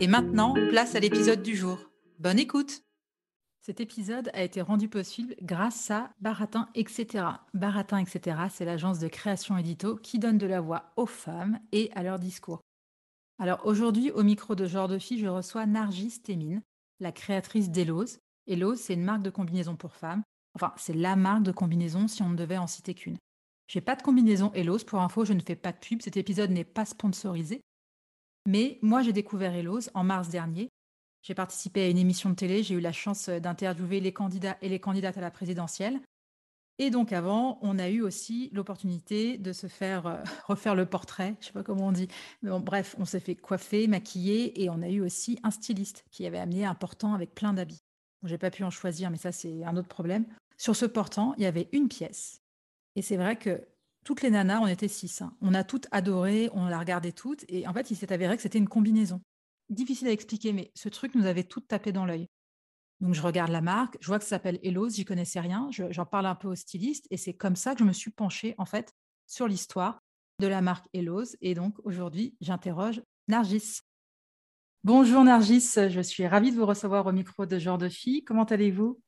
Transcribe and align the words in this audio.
Et 0.00 0.06
maintenant, 0.06 0.54
place 0.70 0.94
à 0.94 1.00
l'épisode 1.00 1.42
du 1.42 1.56
jour. 1.56 1.78
Bonne 2.18 2.38
écoute 2.38 2.82
Cet 3.60 3.80
épisode 3.80 4.30
a 4.32 4.42
été 4.42 4.60
rendu 4.60 4.88
possible 4.88 5.34
grâce 5.42 5.90
à 5.90 6.10
Baratin, 6.20 6.68
etc. 6.74 7.24
Baratin, 7.52 7.98
etc., 7.98 8.36
c'est 8.48 8.64
l'agence 8.64 8.98
de 8.98 9.08
création 9.08 9.58
édito 9.58 9.96
qui 9.96 10.18
donne 10.18 10.38
de 10.38 10.46
la 10.46 10.60
voix 10.60 10.92
aux 10.96 11.06
femmes 11.06 11.58
et 11.72 11.90
à 11.94 12.02
leur 12.02 12.18
discours. 12.18 12.60
Alors 13.38 13.66
aujourd'hui, 13.66 14.10
au 14.12 14.22
micro 14.22 14.54
de 14.54 14.66
Genre 14.66 14.88
de 14.88 14.98
Fille, 14.98 15.18
je 15.18 15.26
reçois 15.26 15.66
Nargis 15.66 16.20
Témine, 16.22 16.62
la 17.00 17.10
créatrice 17.10 17.70
d'Elos. 17.70 18.18
Elos, 18.46 18.76
c'est 18.76 18.94
une 18.94 19.04
marque 19.04 19.22
de 19.22 19.30
combinaison 19.30 19.74
pour 19.74 19.96
femmes. 19.96 20.22
Enfin, 20.54 20.72
c'est 20.76 20.94
la 20.94 21.16
marque 21.16 21.42
de 21.42 21.52
combinaison 21.52 22.06
si 22.06 22.22
on 22.22 22.28
ne 22.30 22.36
devait 22.36 22.58
en 22.58 22.66
citer 22.66 22.94
qu'une. 22.94 23.18
J'ai 23.66 23.80
pas 23.80 23.96
de 23.96 24.02
combinaison 24.02 24.52
Elos. 24.54 24.84
Pour 24.86 25.00
info, 25.00 25.24
je 25.24 25.32
ne 25.32 25.40
fais 25.40 25.56
pas 25.56 25.72
de 25.72 25.78
pub. 25.78 26.02
Cet 26.02 26.16
épisode 26.16 26.50
n'est 26.50 26.62
pas 26.62 26.84
sponsorisé. 26.84 27.62
Mais 28.46 28.78
moi, 28.82 29.02
j'ai 29.02 29.12
découvert 29.12 29.54
Elos 29.54 29.88
en 29.94 30.04
mars 30.04 30.28
dernier. 30.28 30.68
J'ai 31.22 31.34
participé 31.34 31.82
à 31.82 31.88
une 31.88 31.98
émission 31.98 32.30
de 32.30 32.34
télé. 32.34 32.62
J'ai 32.62 32.74
eu 32.74 32.80
la 32.80 32.92
chance 32.92 33.28
d'interviewer 33.28 34.00
les 34.00 34.12
candidats 34.12 34.56
et 34.60 34.68
les 34.68 34.80
candidates 34.80 35.16
à 35.16 35.20
la 35.20 35.30
présidentielle. 35.30 36.00
Et 36.78 36.90
donc 36.90 37.12
avant, 37.12 37.58
on 37.62 37.78
a 37.78 37.88
eu 37.88 38.00
aussi 38.00 38.50
l'opportunité 38.52 39.38
de 39.38 39.52
se 39.52 39.66
faire 39.66 40.06
euh, 40.06 40.16
refaire 40.48 40.74
le 40.74 40.86
portrait, 40.86 41.36
je 41.40 41.46
sais 41.46 41.52
pas 41.52 41.62
comment 41.62 41.88
on 41.88 41.92
dit. 41.92 42.08
Bref, 42.42 42.96
on 42.98 43.04
s'est 43.04 43.20
fait 43.20 43.36
coiffer, 43.36 43.86
maquiller 43.86 44.62
et 44.62 44.70
on 44.70 44.82
a 44.82 44.88
eu 44.88 45.00
aussi 45.00 45.38
un 45.42 45.50
styliste 45.50 46.04
qui 46.10 46.26
avait 46.26 46.38
amené 46.38 46.64
un 46.64 46.74
portant 46.74 47.14
avec 47.14 47.34
plein 47.34 47.52
d'habits. 47.52 47.82
Bon, 48.22 48.28
J'ai 48.28 48.38
pas 48.38 48.50
pu 48.50 48.64
en 48.64 48.70
choisir, 48.70 49.10
mais 49.10 49.18
ça 49.18 49.32
c'est 49.32 49.62
un 49.64 49.76
autre 49.76 49.88
problème. 49.88 50.26
Sur 50.56 50.74
ce 50.74 50.86
portant, 50.86 51.34
il 51.36 51.44
y 51.44 51.46
avait 51.46 51.68
une 51.72 51.88
pièce. 51.88 52.40
Et 52.96 53.02
c'est 53.02 53.16
vrai 53.16 53.36
que 53.36 53.64
toutes 54.04 54.22
les 54.22 54.30
nanas, 54.30 54.60
on 54.60 54.66
était 54.66 54.88
six. 54.88 55.22
hein. 55.22 55.34
On 55.40 55.54
a 55.54 55.64
toutes 55.64 55.86
adoré, 55.90 56.50
on 56.52 56.66
l'a 56.66 56.78
regardé 56.78 57.12
toutes. 57.12 57.44
Et 57.48 57.66
en 57.66 57.72
fait, 57.72 57.90
il 57.90 57.96
s'est 57.96 58.12
avéré 58.12 58.36
que 58.36 58.42
c'était 58.42 58.58
une 58.58 58.68
combinaison. 58.68 59.20
Difficile 59.70 60.08
à 60.08 60.12
expliquer, 60.12 60.52
mais 60.52 60.70
ce 60.74 60.88
truc 60.88 61.14
nous 61.14 61.26
avait 61.26 61.44
toutes 61.44 61.68
tapé 61.68 61.92
dans 61.92 62.04
l'œil. 62.04 62.28
Donc 63.00 63.14
je 63.14 63.22
regarde 63.22 63.50
la 63.50 63.60
marque, 63.62 63.96
je 64.00 64.06
vois 64.06 64.18
que 64.18 64.24
ça 64.24 64.30
s'appelle 64.30 64.60
Elos, 64.62 64.90
j'y 64.90 65.04
connaissais 65.04 65.40
rien, 65.40 65.68
je- 65.72 65.90
j'en 65.90 66.06
parle 66.06 66.26
un 66.26 66.36
peu 66.36 66.46
au 66.46 66.54
styliste 66.54 67.08
et 67.10 67.16
c'est 67.16 67.34
comme 67.34 67.56
ça 67.56 67.74
que 67.74 67.80
je 67.80 67.84
me 67.84 67.92
suis 67.92 68.12
penchée 68.12 68.54
en 68.58 68.64
fait 68.64 68.92
sur 69.26 69.48
l'histoire 69.48 69.98
de 70.38 70.46
la 70.46 70.60
marque 70.60 70.86
Elos 70.92 71.34
et 71.40 71.54
donc 71.54 71.74
aujourd'hui 71.82 72.36
j'interroge 72.40 73.02
Nargis. 73.26 73.80
Bonjour 74.84 75.24
Nargis, 75.24 75.72
je 75.88 76.00
suis 76.00 76.28
ravie 76.28 76.52
de 76.52 76.56
vous 76.56 76.66
recevoir 76.66 77.04
au 77.06 77.12
micro 77.12 77.44
de 77.44 77.58
Genre 77.58 77.78
de 77.78 77.88
Fille. 77.88 78.22
Comment 78.22 78.44
allez-vous? 78.44 79.00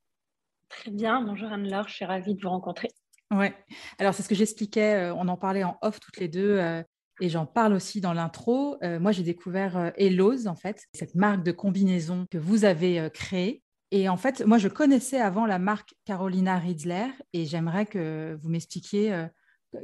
Très 0.69 0.91
bien, 0.91 1.23
bonjour 1.23 1.53
Anne-Laure, 1.53 1.87
je 1.87 1.95
suis 1.95 2.05
ravie 2.05 2.35
de 2.35 2.43
vous 2.43 2.49
rencontrer. 2.51 2.89
Ouais. 3.35 3.53
Alors 3.99 4.15
c'est 4.15 4.23
ce 4.23 4.29
que 4.29 4.35
j'expliquais, 4.35 4.95
euh, 4.95 5.15
on 5.15 5.27
en 5.27 5.37
parlait 5.37 5.65
en 5.65 5.77
off 5.83 5.99
toutes 5.99 6.19
les 6.19 6.29
deux 6.29 6.59
euh, 6.59 6.83
et 7.21 7.29
j'en 7.29 7.47
parle 7.47 7.73
aussi 7.73 8.01
dans 8.01 8.13
l'intro. 8.13 8.77
Euh, 8.85 9.01
moi 9.01 9.11
j'ai 9.11 9.25
découvert 9.25 9.93
Elos 9.97 10.47
en 10.47 10.55
fait, 10.55 10.85
cette 10.95 11.17
marque 11.17 11.43
de 11.43 11.51
combinaison 11.51 12.27
que 12.31 12.39
vous 12.39 12.65
avez 12.65 13.09
créée. 13.13 13.63
Et 13.91 14.09
en 14.09 14.17
fait, 14.17 14.45
moi 14.45 14.59
je 14.59 14.69
connaissais 14.69 15.21
avant 15.21 15.47
la 15.47 15.59
marque 15.59 15.95
Carolina 16.05 16.59
Riedler 16.59 17.07
et 17.33 17.45
j'aimerais 17.45 17.87
que 17.87 18.39
vous 18.41 18.49
m'expliquiez 18.49 19.27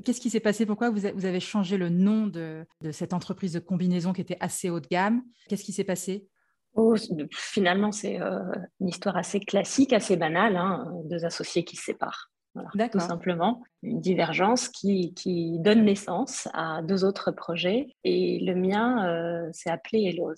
qu'est-ce 0.04 0.20
qui 0.20 0.30
s'est 0.30 0.40
passé, 0.40 0.64
pourquoi 0.64 0.90
vous, 0.90 1.06
avez 1.06 1.40
changé 1.40 1.76
le 1.76 1.88
nom 1.88 2.26
de, 2.26 2.64
cette 2.92 3.12
entreprise 3.12 3.52
de 3.52 3.58
combinaison 3.58 4.12
qui 4.12 4.20
était 4.20 4.38
assez 4.40 4.70
haut 4.70 4.80
de 4.80 4.88
gamme? 4.88 5.22
Qu'est-ce 5.48 5.64
qui 5.64 5.72
s'est 5.72 5.84
passé? 5.84 6.28
Oh, 6.74 6.94
finalement, 7.32 7.90
c'est 7.90 8.18
une 8.80 8.88
histoire 8.88 9.16
assez 9.16 9.40
classique, 9.40 9.92
assez 9.92 10.16
banale, 10.16 10.56
hein, 10.56 10.88
deux 11.04 11.24
associés 11.24 11.64
qui 11.64 11.76
se 11.76 11.84
séparent. 11.84 12.30
Voilà, 12.54 12.88
tout 12.88 12.98
simplement. 13.00 13.62
Une 13.82 14.00
divergence 14.00 14.68
qui, 14.68 15.14
qui 15.14 15.58
donne 15.60 15.84
naissance 15.84 16.48
à 16.52 16.82
deux 16.82 17.04
autres 17.04 17.30
projets. 17.30 17.86
Et 18.04 18.40
le 18.40 18.54
mien 18.54 19.06
euh, 19.06 19.48
s'est 19.52 19.70
appelé 19.70 20.02
Elos. 20.12 20.34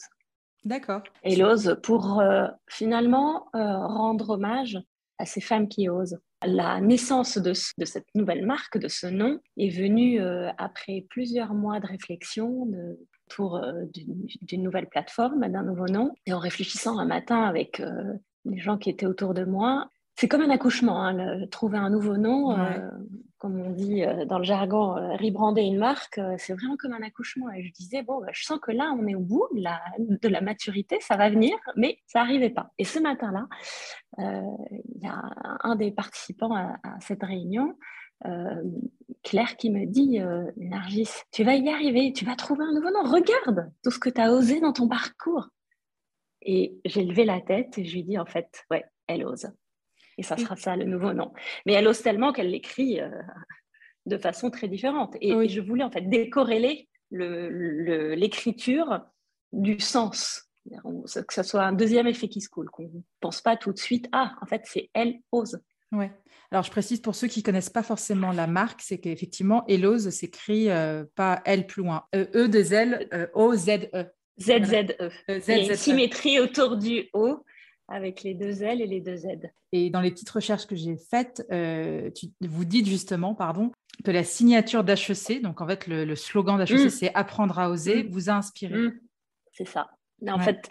D'accord. 0.65 1.03
Elos 1.25 1.75
pour 1.83 2.21
euh, 2.21 2.47
finalement 2.69 3.47
euh, 3.55 3.79
rendre 3.87 4.31
hommage 4.31 4.79
à 5.19 5.25
ces 5.27 5.41
femmes 5.41 5.69
qui 5.69 5.89
osent. 5.89 6.19
La 6.45 6.81
naissance 6.81 7.39
de, 7.39 7.53
ce- 7.55 7.73
de 7.79 7.85
cette 7.85 8.07
nouvelle 8.15 8.45
marque, 8.47 8.77
de 8.79 8.89
ce 8.89 9.07
nom, 9.07 9.39
est 9.57 9.71
venue 9.71 10.21
euh, 10.21 10.51
après 10.59 11.07
plusieurs 11.09 11.55
mois 11.55 11.81
de 11.81 11.87
réflexion 11.87 12.67
de- 12.67 12.99
autour 13.29 13.57
euh, 13.57 13.85
d'une 14.43 14.63
nouvelle 14.63 14.89
plateforme, 14.89 15.49
d'un 15.49 15.63
nouveau 15.63 15.87
nom. 15.87 16.13
Et 16.27 16.33
en 16.33 16.39
réfléchissant 16.39 16.99
un 16.99 17.07
matin 17.07 17.43
avec 17.43 17.83
les 18.45 18.59
gens 18.59 18.77
qui 18.77 18.91
étaient 18.91 19.07
autour 19.07 19.33
de 19.35 19.45
moi, 19.45 19.89
c'est 20.23 20.29
comme 20.29 20.43
un 20.43 20.51
accouchement, 20.51 21.03
hein, 21.03 21.13
le- 21.15 21.47
trouver 21.49 21.79
un 21.79 21.91
nouveau 21.91 22.17
nom, 22.17 22.51
Ouais. 22.51 22.79
euh, 22.79 22.91
comme 23.39 23.61
on 23.61 23.71
dit 23.71 24.05
euh, 24.05 24.25
dans 24.25 24.39
le 24.39 24.45
jargon, 24.45 24.97
euh, 24.97 25.17
rebrander 25.17 25.63
une 25.63 25.79
marque, 25.79 26.21
c'est 26.39 26.53
vraiment 26.53 26.77
comme 26.77 26.93
un 26.93 27.03
accouchement. 27.03 27.51
Et 27.51 27.65
je 27.65 27.73
disais, 27.73 28.03
bon, 28.05 28.21
bah, 28.21 28.29
je 28.33 28.45
sens 28.45 28.61
que 28.61 28.71
là, 28.71 28.95
on 28.97 29.05
est 29.09 29.17
au 29.17 29.21
bout 29.21 29.49
de 29.53 29.61
la, 29.63 29.81
de 29.99 30.29
la 30.29 30.41
maturité, 30.41 30.99
ça 31.01 31.17
va 31.17 31.29
venir, 31.29 31.57
mais 31.75 31.99
ça 32.07 32.21
n'arrivait 32.21 32.51
pas. 32.51 32.71
Et 32.79 32.85
ce 32.85 33.01
matin-là, 33.01 33.49
il 34.19 35.03
y 35.03 35.09
a 35.09 35.21
un 35.65 35.75
des 35.75 35.91
participants 35.91 36.55
à, 36.55 36.77
à 36.85 37.01
cette 37.01 37.25
réunion, 37.25 37.77
Claire, 39.25 39.57
qui 39.57 39.71
me 39.71 39.87
dit, 39.87 40.21
Nargis, 40.57 41.11
tu 41.33 41.43
vas 41.43 41.57
y 41.57 41.69
arriver, 41.69 42.13
tu 42.13 42.25
vas 42.25 42.37
trouver 42.37 42.63
un 42.65 42.73
nouveau 42.75 42.93
nom, 42.93 43.03
regarde 43.11 43.73
tout 43.83 43.91
ce 43.91 43.99
que 43.99 44.09
tu 44.11 44.21
as 44.21 44.33
osé 44.33 44.61
dans 44.61 44.73
ton 44.73 44.87
parcours. 44.87 45.49
Et 46.43 46.77
j'ai 46.85 47.03
levé 47.03 47.25
la 47.25 47.41
tête 47.41 47.77
et 47.79 47.85
je 47.85 47.93
lui 47.93 48.01
ai 48.01 48.05
dit, 48.05 48.19
en 48.21 48.27
fait, 48.27 48.65
ouais, 48.71 48.85
elle 49.09 49.25
ose. 49.27 49.49
Et 50.19 50.23
ça 50.23 50.35
Oui. 50.37 50.43
sera 50.45 50.57
ça 50.57 50.77
le 50.77 50.85
nouveau 50.85 51.13
nom. 51.13 51.33
Mais 51.67 51.73
elle 51.75 51.87
ose 51.89 52.03
tellement 52.03 52.33
qu'elle 52.33 52.51
l'écrit 52.51 53.01
euh, 53.01 53.09
de 54.07 54.17
façon 54.19 54.51
très 54.51 54.69
différente. 54.69 55.17
Et, 55.21 55.35
Oui. 55.35 55.47
et 55.47 55.49
je 55.49 55.61
voulais 55.61 55.85
en 55.85 55.91
fait 55.91 56.09
décorréler 56.09 56.89
le- 57.11 57.49
le- 57.51 58.15
l'écriture 58.15 59.01
du 59.53 59.79
sens. 59.81 60.49
Que 60.71 61.35
ce 61.35 61.43
soit 61.43 61.65
un 61.65 61.73
deuxième 61.73 62.07
effet 62.07 62.29
qui 62.29 62.41
se 62.41 62.49
coule, 62.49 62.71
qu'on 62.71 62.85
ne 62.85 63.01
pense 63.21 63.41
pas 63.41 63.57
tout 63.57 63.73
de 63.73 63.79
suite, 63.79 64.09
ah, 64.13 64.37
en 64.41 64.47
fait, 64.47 64.63
c'est 64.65 64.91
elle 64.95 65.17
ose. 65.33 65.61
Ouais. 65.91 66.13
Alors, 66.53 66.63
je 66.63 66.71
précise 66.71 67.01
pour 67.01 67.15
ceux 67.17 67.27
qui 67.27 67.43
connaissent 67.43 67.69
pas 67.69 67.83
forcément 67.83 68.31
la 68.31 68.47
marque, 68.47 68.81
c'est 68.81 68.99
qu'effectivement, 68.99 69.65
Elos 69.67 70.09
s'écrit 70.11 70.71
euh, 70.71 71.05
pas 71.17 71.43
L 71.47 71.67
plus 71.67 71.83
loin. 71.83 72.05
E, 72.15 72.29
e 72.35 72.47
des 72.47 72.73
L, 72.75 73.09
euh, 73.13 73.27
O, 73.35 73.55
Z, 73.57 73.91
E. 73.93 74.05
ZZE. 74.41 74.51
Euh, 75.01 75.11
Il 75.29 75.33
y 75.35 75.35
a 75.35 75.41
Z, 75.41 75.49
une 75.49 75.65
Z, 75.65 75.71
E. 75.71 75.75
symétrie 75.75 76.39
autour 76.41 76.77
du 76.77 77.09
O 77.13 77.45
avec 77.89 78.23
les 78.23 78.35
deux 78.35 78.63
L 78.63 78.81
et 78.81 78.87
les 78.87 79.01
deux 79.01 79.17
Z. 79.17 79.27
Et 79.73 79.91
dans 79.91 80.01
les 80.01 80.11
petites 80.11 80.31
recherches 80.31 80.67
que 80.67 80.77
j'ai 80.77 80.97
faites, 80.97 81.45
euh, 81.53 82.11
tu- 82.11 82.29
vous 82.41 82.65
dites 82.65 82.87
justement, 82.87 83.35
pardon, 83.35 83.71
que 84.05 84.11
la 84.11 84.25
signature 84.25 84.85
d'HEC, 84.85 85.43
donc 85.43 85.61
en 85.61 85.67
fait, 85.67 85.87
le, 85.87 86.05
le 86.05 86.17
slogan 86.17 86.59
d'HEC, 86.59 86.87
Mm. 86.87 86.91
c'est 86.91 87.15
apprendre 87.15 87.59
à 87.59 87.71
oser, 87.71 88.05
Mm. 88.05 88.09
vous 88.11 88.31
a 88.31 88.35
inspiré. 88.35 88.75
Mm, 88.77 89.01
C'est 89.53 89.67
ça. 89.67 89.91
En 90.29 90.39
Ouais. 90.39 90.45
fait, 90.45 90.69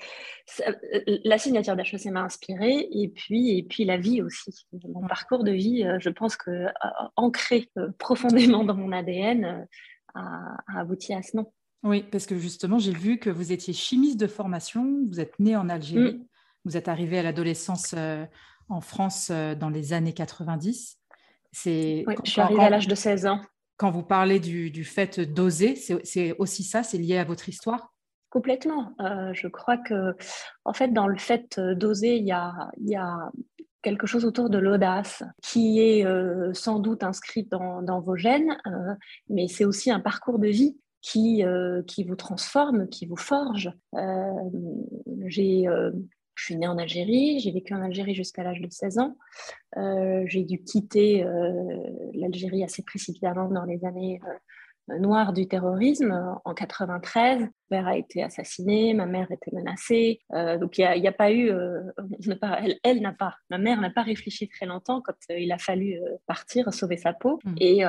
euh, 0.68 1.18
la 1.26 1.38
signature 1.38 1.76
d'HEC 1.76 2.06
m'a 2.06 2.22
inspirée 2.24 2.88
et 2.92 3.10
puis, 3.10 3.58
et 3.58 3.64
puis 3.64 3.84
la 3.84 3.98
vie 3.98 4.22
aussi. 4.22 4.66
Mon 4.88 5.06
parcours 5.08 5.44
de 5.44 5.52
vie, 5.52 5.84
euh, 5.84 5.98
je 6.00 6.10
pense 6.10 6.38
que 6.38 6.68
ancré 7.18 7.70
profondément 8.58 8.64
dans 8.64 8.76
mon 8.76 8.92
ADN, 8.94 9.68
a, 10.16 10.56
a 10.68 10.80
abouti 10.80 11.14
à 11.14 11.22
ce 11.22 11.36
nom. 11.38 11.52
Oui, 11.84 12.04
parce 12.12 12.26
que 12.26 12.38
justement, 12.38 12.80
j'ai 12.80 12.94
vu 12.94 13.18
que 13.18 13.30
vous 13.30 13.52
étiez 13.52 13.74
chimiste 13.74 14.20
de 14.20 14.28
formation, 14.28 15.04
vous 15.08 15.20
êtes 15.20 15.38
né 15.40 15.56
en 15.56 15.68
Algérie, 15.70 16.16
Mm. 16.16 16.26
Vous 16.66 16.78
êtes 16.78 16.88
arrivé 16.88 17.20
à 17.20 17.24
l'adolescence 17.24 17.94
euh, 17.98 18.26
en 18.70 18.82
France 18.82 19.30
euh, 19.32 19.56
dans 19.56 19.70
les 19.70 19.94
années 19.94 20.14
90. 20.14 20.98
C'est 21.52 22.06
je 22.24 22.32
suis 22.32 22.42
arrivée 22.42 22.64
à 22.64 22.70
l'âge 22.70 22.88
de 22.88 22.96
16 22.96 23.26
ans. 23.26 23.42
Quand 23.78 23.92
vous 23.92 24.04
parlez 24.04 24.40
du, 24.40 24.84
fait 24.84 25.20
d'oser, 25.20 25.76
c'est 25.76 26.36
aussi 26.38 26.64
ça, 26.64 26.84
c'est 26.84 27.00
lié 27.00 27.18
à 27.18 27.24
votre 27.24 27.50
histoire? 27.50 27.92
Complètement. 28.30 28.94
Euh, 29.02 29.34
je 29.34 29.48
crois 29.48 29.78
que, 29.78 30.16
en 30.64 30.72
fait, 30.72 30.90
dans 30.90 31.08
le 31.08 31.18
fait 31.18 31.60
d'oser, 31.60 32.16
il 32.16 32.26
y 32.26 32.32
a, 32.32 32.54
y 32.80 32.96
a 32.96 33.32
quelque 33.82 34.08
chose 34.08 34.24
autour 34.24 34.50
de 34.50 34.58
l'audace 34.58 35.24
qui 35.42 35.82
est 35.82 36.06
euh, 36.06 36.54
sans 36.54 36.80
doute 36.80 37.04
inscrit 37.04 37.44
dans, 37.44 37.82
dans 37.82 38.00
vos 38.00 38.16
gènes, 38.16 38.56
euh, 38.68 38.94
mais 39.30 39.48
c'est 39.48 39.66
aussi 39.66 39.92
un 39.92 40.00
parcours 40.00 40.40
de 40.40 40.48
vie 40.48 40.78
qui, 41.02 41.44
qui 41.88 42.04
vous 42.04 42.16
transforme, 42.16 42.88
qui 42.88 43.08
vous 43.08 43.18
forge. 43.18 43.72
j'ai 45.26 45.68
je 46.36 46.46
suis 46.46 46.56
née 46.56 46.68
en 46.68 46.78
Algérie, 46.78 47.40
j'ai 47.40 47.52
vécu 47.52 47.74
en 47.74 47.82
Algérie 47.82 48.16
jusqu'à 48.16 48.44
l'âge 48.44 48.62
de 48.62 48.70
16 48.70 49.00
ans. 49.00 49.18
Euh, 49.78 50.24
j'ai 50.28 50.44
dû 50.44 50.64
quitter 50.64 51.24
euh, 51.24 51.78
l'Algérie 52.14 52.64
assez 52.64 52.84
précipitamment 52.84 53.50
dans 53.50 53.66
les 53.66 53.84
années 53.86 54.22
euh, 54.90 54.98
noires 55.00 55.34
du 55.34 55.48
terrorisme 55.48 56.38
en 56.44 56.54
93. 56.54 57.42
Mon 57.42 57.48
père 57.70 57.88
a 57.88 57.98
été 57.98 58.24
assassiné, 58.24 58.94
ma 58.94 59.06
mère 59.06 59.32
était 59.32 59.52
menacée. 59.54 60.20
donc 60.60 60.78
il 60.78 61.00
n'y 61.00 61.08
a, 61.08 61.12
pas 61.12 61.32
eu, 61.32 61.50
elle, 62.84 63.02
n'a 63.02 63.14
pas, 63.14 63.36
ma 63.50 63.58
mère 63.58 63.80
n'a 63.80 63.92
pas 63.92 64.02
réfléchi 64.02 64.50
très 64.50 64.66
longtemps 64.66 65.02
quand 65.02 65.16
il 65.30 65.52
a 65.52 65.58
fallu 65.58 66.00
partir, 66.26 66.74
sauver 66.74 66.98
sa 66.98 67.14
peau. 67.14 67.40
Mmh. 67.46 67.56
Et, 67.60 67.84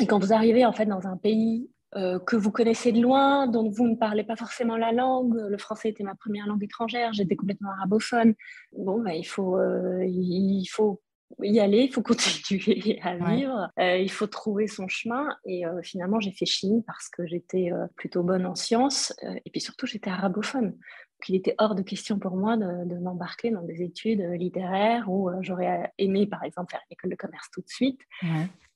et 0.00 0.06
quand 0.06 0.18
vous 0.18 0.34
arrivez 0.34 0.66
en 0.66 0.72
fait 0.72 0.86
dans 0.86 1.06
un 1.06 1.16
pays 1.16 1.70
euh, 1.96 2.18
que 2.18 2.36
vous 2.36 2.50
connaissez 2.50 2.92
de 2.92 3.00
loin, 3.00 3.46
dont 3.46 3.70
vous 3.70 3.88
ne 3.88 3.96
parlez 3.96 4.22
pas 4.22 4.36
forcément 4.36 4.76
la 4.76 4.92
langue. 4.92 5.34
Le 5.34 5.56
français 5.56 5.88
était 5.88 6.04
ma 6.04 6.14
première 6.14 6.46
langue 6.46 6.62
étrangère, 6.62 7.14
j'étais 7.14 7.36
complètement 7.36 7.70
arabophone. 7.70 8.34
Bon, 8.76 9.02
bah, 9.02 9.14
il, 9.14 9.26
faut, 9.26 9.56
euh, 9.56 10.04
il 10.04 10.66
faut 10.66 11.00
y 11.40 11.58
aller, 11.58 11.84
il 11.84 11.92
faut 11.92 12.02
continuer 12.02 13.00
à 13.02 13.16
vivre, 13.16 13.70
euh, 13.78 13.96
il 13.96 14.10
faut 14.10 14.26
trouver 14.26 14.66
son 14.66 14.88
chemin. 14.88 15.34
Et 15.46 15.62
finalement, 15.82 16.20
j'ai 16.20 16.32
fait 16.32 16.44
chimie 16.44 16.82
parce 16.86 17.08
que 17.08 17.26
j'étais 17.26 17.70
plutôt 17.96 18.22
bonne 18.22 18.44
en 18.44 18.54
sciences 18.54 19.14
et 19.22 19.50
puis 19.50 19.62
surtout, 19.62 19.86
j'étais 19.86 20.10
arabophone. 20.10 20.72
Donc, 20.72 21.28
il 21.30 21.34
était 21.34 21.54
hors 21.56 21.74
de 21.74 21.82
question 21.82 22.18
pour 22.18 22.36
moi 22.36 22.58
de, 22.58 22.98
m'embarquer 22.98 23.50
dans 23.50 23.62
des 23.62 23.82
études 23.82 24.20
littéraires 24.20 25.10
où 25.10 25.30
j'aurais 25.40 25.94
aimé, 25.96 26.26
par 26.26 26.44
exemple, 26.44 26.72
faire 26.72 26.82
l'école 26.90 27.10
de 27.10 27.16
commerce 27.16 27.48
tout 27.52 27.62
de 27.62 27.68
suite, 27.68 28.00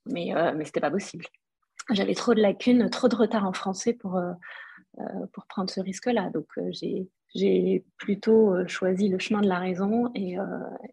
mais, 0.06 0.32
mais 0.32 0.64
ce 0.64 0.70
n'était 0.70 0.80
pas 0.80 0.90
possible 0.90 1.26
j'avais 1.92 2.14
trop 2.14 2.34
de 2.34 2.40
lacunes, 2.40 2.88
trop 2.90 3.08
de 3.08 3.16
retard 3.16 3.46
en 3.46 3.52
français 3.52 3.92
pour, 3.92 4.16
euh, 4.16 4.32
euh, 4.98 5.04
pour 5.32 5.46
prendre 5.46 5.70
ce 5.70 5.80
risque-là. 5.80 6.30
Donc, 6.30 6.46
euh, 6.58 6.70
j'ai 7.34 7.84
plutôt 7.96 8.66
choisi 8.66 9.08
le 9.08 9.18
chemin 9.18 9.40
de 9.40 9.48
la 9.48 9.58
raison 9.58 10.10
et, 10.14 10.36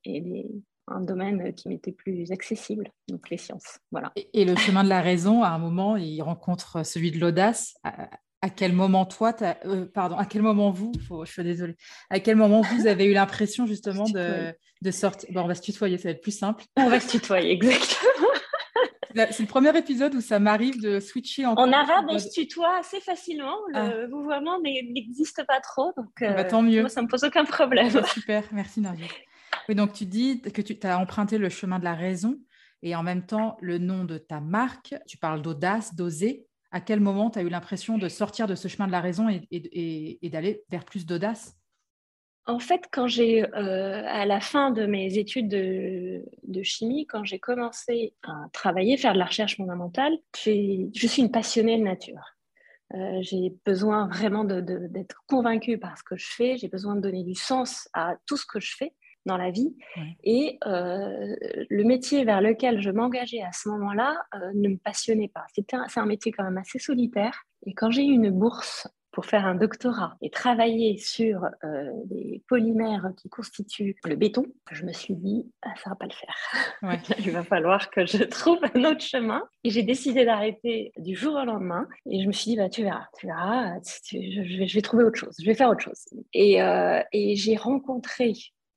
et 0.06 0.46
un 0.88 1.02
domaine 1.02 1.54
qui 1.54 1.68
m'était 1.68 1.92
plus 1.92 2.32
accessible, 2.32 2.92
donc 3.10 3.30
les 3.30 3.38
sciences. 3.38 3.80
Voilà. 3.92 4.12
Et, 4.16 4.46
le 4.46 4.56
chemin 4.56 4.84
de 4.84 4.90
la 4.90 5.02
raison, 5.02 5.44
à 5.44 5.50
un 5.50 5.58
moment, 5.58 5.98
il 5.98 6.22
rencontre 6.22 6.86
celui 6.86 7.12
de 7.12 7.20
l'audace. 7.20 7.76
À, 7.84 8.50
quel 8.52 8.72
moment 8.72 9.06
toi, 9.06 9.34
pardon, 9.94 10.16
à 10.16 10.26
quel 10.26 10.44
moment 10.44 10.70
vous, 10.70 10.92
je 11.26 11.32
suis 11.32 11.44
désolée, 11.44 11.76
à 12.10 12.20
quel 12.20 12.36
moment 12.36 12.62
vous 12.62 12.86
avez 12.86 13.06
eu 13.06 13.14
l'impression 13.14 13.66
justement 13.66 14.06
de, 14.10 14.54
de 14.82 14.92
sortir, 14.92 15.30
bon, 15.34 15.42
on 15.42 15.48
va 15.48 15.56
se 15.56 15.62
tutoyer, 15.62 15.98
ça 15.98 16.10
va 16.10 16.12
être 16.12 16.22
plus 16.22 16.38
simple. 16.38 16.64
On 16.78 16.90
va 16.90 17.00
se 17.00 17.10
tutoyer, 17.10 17.52
exactement. 17.52 18.17
C'est 19.32 19.40
le 19.42 19.48
premier 19.48 19.76
épisode 19.78 20.16
où 20.16 20.22
ça 20.22 20.40
m'arrive 20.40 20.82
de 20.82 21.00
switcher 21.00 21.46
en. 21.46 21.54
En 21.54 21.72
arabe, 21.72 22.06
on 22.10 22.20
se 22.20 22.30
tutoie 22.30 22.78
assez 22.80 23.00
facilement. 23.00 23.56
Le 23.70 24.04
ah. 24.04 24.08
vouvoiement 24.08 24.60
n'existe 24.62 25.44
pas 25.48 25.60
trop. 25.60 25.92
Donc, 25.98 26.22
ah 26.22 26.34
bah, 26.34 26.44
tant 26.44 26.62
mieux. 26.62 26.82
Moi, 26.82 26.90
ça 26.90 27.02
ne 27.02 27.06
me 27.06 27.12
pose 27.12 27.24
aucun 27.24 27.46
problème. 27.46 27.90
Super, 28.14 28.44
merci 28.52 28.82
Nadia. 28.82 29.08
Oui, 29.68 29.76
donc 29.76 29.94
tu 29.94 30.06
dis 30.06 30.42
que 30.42 30.62
tu 30.62 30.78
as 30.86 30.98
emprunté 30.98 31.38
le 31.38 31.50
chemin 31.50 31.80
de 31.80 31.84
la 31.84 31.96
raison 31.96 32.40
et 32.84 32.96
en 32.96 33.04
même 33.04 33.26
temps 33.26 33.58
le 33.62 33.78
nom 33.78 34.06
de 34.06 34.18
ta 34.18 34.40
marque. 34.40 34.96
Tu 35.08 35.18
parles 35.18 35.42
d'audace, 35.42 35.96
d'oser. 35.96 36.46
À 36.72 36.82
quel 36.82 37.00
moment 37.00 37.30
tu 37.30 37.40
as 37.40 37.42
eu 37.42 37.50
l'impression 37.50 37.98
de 37.98 38.10
sortir 38.10 38.46
de 38.46 38.56
ce 38.56 38.68
chemin 38.68 38.88
de 38.88 38.92
la 38.92 39.02
raison 39.02 39.28
et 39.30 40.30
d'aller 40.30 40.64
vers 40.70 40.86
plus 40.86 41.06
d'audace? 41.06 41.57
En 42.48 42.60
fait, 42.60 42.88
quand 42.92 43.08
j'ai, 43.08 43.44
euh, 43.44 44.04
à 44.06 44.26
la 44.26 44.40
fin 44.40 44.72
de 44.72 44.86
mes 44.86 45.18
études 45.18 45.50
de, 45.50 46.64
chimie, 46.64 47.06
quand 47.06 47.24
j'ai 47.24 47.40
commencé 47.40 48.14
à 48.24 48.48
travailler, 48.54 48.98
faire 48.98 49.14
de 49.14 49.20
la 49.20 49.26
recherche 49.26 49.58
fondamentale, 49.58 50.18
je 50.36 50.90
suis 51.08 51.22
une 51.22 51.32
passionnée 51.32 51.78
de 51.78 51.84
nature. 51.84 52.36
Euh, 52.94 53.20
j'ai 53.22 53.54
besoin 53.66 54.08
vraiment 54.08 54.46
d'être 54.46 55.24
convaincue 55.28 55.78
par 55.78 55.98
ce 55.98 56.04
que 56.04 56.16
je 56.16 56.26
fais. 56.26 56.58
J'ai 56.58 56.70
besoin 56.70 56.96
de 56.96 57.02
donner 57.02 57.24
du 57.26 57.36
sens 57.36 57.90
à 57.94 58.16
tout 58.26 58.38
ce 58.38 58.46
que 58.46 58.62
je 58.62 58.76
fais 58.78 58.94
dans 59.26 59.36
la 59.36 59.52
vie. 59.52 59.76
Et 60.24 60.58
euh, 60.66 61.36
le 61.70 61.84
métier 61.84 62.24
vers 62.24 62.40
lequel 62.40 62.82
je 62.82 62.90
m'engageais 62.90 63.42
à 63.42 63.52
ce 63.52 63.68
moment-là 63.68 64.16
ne 64.56 64.70
me 64.70 64.78
passionnait 64.78 65.28
pas. 65.28 65.46
C'est 65.54 65.74
un, 65.74 66.06
métier 66.06 66.32
quand 66.32 66.46
même 66.46 66.58
assez 66.58 66.80
solitaire. 66.80 67.44
Et 67.66 67.74
quand 67.74 67.92
j'ai 67.92 68.06
eu 68.06 68.14
une 68.14 68.32
bourse 68.32 68.88
pour 69.18 69.26
faire 69.26 69.48
un 69.48 69.56
doctorat 69.56 70.16
et 70.22 70.30
travailler 70.30 70.96
sur 71.00 71.44
euh, 71.64 71.90
des 72.06 72.44
polymères 72.48 73.10
qui 73.18 73.30
constituent 73.30 73.96
le 74.06 74.16
béton, 74.16 74.46
je 74.70 74.86
me 74.86 74.94
suis 74.94 75.16
dit, 75.16 75.52
ah, 75.64 75.74
ça 75.84 75.90
va 75.90 75.96
pas 75.96 76.06
le 76.06 76.12
faire. 76.12 77.18
Il 77.26 77.32
va 77.32 77.42
falloir 77.42 77.90
que 77.90 78.06
je 78.06 78.24
trouve 78.26 78.60
un 78.76 78.84
autre 78.84 79.02
chemin. 79.02 79.42
Et 79.64 79.72
j'ai 79.72 79.82
décidé 79.82 80.24
d'arrêter 80.24 80.92
du 81.00 81.16
jour 81.16 81.34
au 81.34 81.44
lendemain. 81.46 81.88
Et 82.08 82.22
je 82.22 82.28
me 82.28 82.32
suis 82.32 82.52
dit, 82.52 82.58
bah, 82.58 82.70
tu 82.70 82.84
verras, 82.84 83.08
tu 83.18 83.26
verras, 83.26 83.80
je, 83.82 84.76
vais, 84.76 84.82
trouver 84.82 85.04
autre 85.04 85.18
chose, 85.18 85.36
je 85.42 85.48
vais 85.48 85.56
faire 85.56 85.72
autre 85.72 85.82
chose. 85.82 86.06
Et, 86.34 86.62
euh, 86.62 87.02
et 87.12 87.36
j'ai 87.36 87.56
rencontré 87.56 88.34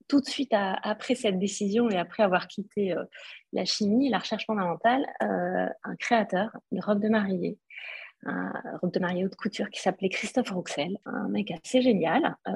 tout 0.09 0.23
de 0.23 0.27
suite 0.27 0.55
après 0.55 1.17
cette 1.17 1.39
décision 1.39 1.91
et 1.91 1.99
après 1.99 2.23
avoir 2.23 2.49
quitté 2.49 2.93
euh, 2.93 3.05
la 3.53 3.67
chimie, 3.67 4.09
la 4.09 4.21
recherche 4.21 4.47
fondamentale, 4.47 5.05
un 5.21 5.97
créateur 5.99 6.49
de 6.73 6.81
robe 6.83 7.03
de 7.03 7.11
mariée 7.11 7.59
un 8.27 8.53
robe 8.81 8.93
de 8.93 9.01
mariée 9.01 9.25
haute 9.25 9.37
couture 9.37 9.71
qui 9.71 9.81
s'appelait 9.81 10.09
Christophe 10.09 10.51
Roxel, 10.51 10.99
un 11.07 11.29
mec 11.29 11.51
assez 11.51 11.83
génial. 11.83 12.37
Euh, 12.49 12.53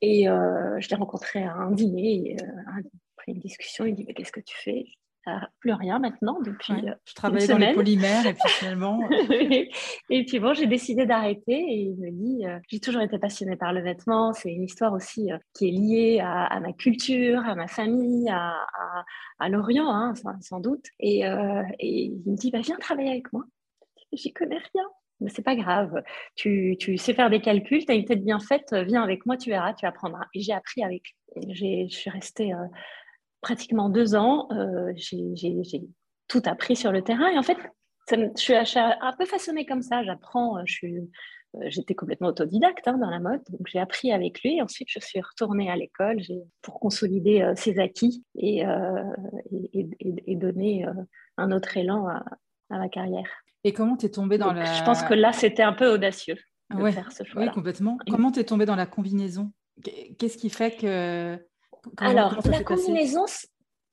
et 0.00 0.28
euh, 0.28 0.78
je 0.80 0.88
l'ai 0.88 0.96
rencontré 0.96 1.42
à 1.42 1.54
un 1.54 1.72
dîner, 1.72 2.30
et, 2.30 2.42
euh, 2.42 2.46
après 3.16 3.32
une 3.32 3.40
discussion, 3.40 3.86
il 3.86 3.94
dit 3.94 4.04
mais 4.06 4.14
Qu'est-ce 4.14 4.32
que 4.32 4.40
tu 4.40 4.56
fais? 4.56 4.84
Ah, 5.28 5.48
plus 5.58 5.72
rien 5.72 5.98
maintenant 5.98 6.40
depuis 6.40 6.72
je 7.04 7.14
travaillais 7.14 7.48
dans 7.48 7.58
les 7.58 7.74
polymères 7.74 8.24
et 8.26 8.32
puis 8.32 8.42
finalement 8.60 9.00
et 10.08 10.24
puis 10.24 10.38
bon 10.38 10.54
j'ai 10.54 10.68
décidé 10.68 11.04
d'arrêter 11.04 11.58
et 11.58 11.80
il 11.80 11.96
me 11.96 12.12
dit 12.12 12.44
j'ai 12.68 12.78
toujours 12.78 13.02
été 13.02 13.18
passionnée 13.18 13.56
par 13.56 13.72
le 13.72 13.80
vêtement 13.80 14.32
c'est 14.32 14.52
une 14.52 14.62
histoire 14.62 14.92
aussi 14.92 15.30
qui 15.52 15.66
est 15.66 15.72
liée 15.72 16.20
à, 16.22 16.60
ma 16.60 16.72
culture 16.72 17.40
à 17.40 17.56
ma 17.56 17.66
famille 17.66 18.28
à, 18.28 18.54
à, 19.40 19.48
l'Orient 19.48 19.90
hein, 19.90 20.14
sans, 20.42 20.60
doute 20.60 20.86
et, 21.00 21.22
et, 21.80 22.04
il 22.04 22.22
me 22.24 22.36
dit 22.36 22.52
bah, 22.52 22.60
viens 22.60 22.76
travailler 22.76 23.10
avec 23.10 23.32
moi 23.32 23.42
j'y 24.12 24.32
connais 24.32 24.58
rien. 24.58 24.84
Mais 25.20 25.30
c'est 25.30 25.42
pas 25.42 25.56
grave. 25.56 26.02
Tu, 26.34 26.76
tu, 26.78 26.98
sais 26.98 27.14
faire 27.14 27.30
des 27.30 27.40
calculs, 27.40 27.84
tu 27.84 27.90
as 27.90 27.94
une 27.94 28.04
tête 28.04 28.22
bien 28.22 28.38
faite, 28.38 28.74
viens 28.74 29.02
avec 29.02 29.24
moi, 29.24 29.36
tu 29.36 29.50
verras, 29.50 29.72
tu 29.72 29.86
apprendras. 29.86 30.26
Et 30.34 30.40
j'ai 30.40 30.52
appris 30.52 30.82
avec 30.82 31.02
Je 31.48 31.86
suis 31.88 32.10
restée 32.10 32.52
euh, 32.52 32.66
pratiquement 33.40 33.88
deux 33.88 34.14
ans. 34.14 34.48
Euh, 34.52 34.92
j'ai 34.96 35.82
tout 36.28 36.42
appris 36.44 36.76
sur 36.76 36.92
le 36.92 37.02
terrain. 37.02 37.28
Et 37.30 37.38
en 37.38 37.42
fait, 37.42 37.56
je, 38.10 38.30
suis, 38.36 38.54
un 38.54 39.12
peu 39.18 39.24
façonnée 39.24 39.64
comme 39.64 39.82
ça. 39.82 40.04
J'apprends, 40.04 40.58
euh, 40.58 40.62
je 40.66 40.86
J'étais 41.68 41.94
complètement 41.94 42.28
autodidacte 42.28 42.86
hein, 42.86 42.98
dans 42.98 43.08
la 43.08 43.18
mode, 43.18 43.40
donc 43.48 43.66
j'ai 43.66 43.78
appris 43.78 44.12
avec 44.12 44.42
lui. 44.42 44.60
Ensuite, 44.60 44.88
je 44.90 45.00
suis 45.00 45.22
retournée 45.22 45.70
à 45.70 45.76
l'école 45.76 46.18
pour 46.60 46.78
consolider 46.78 47.50
ses 47.56 47.78
acquis 47.78 48.22
et, 48.34 48.62
et, 49.72 49.88
et, 50.26 50.36
donner 50.36 50.84
un 51.38 51.52
autre 51.52 51.78
élan 51.78 52.08
à, 52.08 52.22
à 52.70 52.78
ma 52.78 52.88
carrière. 52.88 53.28
Et 53.64 53.72
comment 53.72 53.96
tu 53.96 54.06
es 54.06 54.10
tombée 54.10 54.38
dans 54.38 54.52
la... 54.52 54.64
Je 54.64 54.84
pense 54.84 55.02
que 55.02 55.14
là, 55.14 55.32
c'était 55.32 55.62
un 55.62 55.72
peu 55.72 55.88
audacieux 55.88 56.36
de 56.70 56.90
faire 56.90 57.12
ce 57.12 57.24
choix. 57.24 57.42
Oui, 57.42 57.50
complètement. 57.50 57.98
Comment 58.08 58.30
tu 58.30 58.40
es 58.40 58.44
tombée 58.44 58.66
dans 58.66 58.76
la 58.76 58.86
combinaison? 58.86 59.52
Qu'est-ce 60.18 60.36
qui 60.36 60.50
fait 60.50 60.76
que... 60.76 61.38
Alors, 61.98 62.38
la 62.48 62.62
combinaison, 62.64 63.24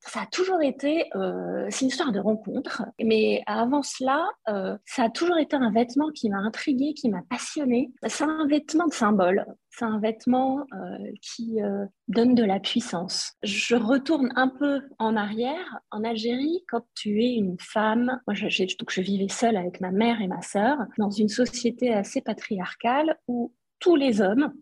ça 0.06 0.22
a 0.22 0.26
toujours 0.26 0.62
été, 0.62 1.10
euh, 1.16 1.66
c'est 1.70 1.82
une 1.82 1.88
histoire 1.88 2.12
de 2.12 2.20
rencontre, 2.20 2.84
mais 3.02 3.42
avant 3.46 3.84
cela, 3.84 4.28
euh, 4.50 4.78
ça 4.86 5.04
a 5.04 5.10
toujours 5.10 5.38
été 5.38 5.56
un 5.56 5.72
vêtement 5.72 6.10
qui 6.10 6.30
m'a 6.30 6.40
intriguée, 6.40 6.94
qui 6.94 7.10
m'a 7.10 7.22
passionnée. 7.30 7.90
C'est 8.08 8.26
un 8.26 8.46
vêtement 8.48 8.88
de 8.88 8.94
symbole, 8.94 9.46
c'est 9.70 9.86
un 9.86 10.00
vêtement 10.00 10.66
euh, 10.74 10.98
qui 11.22 11.60
donne 12.08 12.36
de 12.36 12.44
la 12.44 12.60
puissance. 12.60 13.34
Je 13.44 13.76
retourne 13.76 14.30
un 14.36 14.50
peu 14.50 14.82
en 15.00 15.16
arrière, 15.16 15.80
en 15.90 16.04
Algérie, 16.04 16.64
quand 16.68 16.86
tu 16.96 17.24
es 17.24 17.34
une 17.36 17.58
femme, 17.60 18.20
moi 18.28 18.34
je, 18.34 18.46
donc 18.78 18.92
je 18.92 19.02
vivais 19.02 19.30
seule 19.30 19.56
avec 19.56 19.80
ma 19.80 19.92
mère 19.92 20.22
et 20.22 20.28
ma 20.28 20.42
sœur, 20.42 20.78
dans 20.98 21.12
une 21.12 21.30
société 21.30 21.94
assez 21.94 22.22
patriarcale 22.22 23.18
où 23.28 23.54
tous 23.80 23.96
les 23.96 24.22
hommes 24.22 24.54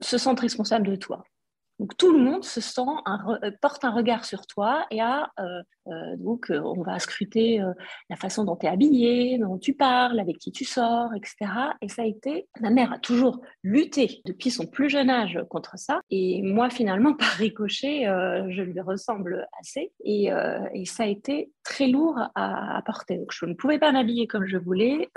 se 0.00 0.18
sentent 0.18 0.40
responsables 0.40 0.86
de 0.86 0.96
toi 0.96 1.24
Donc 1.82 1.96
tout 1.96 2.12
le 2.12 2.20
monde 2.20 2.44
se 2.44 2.60
sent 2.60 2.80
euh, 3.42 3.50
porte 3.60 3.84
un 3.84 3.90
regard 3.90 4.24
sur 4.24 4.46
toi 4.46 4.86
et 4.92 5.00
a, 5.00 5.32
euh, 5.40 5.62
euh, 5.88 6.16
donc 6.16 6.52
on 6.52 6.80
va 6.80 7.00
scruter 7.00 7.60
la 8.08 8.14
façon 8.14 8.44
dont 8.44 8.54
tu 8.54 8.66
es 8.66 8.68
habillé, 8.68 9.36
dont 9.38 9.58
tu 9.58 9.74
parles, 9.74 10.20
avec 10.20 10.38
qui 10.38 10.52
tu 10.52 10.64
sors, 10.64 11.12
etc. 11.12 11.50
Et 11.80 11.88
ça 11.88 12.02
a 12.02 12.04
été, 12.04 12.46
ma 12.60 12.70
mère 12.70 12.92
a 12.92 13.00
toujours 13.00 13.40
lutté 13.64 14.22
depuis 14.26 14.52
son 14.52 14.66
plus 14.66 14.90
jeune 14.90 15.10
âge 15.10 15.40
contre 15.50 15.76
ça. 15.76 15.98
Et 16.12 16.40
moi 16.42 16.70
finalement, 16.70 17.14
par 17.18 17.30
ricochet, 17.30 18.04
je 18.04 18.62
lui 18.62 18.80
ressemble 18.80 19.48
assez. 19.60 19.90
Et, 20.04 20.30
et, 20.74 20.84
ça 20.84 21.02
a 21.02 21.06
été 21.06 21.50
très 21.64 21.88
lourd 21.88 22.16
à, 22.36 22.76
à 22.76 22.82
porter. 22.82 23.18
Donc 23.18 23.32
je 23.32 23.44
ne 23.44 23.54
pouvais 23.54 23.80
pas 23.80 23.90
m'habiller 23.90 24.28
comme 24.28 24.46
je 24.46 24.56
voulais. 24.56 25.10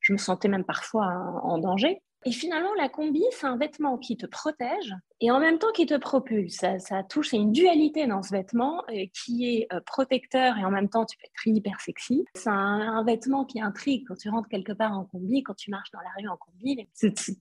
je 0.00 0.12
me 0.12 0.18
sentais 0.18 0.48
même 0.48 0.64
parfois 0.64 1.06
en 1.44 1.58
danger. 1.58 2.02
Et 2.24 2.32
finalement, 2.32 2.72
la 2.74 2.88
combi, 2.88 3.22
c'est 3.32 3.46
un 3.46 3.56
vêtement 3.56 3.98
qui 3.98 4.16
te 4.16 4.26
protège 4.26 4.94
et 5.20 5.30
en 5.30 5.40
même 5.40 5.58
temps 5.58 5.72
qui 5.72 5.86
te 5.86 5.96
propulse. 5.96 6.64
Ça, 6.78 7.02
touche, 7.02 7.30
c'est 7.30 7.36
une 7.36 7.52
dualité 7.52 8.06
dans 8.06 8.22
ce 8.22 8.30
vêtement 8.30 8.82
euh, 8.90 9.06
qui 9.12 9.56
est 9.56 9.66
euh, 9.72 9.80
protecteur 9.84 10.56
et 10.58 10.64
en 10.64 10.70
même 10.70 10.88
temps, 10.88 11.04
tu 11.04 11.16
peux 11.16 11.24
être 11.24 11.46
hyper 11.46 11.80
sexy. 11.80 12.24
C'est 12.34 12.50
un, 12.50 13.02
vêtement 13.04 13.44
qui 13.44 13.60
intrigue 13.60 14.04
quand 14.06 14.14
tu 14.14 14.28
rentres 14.28 14.48
quelque 14.48 14.72
part 14.72 14.92
en 14.92 15.04
combi, 15.04 15.42
quand 15.42 15.54
tu 15.54 15.70
marches 15.70 15.90
dans 15.90 16.00
la 16.00 16.10
rue 16.18 16.28
en 16.28 16.36
combi, 16.36 16.86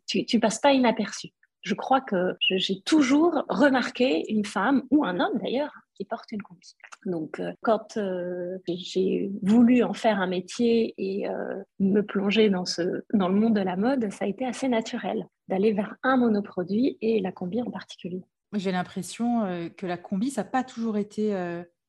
tu, 0.08 0.26
tu 0.26 0.40
passes 0.40 0.60
pas 0.60 0.72
inaperçu. 0.72 1.30
Je 1.62 1.76
crois 1.76 2.02
que 2.02 2.36
j'ai 2.40 2.82
toujours 2.82 3.44
remarqué 3.48 4.24
une 4.32 4.46
femme, 4.46 4.84
ou 4.90 5.06
un 5.06 5.20
homme 5.20 5.38
d'ailleurs, 5.40 5.74
porte 6.05 6.31
une 6.31 6.41
combi. 6.41 6.75
Donc, 7.05 7.39
euh, 7.39 7.53
quand 7.62 7.98
euh, 7.98 8.58
j'ai 8.67 9.31
voulu 9.41 9.84
en 9.84 9.93
faire 9.93 10.20
un 10.20 10.27
métier 10.27 10.93
et 10.98 11.27
euh, 11.27 11.63
me 11.79 12.01
plonger 12.01 12.50
dans, 12.50 12.65
ce, 12.65 13.03
dans 13.13 13.29
le 13.29 13.36
monde 13.36 13.55
de 13.55 13.62
la 13.62 13.75
mode, 13.75 14.12
ça 14.12 14.25
a 14.25 14.27
été 14.27 14.46
assez 14.46 14.67
naturel 14.67 15.25
d'aller 15.48 15.74
vers 15.74 15.96
un 16.03 16.17
monoproduit 16.17 16.98
et 17.01 17.20
la 17.20 17.31
combi 17.31 17.62
en 17.62 17.72
particulier. 17.72 18.24
J'ai 18.53 18.72
l'impression 18.72 19.70
que 19.77 19.86
la 19.86 19.98
combi, 19.98 20.29
ça 20.29 20.43
n'a 20.43 20.50
pas 20.50 20.63
toujours 20.63 20.98
été. 20.98 21.29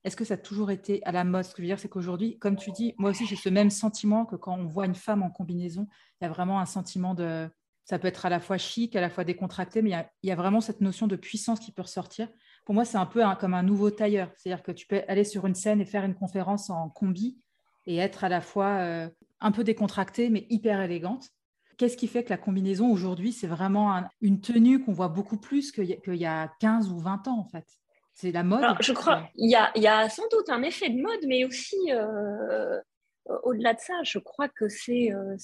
Est-ce 0.04 0.16
que 0.16 0.24
ça 0.24 0.34
a 0.34 0.36
toujours 0.36 0.70
été 0.70 1.04
à 1.04 1.10
la 1.10 1.24
mode? 1.24 1.44
Ce 1.44 1.50
que 1.50 1.56
je 1.56 1.62
veux 1.62 1.68
dire, 1.68 1.78
c'est 1.80 1.88
qu'aujourd'hui, 1.88 2.38
comme 2.38 2.56
tu 2.56 2.70
dis, 2.70 2.94
moi 2.98 3.10
aussi, 3.10 3.26
j'ai 3.26 3.34
ce 3.34 3.48
même 3.48 3.70
sentiment 3.70 4.26
que 4.26 4.36
quand 4.36 4.56
on 4.56 4.66
voit 4.66 4.86
une 4.86 4.94
femme 4.94 5.22
en 5.22 5.30
combinaison, 5.30 5.88
il 6.20 6.24
y 6.24 6.26
a 6.26 6.30
vraiment 6.30 6.60
un 6.60 6.66
sentiment 6.66 7.14
de, 7.14 7.48
ça 7.84 7.98
peut 7.98 8.08
être 8.08 8.26
à 8.26 8.30
la 8.30 8.40
fois 8.40 8.58
chic, 8.58 8.94
à 8.96 9.00
la 9.00 9.10
fois 9.10 9.24
décontracté, 9.24 9.82
mais 9.82 9.90
il 10.22 10.28
y, 10.28 10.32
a, 10.32 10.36
vraiment 10.36 10.60
cette 10.60 10.80
notion 10.80 11.06
de 11.06 11.16
puissance 11.16 11.60
qui 11.60 11.72
peut 11.72 11.82
ressortir. 11.82 12.28
Pour 12.64 12.74
moi, 12.74 12.84
c'est 12.84 12.98
un 12.98 13.06
peu 13.06 13.22
comme 13.40 13.54
un 13.54 13.62
nouveau 13.62 13.90
tailleur. 13.90 14.30
C'est-à-dire 14.36 14.62
que 14.62 14.72
tu 14.72 14.86
peux 14.86 15.02
aller 15.08 15.24
sur 15.24 15.46
une 15.46 15.54
scène 15.54 15.80
et 15.80 15.84
faire 15.84 16.04
une 16.04 16.14
conférence 16.14 16.70
en 16.70 16.88
combi 16.88 17.38
et 17.86 17.96
être 17.96 18.24
à 18.24 18.28
la 18.28 18.40
fois 18.40 18.78
euh, 18.78 19.08
un 19.40 19.52
peu 19.52 19.64
décontracté, 19.64 20.30
mais 20.30 20.46
hyper 20.48 20.80
élégante. 20.80 21.28
Qu'est-ce 21.76 21.96
qui 21.96 22.06
fait 22.06 22.22
que 22.22 22.30
la 22.30 22.36
combinaison 22.36 22.90
aujourd'hui, 22.92 23.32
c'est 23.32 23.46
vraiment 23.46 24.04
une 24.20 24.40
tenue 24.40 24.84
qu'on 24.84 24.92
voit 24.92 25.08
beaucoup 25.08 25.38
plus 25.38 25.72
qu'il 25.72 25.86
y, 25.86 26.26
a 26.26 26.52
15 26.60 26.92
ou 26.92 26.98
20 26.98 27.28
ans, 27.28 27.38
en 27.38 27.44
fait? 27.44 27.66
C'est 28.14 28.30
la 28.30 28.42
mode 28.44 28.76
Je 28.80 28.92
crois 28.92 29.26
il 29.36 29.50
y, 29.50 29.56
a, 29.56 29.76
y, 29.76 29.86
a, 29.86 30.08
sans 30.08 30.28
doute 30.30 30.48
un 30.50 30.62
effet 30.62 30.90
de 30.90 31.00
mode, 31.00 31.20
mais 31.26 31.44
aussi 31.44 31.76
euh, 31.88 32.78
au-delà 33.44 33.74
de 33.74 33.80
ça, 33.80 33.94
je 34.02 34.18
crois 34.18 34.48
que 34.48 34.68
c'est 34.68 35.12
euh, 35.12 35.36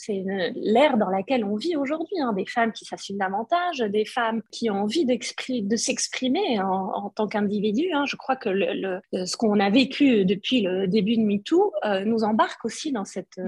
l'ère 0.54 0.96
dans 0.96 1.10
laquelle 1.10 1.44
on 1.44 1.56
vit 1.56 1.76
aujourd'hui, 1.76 2.20
hein, 2.20 2.32
des 2.32 2.46
femmes 2.46 2.72
qui 2.72 2.84
s'assument 2.84 3.18
davantage, 3.18 3.78
des 3.78 4.04
femmes 4.04 4.42
qui 4.50 4.70
ont 4.70 4.82
envie 4.82 5.04
de 5.06 5.76
s'exprimer 5.76 6.60
en, 6.60 7.10
tant 7.10 7.28
qu'individu. 7.28 7.92
Hein. 7.92 8.04
Je 8.06 8.16
crois 8.16 8.36
que 8.36 8.48
le, 8.48 9.00
ce 9.12 9.36
qu'on 9.36 9.60
a 9.60 9.70
vécu 9.70 10.24
depuis 10.24 10.62
le 10.62 10.86
début 10.88 11.16
de 11.16 11.22
MeToo 11.22 11.72
euh, 11.84 12.04
nous 12.04 12.24
embarque 12.24 12.64
aussi 12.64 12.92
dans 12.92 13.04
cette, 13.04 13.40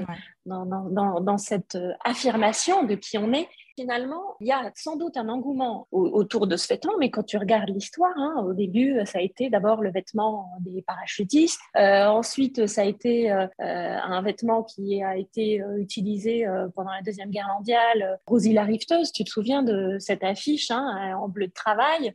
dans, 0.46 0.64
dans, 0.64 1.20
dans, 1.20 1.38
cette 1.38 1.78
affirmation 2.04 2.84
de 2.84 2.94
qui 2.94 3.18
on 3.18 3.32
est 3.32 3.48
finalement, 3.80 4.36
il 4.40 4.48
y 4.48 4.52
a 4.52 4.70
sans 4.74 4.96
doute 4.96 5.16
un 5.16 5.28
engouement 5.28 5.88
autour 5.90 6.46
de 6.46 6.56
ce 6.56 6.68
vêtement, 6.68 6.92
mais 6.98 7.10
quand 7.10 7.22
tu 7.22 7.38
regardes 7.38 7.70
l'histoire, 7.70 8.12
hein, 8.16 8.44
au 8.46 8.52
début, 8.52 9.00
ça 9.06 9.18
a 9.18 9.22
été 9.22 9.48
d'abord 9.48 9.82
le 9.82 9.90
vêtement 9.90 10.50
des 10.60 10.82
parachutistes, 10.82 11.60
euh, 11.76 12.06
ensuite, 12.06 12.66
ça 12.66 12.82
a 12.82 12.84
été 12.84 13.30
euh, 13.32 13.46
un 13.58 14.20
vêtement 14.22 14.62
qui 14.62 15.02
a 15.02 15.16
été 15.16 15.62
euh, 15.62 15.78
utilisé 15.78 16.46
pendant 16.74 16.90
la 16.90 17.02
Deuxième 17.02 17.30
Guerre 17.30 17.48
mondiale. 17.56 18.18
Rosie 18.26 18.52
la 18.52 18.64
rifteuse, 18.64 19.12
tu 19.12 19.24
te 19.24 19.30
souviens 19.30 19.62
de 19.62 19.96
cette 19.98 20.24
affiche 20.24 20.70
hein, 20.70 21.16
en 21.16 21.28
bleu 21.28 21.46
de 21.46 21.52
travail? 21.52 22.12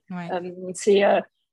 C'est 0.74 1.03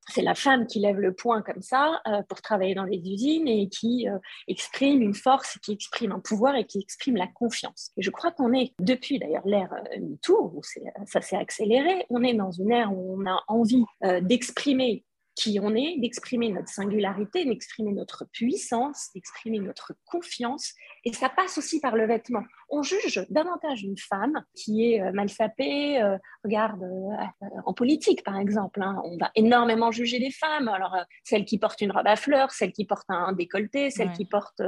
c'est 0.09 0.23
la 0.23 0.35
femme 0.35 0.66
qui 0.66 0.80
lève 0.80 0.99
le 0.99 1.12
poing 1.12 1.42
comme 1.42 1.62
ça 1.62 2.00
euh, 2.06 2.23
pour 2.28 2.42
travailler 2.42 2.75
dans 2.75 2.85
les 2.85 2.99
usines 2.99 3.47
et 3.49 3.68
qui 3.68 4.09
euh, 4.09 4.18
exprime 4.49 5.00
une 5.00 5.14
force, 5.14 5.59
qui 5.62 5.73
exprime 5.73 6.12
un 6.12 6.21
pouvoir 6.21 6.56
et 6.56 6.66
qui 6.66 6.80
exprime 6.80 7.16
la 7.16 7.28
confiance. 7.28 7.92
Je 7.97 8.11
crois 8.11 8.32
qu'on 8.32 8.52
est, 8.52 8.73
depuis 8.80 9.18
d'ailleurs 9.18 9.47
l'ère 9.47 9.73
euh, 9.73 10.00
MeToo, 10.00 10.52
où 10.54 10.62
ça 11.06 11.21
s'est 11.21 11.37
accéléré, 11.37 12.06
on 12.11 12.23
est 12.23 12.35
dans 12.35 12.50
une 12.50 12.73
ère 12.73 12.92
où 12.92 13.16
on 13.18 13.26
a 13.26 13.42
envie 13.49 13.85
d'exprimer 14.23 15.04
qui 15.35 15.59
on 15.62 15.75
est, 15.75 15.99
d'exprimer 15.99 16.51
notre 16.51 16.69
singularité, 16.69 17.45
d'exprimer 17.45 17.93
notre 17.93 18.27
puissance, 18.33 19.09
d'exprimer 19.15 19.61
notre 19.61 19.95
confiance. 20.05 20.75
Et 21.05 21.12
ça 21.12 21.29
passe 21.29 21.57
aussi 21.59 21.81
par 21.81 21.97
le 21.97 22.07
vêtement. 22.07 22.43
On 22.69 22.83
juge 22.83 23.25
davantage 23.31 23.83
une 23.83 23.97
femme 23.97 24.45
qui 24.55 24.93
est 24.93 25.03
euh, 25.03 25.12
mal 25.12 25.31
sapée. 25.31 26.01
Euh, 26.03 26.19
regarde, 26.45 26.83
euh, 26.83 27.47
en 27.65 27.73
politique, 27.73 28.23
par 28.25 28.39
exemple, 28.39 28.83
hein, 28.83 29.01
on 29.05 29.17
va 29.17 29.31
énormément 29.35 29.91
juger 29.91 30.19
les 30.19 30.31
femmes. 30.31 30.69
Alors, 30.69 30.97
celle 31.25 31.45
qui 31.45 31.59
porte 31.59 31.81
une 31.81 31.93
robe 31.93 32.07
à 32.07 32.17
fleurs, 32.17 32.53
celle 32.53 32.73
qui 32.73 32.85
porte 32.85 33.07
un 33.09 33.33
décolleté, 33.33 33.91
celle 33.91 34.12
qui 34.12 34.27
porte... 34.27 34.61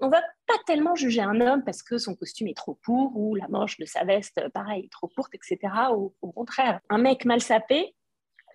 on 0.00 0.08
va 0.08 0.20
pas 0.46 0.54
tellement 0.66 0.94
juger 0.94 1.20
un 1.20 1.40
homme 1.40 1.62
parce 1.64 1.82
que 1.82 1.98
son 1.98 2.14
costume 2.14 2.48
est 2.48 2.56
trop 2.56 2.78
court 2.84 3.12
ou 3.14 3.34
la 3.34 3.48
manche 3.48 3.78
de 3.78 3.84
sa 3.84 4.04
veste, 4.04 4.40
pareil, 4.54 4.88
trop 4.90 5.08
courte, 5.08 5.34
etc. 5.34 5.58
Au, 5.90 6.14
au 6.22 6.32
contraire, 6.32 6.80
un 6.88 6.98
mec 6.98 7.24
mal 7.24 7.40
sapé, 7.40 7.94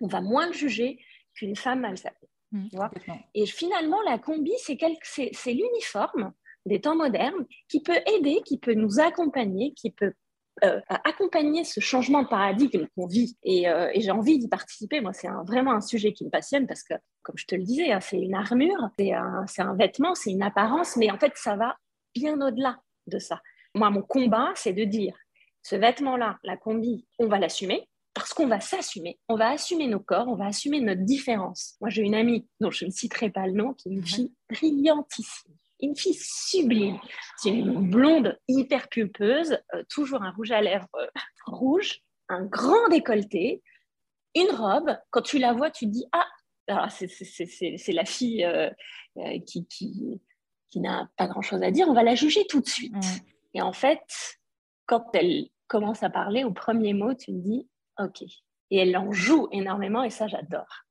on 0.00 0.08
va 0.08 0.20
moins 0.20 0.46
le 0.46 0.52
juger 0.52 0.98
qu'une 1.34 1.56
femme 1.56 1.80
mal 1.80 1.98
sapée. 1.98 2.28
Mmh, 2.52 2.68
et 3.34 3.46
finalement, 3.46 4.02
la 4.02 4.18
combi, 4.18 4.52
c'est 4.58 5.52
l'uniforme 5.52 6.32
des 6.66 6.80
temps 6.80 6.96
modernes 6.96 7.46
qui 7.68 7.82
peut 7.82 7.98
aider, 8.14 8.42
qui 8.44 8.58
peut 8.58 8.74
nous 8.74 9.00
accompagner, 9.00 9.72
qui 9.72 9.90
peut 9.90 10.12
euh, 10.64 10.80
accompagner 10.88 11.64
ce 11.64 11.80
changement 11.80 12.22
de 12.22 12.28
paradigme 12.28 12.86
qu'on 12.94 13.06
vit. 13.06 13.36
Et, 13.42 13.68
euh, 13.68 13.90
j'ai 13.96 14.10
envie 14.10 14.38
d'y 14.38 14.48
participer. 14.48 15.00
Moi, 15.00 15.14
c'est 15.14 15.28
vraiment 15.46 15.72
un 15.72 15.80
sujet 15.80 16.12
qui 16.12 16.26
me 16.26 16.30
passionne 16.30 16.66
parce 16.66 16.82
que, 16.82 16.94
comme 17.22 17.38
je 17.38 17.46
te 17.46 17.54
le 17.54 17.62
disais, 17.62 17.90
hein, 17.90 18.00
c'est 18.00 18.18
une 18.18 18.34
armure, 18.34 18.90
c'est 18.98 19.12
un, 19.12 19.46
un, 19.58 19.74
vêtement, 19.74 20.14
c'est 20.14 20.30
une 20.30 20.42
apparence, 20.42 20.96
mais 20.96 21.10
en 21.10 21.18
fait, 21.18 21.32
ça 21.36 21.56
va 21.56 21.76
bien 22.14 22.38
au-delà 22.40 22.80
de 23.06 23.18
ça. 23.18 23.40
Moi, 23.74 23.88
mon 23.88 24.02
combat, 24.02 24.52
c'est 24.54 24.74
de 24.74 24.84
dire, 24.84 25.16
ce 25.62 25.74
vêtement-là, 25.74 26.38
la 26.42 26.58
combi, 26.58 27.06
on 27.18 27.28
va 27.28 27.38
l'assumer, 27.38 27.88
parce 28.14 28.34
qu'on 28.34 28.46
va 28.46 28.60
s'assumer, 28.60 29.18
on 29.28 29.36
va 29.36 29.50
assumer 29.50 29.86
nos 29.86 30.00
corps, 30.00 30.28
on 30.28 30.34
va 30.34 30.46
assumer 30.46 30.80
notre 30.80 31.02
différence. 31.02 31.76
Moi, 31.80 31.90
j'ai 31.90 32.02
une 32.02 32.14
amie 32.14 32.46
dont 32.60 32.70
je 32.70 32.84
ne 32.84 32.90
citerai 32.90 33.30
pas 33.30 33.46
le 33.46 33.52
nom, 33.52 33.72
qui 33.74 33.88
est 33.88 33.92
une 33.92 34.04
fille 34.04 34.32
brillantissime, 34.50 35.54
une 35.80 35.96
fille 35.96 36.18
sublime. 36.18 36.98
C'est 37.38 37.50
une 37.50 37.90
blonde 37.90 38.38
hyper 38.48 38.88
pulpeuse, 38.88 39.58
euh, 39.74 39.82
toujours 39.88 40.22
un 40.22 40.30
rouge 40.32 40.50
à 40.50 40.60
lèvres 40.60 40.88
euh, 40.96 41.06
rouge, 41.46 42.00
un 42.28 42.44
grand 42.44 42.88
décolleté, 42.88 43.62
une 44.34 44.50
robe. 44.50 44.96
Quand 45.10 45.22
tu 45.22 45.38
la 45.38 45.52
vois, 45.52 45.70
tu 45.70 45.86
te 45.86 45.90
dis 45.90 46.04
ah, 46.12 46.88
c'est 46.90 47.92
la 47.92 48.04
fille 48.04 48.44
euh, 48.44 48.70
qui, 49.46 49.66
qui, 49.66 50.20
qui 50.70 50.80
n'a 50.80 51.08
pas 51.16 51.26
grand-chose 51.26 51.62
à 51.62 51.70
dire, 51.70 51.88
on 51.88 51.94
va 51.94 52.02
la 52.02 52.14
juger 52.14 52.46
tout 52.46 52.60
de 52.60 52.68
suite. 52.68 52.94
Et 53.54 53.62
en 53.62 53.72
fait, 53.72 54.02
quand 54.86 55.10
elle 55.14 55.48
commence 55.66 56.02
à 56.02 56.10
parler 56.10 56.44
au 56.44 56.52
premier 56.52 56.94
mot, 56.94 57.14
tu 57.14 57.26
te 57.26 57.36
dis 57.36 57.68
Ok. 57.98 58.22
Et 58.70 58.76
elle 58.76 58.96
en 58.96 59.12
joue 59.12 59.48
énormément 59.52 60.02
et 60.02 60.10
ça, 60.10 60.26
j'adore. 60.26 60.84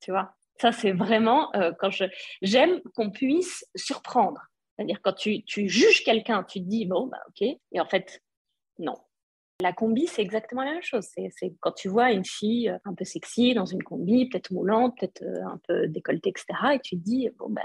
Tu 0.00 0.10
vois? 0.10 0.34
Ça, 0.58 0.72
c'est 0.72 0.92
vraiment 0.92 1.54
euh, 1.54 1.72
quand 1.78 1.90
je. 1.90 2.04
J'aime 2.42 2.80
qu'on 2.94 3.10
puisse 3.10 3.66
surprendre. 3.74 4.40
C'est-à-dire, 4.74 5.00
quand 5.02 5.12
tu, 5.12 5.42
tu 5.44 5.68
juges 5.68 6.04
quelqu'un, 6.04 6.42
tu 6.44 6.60
te 6.60 6.64
dis, 6.64 6.86
bon, 6.86 7.06
bah, 7.06 7.20
ok. 7.28 7.42
Et 7.42 7.80
en 7.80 7.86
fait, 7.86 8.22
non. 8.78 8.94
La 9.60 9.72
combi, 9.72 10.06
c'est 10.06 10.20
exactement 10.20 10.62
la 10.62 10.72
même 10.72 10.82
chose. 10.82 11.06
C'est 11.14 11.54
quand 11.60 11.72
tu 11.72 11.88
vois 11.88 12.12
une 12.12 12.24
fille 12.24 12.68
euh, 12.68 12.78
un 12.84 12.94
peu 12.94 13.04
sexy 13.04 13.54
dans 13.54 13.64
une 13.64 13.82
combi, 13.82 14.28
peut-être 14.28 14.50
moulante, 14.50 14.96
peut-être 14.98 15.22
euh, 15.22 15.46
un 15.46 15.60
peu 15.66 15.88
décolletée, 15.88 16.30
etc. 16.30 16.46
Et 16.74 16.80
tu 16.80 16.96
te 16.96 17.02
dis, 17.02 17.30
bon, 17.38 17.48
bah, 17.50 17.62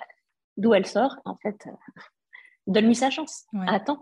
d'où 0.57 0.73
elle 0.73 0.85
sort? 0.85 1.17
En 1.25 1.37
fait, 1.37 1.57
donne-lui 2.67 2.95
sa 2.95 3.09
chance. 3.09 3.45
Attends. 3.67 4.01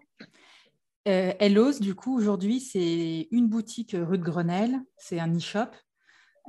Euh, 1.07 1.33
Ellos, 1.39 1.79
du 1.79 1.95
coup, 1.95 2.15
aujourd'hui, 2.17 2.59
c'est 2.59 3.27
une 3.31 3.47
boutique 3.47 3.95
rue 3.97 4.17
de 4.17 4.23
Grenelle, 4.23 4.79
c'est 4.97 5.19
un 5.19 5.33
e-shop. 5.33 5.69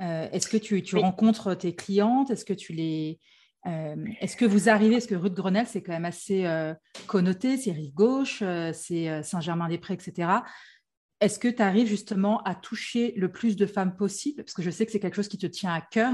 Euh, 0.01 0.27
est-ce 0.31 0.47
que 0.47 0.57
tu, 0.57 0.83
rencontres 0.95 1.53
tes 1.55 1.75
clientes? 1.75 2.29
Est-ce 2.29 2.45
que 2.45 2.53
tu 2.53 2.73
les. 2.73 3.19
Euh, 3.67 3.95
est-ce 4.19 4.35
que 4.35 4.45
vous 4.45 4.69
arrivez 4.69 4.95
Parce 4.95 5.05
que 5.05 5.15
rue 5.15 5.29
de 5.29 5.35
Grenelle, 5.35 5.67
c'est 5.67 5.83
quand 5.83 5.93
même 5.93 6.05
assez 6.05 6.45
connoté, 7.07 7.57
c'est 7.57 7.71
rive 7.71 7.93
gauche, 7.93 8.43
c'est 8.73 9.23
Saint-Germain-des-Prés, 9.23 9.93
etc. 9.93 10.29
Est-ce 11.19 11.37
que 11.37 11.47
tu 11.47 11.61
arrives 11.61 11.87
justement 11.87 12.41
à 12.43 12.55
toucher 12.55 13.13
le 13.15 13.31
plus 13.31 13.55
de 13.55 13.67
femmes 13.67 13.95
possible? 13.95 14.43
Parce 14.43 14.53
que 14.53 14.63
je 14.63 14.71
sais 14.71 14.85
que 14.85 14.91
c'est 14.91 14.99
quelque 14.99 15.15
chose 15.15 15.27
qui 15.27 15.37
te 15.37 15.45
tient 15.45 15.71
à 15.71 15.81
cœur. 15.81 16.13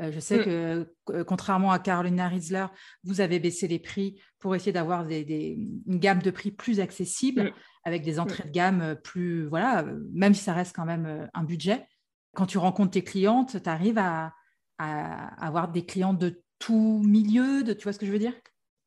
Euh, 0.00 0.12
je 0.12 0.20
sais 0.20 0.38
mm. 0.38 0.44
que, 0.44 0.86
euh, 1.10 1.24
contrairement 1.24 1.72
à 1.72 1.78
Carolina 1.78 2.28
Riesler, 2.28 2.66
vous 3.04 3.20
avez 3.20 3.38
baissé 3.38 3.66
les 3.66 3.78
prix 3.78 4.20
pour 4.38 4.54
essayer 4.54 4.72
d'avoir 4.72 5.08
une 5.08 5.80
gamme 5.88 6.20
de 6.20 6.30
prix 6.30 6.50
plus 6.50 6.80
accessible, 6.80 7.44
mm. 7.44 7.52
avec 7.84 8.02
des 8.02 8.20
entrées 8.20 8.44
mm. 8.44 8.46
de 8.46 8.52
gamme 8.52 8.96
plus, 9.02 9.46
voilà, 9.46 9.84
même 10.12 10.34
si 10.34 10.42
ça 10.42 10.52
reste 10.52 10.74
quand 10.74 10.84
même 10.84 11.06
euh, 11.06 11.26
un 11.34 11.44
budget. 11.44 11.86
quand 12.34 12.46
tu 12.46 12.58
rencontres 12.58 12.92
tes 12.92 13.04
clientes, 13.04 13.62
tu 13.62 13.68
arrives 13.68 13.98
à, 13.98 14.32
avoir 14.78 15.72
des 15.72 15.86
clients 15.86 16.12
de 16.12 16.42
tout 16.58 17.02
milieu, 17.02 17.62
de, 17.62 17.72
tu 17.72 17.84
vois 17.84 17.94
ce 17.94 17.98
que 17.98 18.04
je 18.04 18.12
veux 18.12 18.18
dire? 18.18 18.34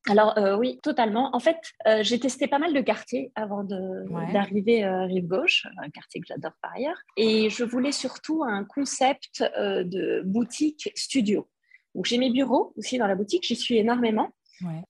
Alors 0.08 0.34
oui, 0.58 0.80
totalement. 0.82 1.30
En 1.36 1.40
fait, 1.40 1.58
j'ai 2.02 2.20
testé 2.20 2.48
pas 2.48 2.58
mal 2.58 2.74
de 2.74 2.80
quartiers 2.82 3.32
avant 3.36 3.64
d'arriver 3.64 4.84
à 4.84 5.02
Rive 5.02 5.28
Gauche, 5.28 5.68
un 5.78 5.90
quartier 5.90 6.22
que 6.22 6.28
j'adore 6.28 6.54
par 6.62 6.74
ailleurs. 6.74 6.98
Et 7.18 7.50
je 7.50 7.64
voulais 7.64 7.92
surtout 7.92 8.44
un 8.44 8.64
concept 8.64 9.44
de 9.58 10.22
boutique 10.26 10.90
studio. 10.96 11.48
Donc 11.96 12.06
j'ai 12.06 12.18
mes 12.18 12.32
bureaux 12.32 12.74
aussi 12.78 12.98
dans 12.98 13.08
la 13.08 13.16
boutique, 13.16 13.46
j'y 13.46 13.56
suis 13.56 13.78
énormément. 13.78 14.32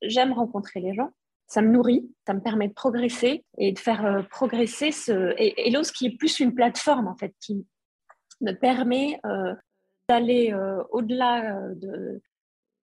J'aime 0.01 0.34
rencontrer 0.34 0.80
les 0.80 0.94
gens. 0.94 1.12
Ça 1.48 1.62
me 1.62 1.70
nourrit, 1.70 2.08
ça 2.28 2.34
me 2.34 2.42
permet 2.42 2.68
de 2.68 2.74
progresser 2.74 3.44
et 3.58 3.72
de 3.72 3.80
faire 3.80 4.06
euh, 4.06 4.22
progresser 4.22 4.92
ce. 4.92 5.34
Et 5.38 5.68
Hello, 5.68 5.82
qui 5.82 6.06
est 6.06 6.16
plus 6.16 6.39
une 6.39 6.54
plateforme 6.54 7.08
en 7.08 7.16
fait, 7.16 7.34
qui 7.39 7.66
me 8.42 8.51
permet 8.51 9.20
euh, 9.25 9.56
d'aller 10.08 10.54
euh, 10.54 10.84
au-delà 10.92 11.60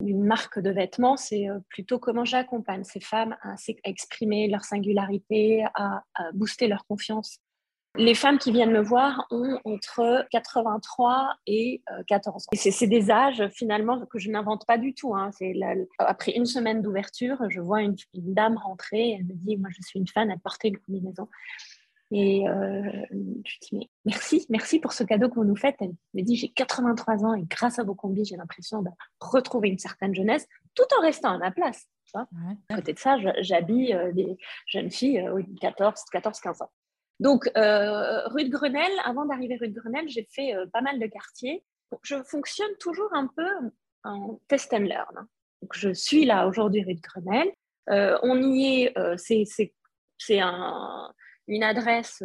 d'une 0.01 0.23
marque 0.23 0.59
de 0.59 0.69
vêtements, 0.69 1.17
c'est 1.17 1.47
plutôt 1.69 1.99
comment 1.99 2.25
j'accompagne 2.25 2.83
ces 2.83 2.99
femmes 2.99 3.35
à, 3.41 3.55
exprimer 3.83 4.47
leur 4.47 4.63
singularité, 4.63 5.65
à, 5.75 6.03
booster 6.33 6.67
leur 6.67 6.85
confiance 6.85 7.39
les 7.97 8.15
femmes 8.15 8.37
qui 8.37 8.51
viennent 8.51 8.71
me 8.71 8.81
voir 8.81 9.25
ont 9.31 9.59
entre 9.63 10.25
83 10.31 11.35
et 11.47 11.81
14 12.07 12.27
euh, 12.27 12.37
ans. 12.37 12.71
c'est 12.71 12.87
des 12.87 13.11
âges 13.11 13.47
finalement 13.53 14.05
que 14.05 14.19
je 14.19 14.29
n'invente 14.29 14.65
pas 14.65 14.77
du 14.77 14.93
tout. 14.93 15.15
Hein. 15.15 15.31
après 15.99 16.31
une 16.33 16.45
semaine 16.45 16.81
d'ouverture, 16.81 17.37
je 17.49 17.59
vois 17.59 17.81
une, 17.81 17.95
dame 18.13 18.57
rentrer, 18.57 19.11
elle 19.11 19.25
me 19.25 19.33
dit, 19.33 19.57
moi 19.57 19.69
je 19.71 19.81
suis 19.81 19.99
une 19.99 20.07
fan, 20.07 20.29
elle 20.29 20.39
portait 20.39 20.69
une 20.69 20.77
combinaison. 20.77 21.27
Et 22.11 22.47
euh, 22.47 23.05
je 23.11 23.57
dis, 23.61 23.69
mais 23.73 23.89
merci, 24.05 24.45
merci 24.49 24.79
pour 24.79 24.93
ce 24.93 25.03
cadeau 25.03 25.29
que 25.29 25.35
vous 25.35 25.43
nous 25.43 25.55
faites. 25.55 25.75
Elle 25.79 25.93
me 26.13 26.21
dit, 26.21 26.35
j'ai 26.35 26.49
83 26.49 27.25
ans 27.25 27.33
et 27.33 27.43
grâce 27.43 27.79
à 27.79 27.83
vos 27.83 27.95
combis, 27.95 28.25
j'ai 28.25 28.37
l'impression 28.37 28.81
de 28.81 28.89
retrouver 29.19 29.69
une 29.69 29.79
certaine 29.79 30.13
jeunesse 30.13 30.47
tout 30.75 30.85
en 30.97 31.01
restant 31.01 31.31
à 31.31 31.37
ma 31.37 31.51
place. 31.51 31.87
À 32.13 32.75
côté 32.75 32.93
de 32.93 32.99
ça, 32.99 33.17
j'habille 33.39 33.93
euh, 33.93 34.13
des 34.13 34.37
jeunes 34.67 34.91
filles 34.91 35.21
de 35.23 35.59
14, 35.59 36.03
14, 36.11 36.39
15 36.39 36.61
ans. 36.61 36.71
Donc, 37.19 37.49
euh, 37.55 38.27
rue 38.27 38.43
de 38.45 38.49
Grenelle, 38.49 38.91
avant 39.03 39.25
d'arriver 39.25 39.57
rue 39.59 39.69
de 39.69 39.79
Grenelle, 39.79 40.07
j'ai 40.09 40.27
fait 40.31 40.53
euh, 40.53 40.65
pas 40.67 40.81
mal 40.81 40.99
de 40.99 41.07
quartiers. 41.07 41.63
Je 42.03 42.21
fonctionne 42.23 42.75
toujours 42.79 43.13
un 43.13 43.27
peu 43.27 43.47
en 44.03 44.39
test 44.47 44.73
and 44.73 44.79
learn. 44.79 45.27
Donc, 45.61 45.71
je 45.73 45.93
suis 45.93 46.25
là 46.25 46.47
aujourd'hui 46.47 46.83
rue 46.83 46.95
de 46.95 47.01
Grenelle. 47.01 47.51
Euh, 47.89 48.17
on 48.23 48.41
y 48.41 48.83
est, 48.83 48.93
c'est 49.17 50.39
un, 50.39 51.13
une 51.47 51.63
adresse 51.63 52.23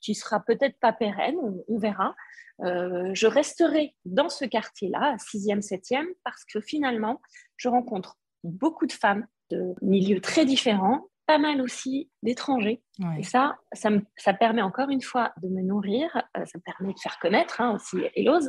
qui 0.00 0.14
sera 0.14 0.40
peut-être 0.40 0.78
pas 0.80 0.92
pérenne, 0.92 1.36
on, 1.68 1.78
verra. 1.78 2.14
je 2.60 3.26
resterai 3.26 3.94
dans 4.04 4.28
ce 4.28 4.44
quartier-là, 4.44 5.16
6e, 5.16 5.60
7e, 5.60 6.06
parce 6.24 6.44
que 6.44 6.60
finalement, 6.60 7.20
je 7.56 7.68
rencontre 7.68 8.18
beaucoup 8.44 8.86
de 8.86 8.92
femmes 8.92 9.26
de 9.50 9.74
milieux 9.82 10.20
très 10.20 10.44
différents, 10.44 11.08
pas 11.26 11.38
mal 11.38 11.60
aussi 11.60 12.10
d'étrangers. 12.22 12.82
Et 13.18 13.22
ça, 13.22 13.56
ça, 13.72 14.34
permet 14.34 14.62
encore 14.62 14.90
une 14.90 15.02
fois 15.02 15.32
de 15.42 15.48
me 15.48 15.62
nourrir, 15.62 16.10
euh, 16.36 16.44
ça 16.44 16.58
me 16.58 16.62
permet 16.62 16.92
de 16.92 16.98
faire 16.98 17.18
connaître 17.20 17.60
hein, 17.60 17.74
aussi 17.74 17.98
Elos. 18.16 18.48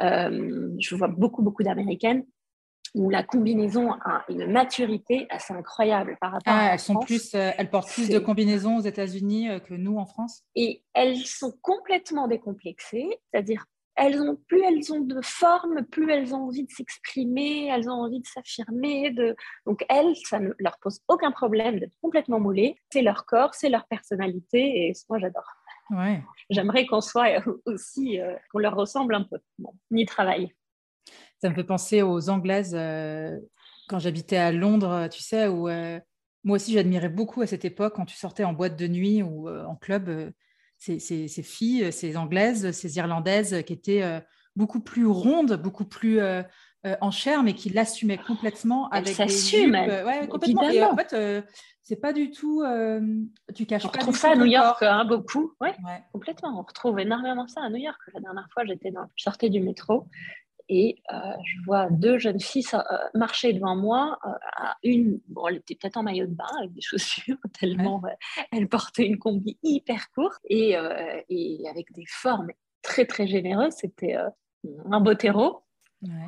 Euh, 0.00 0.70
je 0.78 0.94
vois 0.94 1.08
beaucoup, 1.08 1.42
beaucoup 1.42 1.62
d'Américaines 1.62 2.24
où 2.94 3.10
la 3.10 3.22
combinaison 3.22 3.92
a 3.92 4.24
une 4.28 4.50
maturité 4.50 5.26
assez 5.30 5.54
incroyable 5.54 6.16
par 6.20 6.32
rapport 6.32 6.52
ah, 6.52 6.70
à 6.70 6.72
elles 6.74 6.78
sont 6.78 6.96
plus, 6.96 7.34
euh, 7.34 7.50
elles 7.56 7.70
portent 7.70 7.90
plus 7.90 8.08
de 8.08 8.18
combinaisons 8.18 8.78
aux 8.78 8.82
États-Unis 8.82 9.48
que 9.66 9.74
nous 9.74 9.98
en 9.98 10.06
France. 10.06 10.42
Et 10.54 10.82
elles 10.94 11.18
sont 11.18 11.52
complètement 11.62 12.28
décomplexées, 12.28 13.08
c'est-à-dire 13.30 13.64
elles 13.98 14.20
ont, 14.20 14.36
plus 14.46 14.62
elles 14.62 14.92
ont 14.92 15.00
de 15.00 15.20
forme, 15.22 15.84
plus 15.84 16.10
elles 16.10 16.34
ont 16.34 16.44
envie 16.44 16.64
de 16.64 16.70
s'exprimer, 16.70 17.66
elles 17.66 17.90
ont 17.90 17.94
envie 17.94 18.20
de 18.20 18.26
s'affirmer. 18.26 19.10
De... 19.10 19.34
Donc 19.66 19.84
elles, 19.88 20.14
ça 20.24 20.38
ne 20.38 20.50
leur 20.58 20.78
pose 20.78 21.00
aucun 21.08 21.32
problème 21.32 21.80
d'être 21.80 21.96
complètement 22.00 22.38
moulées. 22.38 22.76
C'est 22.92 23.02
leur 23.02 23.26
corps, 23.26 23.54
c'est 23.54 23.68
leur 23.68 23.86
personnalité 23.86 24.86
et 24.86 24.92
moi 25.08 25.18
j'adore. 25.18 25.52
Ouais. 25.90 26.22
J'aimerais 26.50 26.86
qu'on 26.86 27.00
soit 27.00 27.42
aussi, 27.66 28.20
euh, 28.20 28.36
qu'on 28.52 28.58
leur 28.58 28.76
ressemble 28.76 29.14
un 29.14 29.24
peu. 29.24 29.38
Bon, 29.58 29.74
ni 29.90 30.06
travail. 30.06 30.54
Ça 31.40 31.48
me 31.48 31.54
fait 31.54 31.64
penser 31.64 32.02
aux 32.02 32.30
Anglaises 32.30 32.74
euh, 32.74 33.38
quand 33.88 33.98
j'habitais 33.98 34.36
à 34.36 34.52
Londres, 34.52 35.08
tu 35.10 35.22
sais, 35.22 35.48
où 35.48 35.68
euh, 35.68 35.98
moi 36.44 36.56
aussi 36.56 36.72
j'admirais 36.72 37.08
beaucoup 37.08 37.42
à 37.42 37.46
cette 37.46 37.64
époque 37.64 37.94
quand 37.96 38.04
tu 38.04 38.16
sortais 38.16 38.44
en 38.44 38.52
boîte 38.52 38.76
de 38.76 38.86
nuit 38.86 39.22
ou 39.22 39.48
en 39.48 39.76
club 39.76 40.32
ces, 40.78 41.42
filles, 41.42 41.92
ces 41.92 42.16
Anglaises, 42.16 42.70
ces 42.72 42.96
Irlandaises 42.96 43.62
qui 43.64 43.72
étaient 43.72 44.02
euh, 44.02 44.20
beaucoup 44.56 44.80
plus 44.80 45.06
rondes, 45.06 45.54
beaucoup 45.54 45.84
plus 45.84 46.20
euh, 46.20 46.42
euh, 46.86 46.96
en 47.00 47.10
chair, 47.10 47.42
mais 47.42 47.54
qui 47.54 47.70
l'assumaient 47.70 48.18
complètement 48.18 48.88
avec 48.90 49.16
jupes. 49.28 49.72
Ouais, 49.72 50.28
complètement. 50.28 50.68
Et 50.70 50.82
en 50.82 50.96
fait, 50.96 51.44
c'est 51.82 52.00
pas 52.00 52.12
du 52.12 52.30
tout. 52.30 52.62
tu 53.54 53.66
caches 53.66 53.84
on 53.84 53.88
pas. 53.88 53.98
On 53.98 54.00
retrouve 54.00 54.16
ça 54.16 54.32
à 54.32 54.36
New 54.36 54.44
York, 54.44 54.82
hein, 54.82 55.04
beaucoup. 55.04 55.52
Ouais, 55.60 55.74
complètement. 56.12 56.58
On 56.58 56.62
retrouve 56.62 56.98
énormément 57.00 57.48
ça 57.48 57.62
à 57.62 57.70
New 57.70 57.76
York. 57.76 57.98
La 58.14 58.20
dernière 58.20 58.48
fois, 58.52 58.64
j'étais 58.64 58.90
dans, 58.90 59.06
je 59.16 59.24
sortais 59.24 59.50
du 59.50 59.60
métro 59.60 60.06
et 60.68 61.02
euh, 61.12 61.32
je 61.44 61.64
vois 61.64 61.88
deux 61.90 62.18
jeunes 62.18 62.40
filles 62.40 62.64
euh, 62.74 62.78
marcher 63.14 63.52
devant 63.52 63.74
moi. 63.74 64.18
Euh, 64.26 64.30
une, 64.82 65.20
bon, 65.28 65.48
elle 65.48 65.56
était 65.56 65.74
peut-être 65.74 65.96
en 65.96 66.02
maillot 66.02 66.26
de 66.26 66.34
bain 66.34 66.50
avec 66.58 66.72
des 66.72 66.80
chaussures, 66.82 67.38
tellement 67.58 68.02
elle 68.52 68.68
portait 68.68 69.06
une 69.06 69.18
combi 69.18 69.58
hyper 69.62 70.10
courte 70.10 70.40
et, 70.44 70.76
et, 71.28 71.68
avec 71.68 71.92
des 71.92 72.04
formes 72.06 72.48
très 72.82 73.06
très 73.06 73.26
généreuses. 73.26 73.74
C'était 73.74 74.16
un 74.90 75.00
beau 75.00 75.14
terreau. 75.14 75.62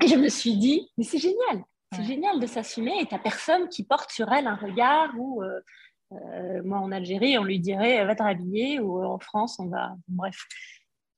Et 0.02 0.08
je 0.08 0.16
me 0.16 0.28
suis 0.28 0.56
dit, 0.56 0.90
mais 0.98 1.04
c'est 1.04 1.18
génial, 1.18 1.64
c'est 1.94 2.04
génial 2.04 2.40
de 2.40 2.46
s'assumer 2.46 3.00
et 3.00 3.06
t'as 3.06 3.18
personne 3.18 3.68
qui 3.68 3.84
porte 3.84 4.10
sur 4.10 4.32
elle 4.32 4.48
un 4.48 4.56
regard 4.56 5.12
où, 5.16 5.42
moi 6.64 6.78
en 6.78 6.90
Algérie, 6.90 7.38
on 7.38 7.44
lui 7.44 7.60
dirait 7.60 8.04
va 8.04 8.16
te 8.16 8.22
rhabiller 8.22 8.80
ou 8.80 9.04
en 9.04 9.18
France, 9.18 9.58
on 9.60 9.66
va. 9.66 9.94
Bref, 10.08 10.46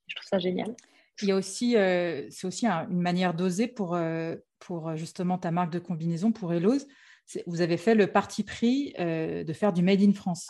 je 0.07 0.17
trouve 0.17 0.29
ça 0.29 0.39
génial. 0.39 0.75
Il 1.21 1.29
y 1.29 1.33
a 1.33 1.37
aussi, 1.37 1.77
euh, 1.77 2.27
c'est 2.31 2.47
aussi 2.47 2.67
une 2.67 3.01
manière 3.01 3.35
d'oser 3.35 3.67
pour, 3.67 3.95
euh, 3.95 4.37
pour 4.59 4.89
euh, 4.89 4.97
justement 4.97 5.39
ta 5.39 5.51
marque 5.51 5.73
de 5.73 5.79
combinaison, 5.79 6.33
pour 6.33 6.53
Elos. 6.53 6.87
Vous 7.47 7.61
avez 7.61 7.77
fait 7.77 7.95
le 7.95 8.07
parti 8.09 8.43
pris 8.43 8.93
de 8.99 9.53
faire 9.53 9.73
du 9.73 9.83
Made 9.83 10.03
in 10.03 10.13
France. 10.13 10.49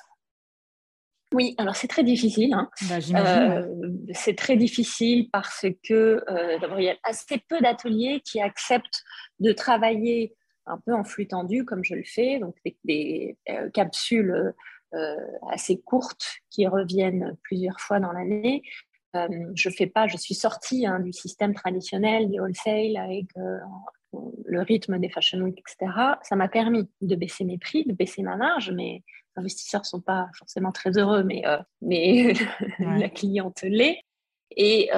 Oui, 1.33 1.55
alors 1.59 1.77
c'est 1.77 1.87
très 1.87 2.03
difficile. 2.03 2.53
Hein. 2.55 2.68
Bah, 2.88 3.62
c'est 4.14 4.37
très 4.37 4.57
difficile 4.57 5.29
parce 5.31 5.66
que 5.87 6.25
d'abord, 6.61 6.81
il 6.81 6.87
y 6.87 6.90
a 6.90 6.96
assez 7.05 7.40
peu 7.46 7.61
d'ateliers 7.61 8.20
qui 8.25 8.40
acceptent 8.40 9.05
de 9.38 9.53
travailler 9.53 10.35
un 10.66 10.79
peu 10.79 10.92
en 10.92 11.05
flux 11.05 11.29
tendu 11.29 11.64
comme 11.64 11.85
je 11.85 11.94
le 11.94 12.05
fais, 12.05 12.40
donc 12.40 12.57
des, 12.85 13.37
capsules 13.75 14.53
assez 15.53 15.81
courtes 15.83 16.38
qui 16.51 16.66
reviennent 16.66 17.37
plusieurs 17.44 17.79
fois 17.79 18.01
dans 18.01 18.12
l'année. 18.12 18.62
Euh, 19.14 19.29
je 19.55 19.68
fais 19.70 19.87
pas, 19.87 20.07
je 20.07 20.16
suis 20.16 20.35
sortie 20.35 20.87
hein, 20.87 21.01
du 21.01 21.12
système 21.12 21.55
traditionnel 21.55 22.31
du 22.31 22.40
wholesale 22.40 22.96
avec 22.96 23.27
euh, 23.37 23.59
le 24.44 24.62
rythme 24.62 24.98
des 24.98 25.09
fashion 25.09 25.40
week, 25.40 25.61
etc. 25.61 25.92
Ça 26.22 26.37
m'a 26.37 26.48
permis 26.48 26.88
de 27.01 27.16
baisser 27.16 27.44
mes 27.44 27.59
prix, 27.59 27.85
de 27.85 27.92
baisser 27.92 28.22
ma 28.22 28.37
marge. 28.37 28.70
Mes 28.70 29.03
investisseurs 29.37 29.87
sont 29.87 30.01
pas 30.01 30.29
forcément 30.38 30.72
très 30.72 30.96
heureux, 30.98 31.25
mais, 31.25 31.42
euh, 31.46 31.59
mais 31.81 32.35
la 32.79 33.09
cliente 33.09 33.62
l'est. 33.62 34.01
Et 34.55 34.90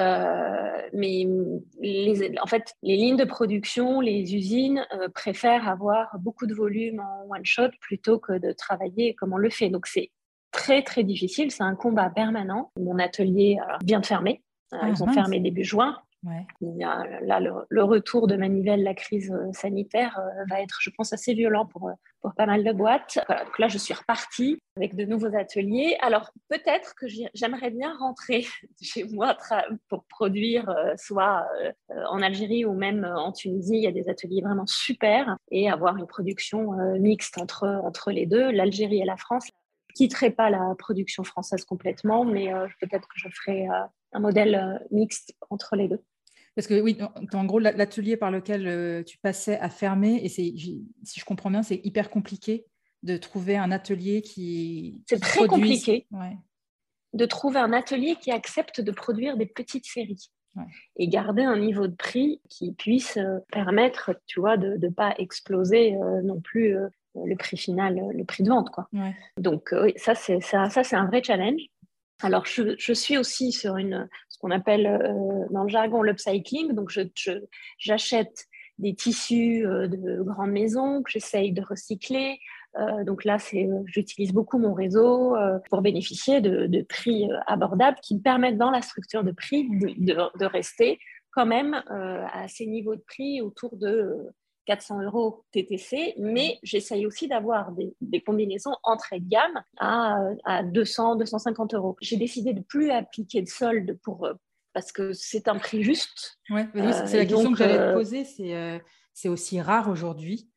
mais 0.93 1.25
les, 1.79 2.37
en 2.41 2.45
fait, 2.45 2.73
les 2.83 2.97
lignes 2.97 3.15
de 3.15 3.23
production, 3.23 4.01
les 4.01 4.35
usines 4.35 4.85
préfèrent 5.13 5.69
avoir 5.69 6.09
beaucoup 6.19 6.45
de 6.45 6.53
volume 6.53 6.99
en 6.99 7.25
one 7.33 7.45
shot 7.45 7.69
plutôt 7.79 8.19
que 8.19 8.33
de 8.33 8.51
travailler 8.51 9.13
comme 9.15 9.31
on 9.31 9.37
le 9.37 9.49
fait. 9.49 9.69
Donc 9.69 9.87
c'est 9.87 10.11
très 10.55 10.81
très 10.81 11.03
difficile. 11.03 11.51
C'est 11.51 11.63
un 11.63 11.75
combat 11.75 12.09
permanent. 12.09 12.71
Mon 12.79 12.97
atelier 12.97 13.57
vient 13.83 13.99
de 13.99 14.05
fermer. 14.05 14.41
Euh, 14.73 14.77
ah, 14.81 14.89
ils 14.89 15.03
ont 15.03 15.07
fermé 15.07 15.39
début 15.39 15.63
juin. 15.63 15.97
Il 16.59 16.75
y 16.75 16.83
a, 16.83 17.03
là, 17.21 17.39
le, 17.39 17.83
retour 17.83 18.25
de 18.25 18.35
manivelle, 18.35 18.81
la 18.81 18.95
crise 18.95 19.31
euh, 19.31 19.53
sanitaire 19.53 20.17
euh, 20.17 20.43
va 20.49 20.59
être, 20.59 20.79
je 20.81 20.89
pense, 20.89 21.13
assez 21.13 21.35
violent 21.35 21.67
pour, 21.67 21.91
pour 22.19 22.33
pas 22.33 22.47
mal 22.47 22.63
de 22.63 22.71
boîtes. 22.71 23.19
donc 23.29 23.59
là, 23.59 23.67
je 23.67 23.77
suis 23.77 23.93
repartie 23.93 24.57
avec 24.75 24.95
de 24.95 25.05
nouveaux 25.05 25.35
ateliers. 25.35 25.95
Alors, 26.01 26.31
peut-être 26.49 26.95
que 26.95 27.05
j'aimerais 27.35 27.69
bien 27.69 27.95
rentrer 27.99 28.43
chez 28.81 29.03
moi 29.03 29.37
pour 29.87 30.03
produire 30.05 30.73
soit 30.97 31.47
en 32.09 32.23
Algérie 32.23 32.65
ou 32.65 32.73
même 32.73 33.05
en 33.05 33.31
Tunisie. 33.31 33.75
Il 33.75 33.83
y 33.83 33.87
a 33.87 33.91
des 33.91 34.09
ateliers 34.09 34.41
vraiment 34.41 34.65
super 34.65 35.37
et 35.51 35.69
avoir 35.69 35.95
une 35.97 36.07
production 36.07 36.71
mixte 36.97 37.37
entre, 37.37 37.67
entre 37.83 38.09
les 38.09 38.25
deux, 38.25 38.49
l'Algérie 38.49 38.99
et 38.99 39.05
la 39.05 39.17
France 39.17 39.51
quitterai 39.95 40.29
pas 40.29 40.49
la 40.49 40.75
production 40.77 41.23
française 41.23 41.65
complètement, 41.65 42.25
mais 42.25 42.53
euh, 42.53 42.67
peut-être 42.79 43.07
que 43.07 43.15
je 43.17 43.29
ferai 43.29 43.67
euh, 43.67 43.83
un 44.11 44.19
modèle 44.19 44.55
euh, 44.55 44.77
mixte 44.91 45.33
entre 45.49 45.75
les 45.75 45.87
deux. 45.87 46.01
Parce 46.55 46.67
que 46.67 46.79
oui, 46.79 46.97
en 47.33 47.45
gros, 47.45 47.59
l'atelier 47.59 48.15
par 48.15 48.31
lequel 48.31 49.03
tu 49.03 49.17
passais 49.17 49.59
à 49.59 49.69
fermer, 49.69 50.23
et 50.23 50.29
si 50.29 50.85
je 51.03 51.25
comprends 51.25 51.51
bien, 51.51 51.63
c'est 51.63 51.81
hyper 51.83 52.09
compliqué 52.09 52.65
de 53.03 53.17
trouver 53.17 53.57
un 53.57 53.71
atelier 53.71 54.21
qui. 54.21 55.03
C'est 55.05 55.19
très 55.19 55.47
compliqué 55.47 56.07
de 57.11 57.25
trouver 57.25 57.59
un 57.59 57.73
atelier 57.73 58.15
qui 58.15 58.31
accepte 58.31 58.79
de 58.79 58.91
produire 58.91 59.35
des 59.35 59.45
petites 59.45 59.85
séries. 59.85 60.31
et 60.95 61.09
garder 61.09 61.43
un 61.43 61.59
niveau 61.59 61.87
de 61.87 61.95
prix 61.95 62.39
qui 62.49 62.71
puisse 62.71 63.19
permettre, 63.51 64.11
tu 64.25 64.39
vois, 64.39 64.55
de 64.55 64.77
ne 64.77 64.89
pas 64.89 65.13
exploser 65.17 65.91
non 66.23 66.39
plus 66.39 66.77
le 67.25 67.35
prix 67.35 67.57
final, 67.57 68.01
le 68.13 68.23
prix 68.25 68.43
de 68.43 68.49
vente. 68.49 68.69
Quoi. 68.69 68.87
Donc 69.37 69.73
oui, 69.73 69.93
ça 69.95 70.15
c'est 70.15 70.41
ça, 70.41 70.69
ça 70.69 70.83
c'est 70.83 70.95
un 70.95 71.05
vrai 71.05 71.23
challenge. 71.23 71.61
Alors, 72.21 72.45
je, 72.45 72.93
suis 72.93 73.17
aussi 73.17 73.51
sur 73.51 73.77
une, 73.77 74.07
ce 74.29 74.37
qu'on 74.39 74.51
appelle 74.51 74.87
euh, 74.87 75.45
dans 75.51 75.63
le 75.63 75.69
jargon 75.69 76.01
l'upcycling. 76.01 76.73
Donc, 76.73 76.91
j'achète 77.77 78.45
des 78.77 78.95
tissus 78.95 79.65
euh, 79.65 79.87
de 79.87 80.21
grandes 80.21 80.51
maisons 80.51 81.03
que 81.03 81.11
j'essaye 81.11 81.51
de 81.51 81.61
recycler. 81.61 82.39
Euh, 82.77 83.03
donc 83.03 83.25
là, 83.25 83.37
j'utilise 83.85 84.33
beaucoup 84.33 84.57
mon 84.57 84.73
réseau 84.73 85.35
pour 85.69 85.81
bénéficier 85.81 86.41
de, 86.41 86.81
prix 86.83 87.27
abordables 87.47 87.97
qui 88.01 88.15
me 88.15 88.21
permettent 88.21 88.57
dans 88.57 88.71
la 88.71 88.81
structure 88.81 89.23
de 89.23 89.31
prix 89.31 89.67
de 89.69 90.45
rester 90.45 90.99
quand 91.31 91.45
même 91.45 91.73
à 91.89 92.47
ces 92.47 92.65
niveaux 92.65 92.95
de 92.95 93.03
prix 93.07 93.41
autour 93.41 93.77
de 93.77 94.29
400 94.65 95.03
euros 95.03 95.43
TTC, 95.51 96.15
mais 96.17 96.59
j'essaye 96.63 97.05
aussi 97.05 97.27
d'avoir 97.27 97.71
des, 97.71 98.21
combinaisons 98.21 98.75
entrée 98.83 99.19
de 99.19 99.29
gamme 99.29 99.63
à, 99.77 100.17
à 100.43 100.63
200, 100.63 101.17
250 101.17 101.73
euros. 101.73 101.95
J'ai 102.01 102.17
décidé 102.17 102.53
de 102.53 102.61
plus 102.61 102.91
appliquer 102.91 103.41
de 103.41 103.47
solde 103.47 103.97
pour, 104.03 104.25
euh, 104.25 104.33
parce 104.73 104.91
que 104.91 105.13
c'est 105.13 105.47
un 105.47 105.57
prix 105.57 105.83
juste. 105.83 106.39
Ouais, 106.49 106.67
c'est 106.73 106.81
la 106.81 107.23
euh, 107.23 107.25
question 107.25 107.51
que 107.51 107.57
j'allais 107.57 107.77
te 107.77 107.81
euh, 107.81 107.93
poser. 107.93 108.81
C'est 109.13 109.29
aussi 109.29 109.61
rare 109.61 109.89
aujourd'hui. 109.89 110.49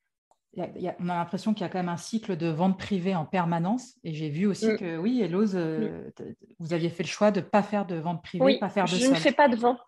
on 0.57 1.09
a 1.09 1.15
l'impression 1.15 1.55
qu'il 1.55 1.63
y 1.63 1.65
a 1.65 1.69
quand 1.69 1.79
même 1.79 1.89
un 1.89 1.97
cycle 1.97 2.37
de 2.37 2.49
vente 2.49 2.79
privée 2.79 3.15
en 3.15 3.25
permanence. 3.25 3.95
Et 4.03 4.15
j'ai 4.15 4.31
vu 4.31 4.47
aussi 4.47 4.73
mm. 4.73 4.79
que, 4.79 4.97
oui, 4.97 5.21
Elose, 5.23 5.57
vous 6.59 6.73
aviez 6.73 6.91
fait 6.91 7.05
le 7.05 7.09
choix 7.09 7.31
de 7.31 7.41
ne 7.41 7.45
pas 7.45 7.63
faire 7.63 7.87
de 7.87 7.97
vente 7.97 8.23
privée, 8.23 8.59
pas 8.59 8.69
faire 8.69 8.87
de 8.87 8.91
je 8.91 9.11
ne 9.11 9.15
fais 9.15 9.33
pas 9.33 9.49
de 9.49 9.57
vente 9.57 9.81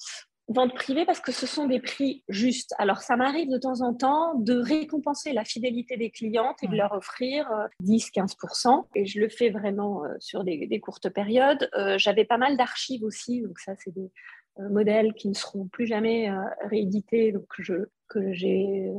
vente 0.51 0.75
privée 0.75 1.05
parce 1.05 1.21
que 1.21 1.33
ce 1.33 1.47
sont 1.47 1.67
des 1.67 1.81
prix 1.81 2.25
justes. 2.29 2.75
Alors, 2.79 2.99
ça 2.99 3.17
m'arrive 3.17 3.49
de 3.49 3.59
temps 3.59 3.83
en 3.83 3.95
temps 3.95 4.35
de 4.35 4.55
récompenser 4.55 5.33
la 5.33 5.45
fidélité 5.45 5.97
des 5.97 6.11
clientes 6.11 6.57
et 6.63 6.69
de 6.69 6.77
leur 6.77 6.93
offrir 6.93 7.49
10-15%. 7.83 8.69
Euh, 8.69 8.83
et 8.97 9.07
je 9.07 9.21
le 9.21 9.29
fais 9.29 9.51
vraiment 9.51 10.05
euh, 10.05 10.09
sur 10.19 10.43
des, 10.43 10.81
courtes 10.81 11.09
périodes. 11.09 11.71
Euh, 11.77 11.97
j'avais 11.99 12.25
pas 12.25 12.37
mal 12.37 12.57
d'archives 12.57 13.05
aussi. 13.05 13.43
Donc, 13.43 13.59
ça, 13.61 13.75
c'est 13.79 13.95
des 13.95 14.11
modèles 14.59 15.15
qui 15.15 15.29
ne 15.29 15.35
seront 15.35 15.69
plus 15.69 15.87
jamais 15.87 16.31
réédités. 16.69 17.33
Donc, 17.33 17.47
je, 17.59 17.75
que 18.09 18.33
j'ai 18.33 18.91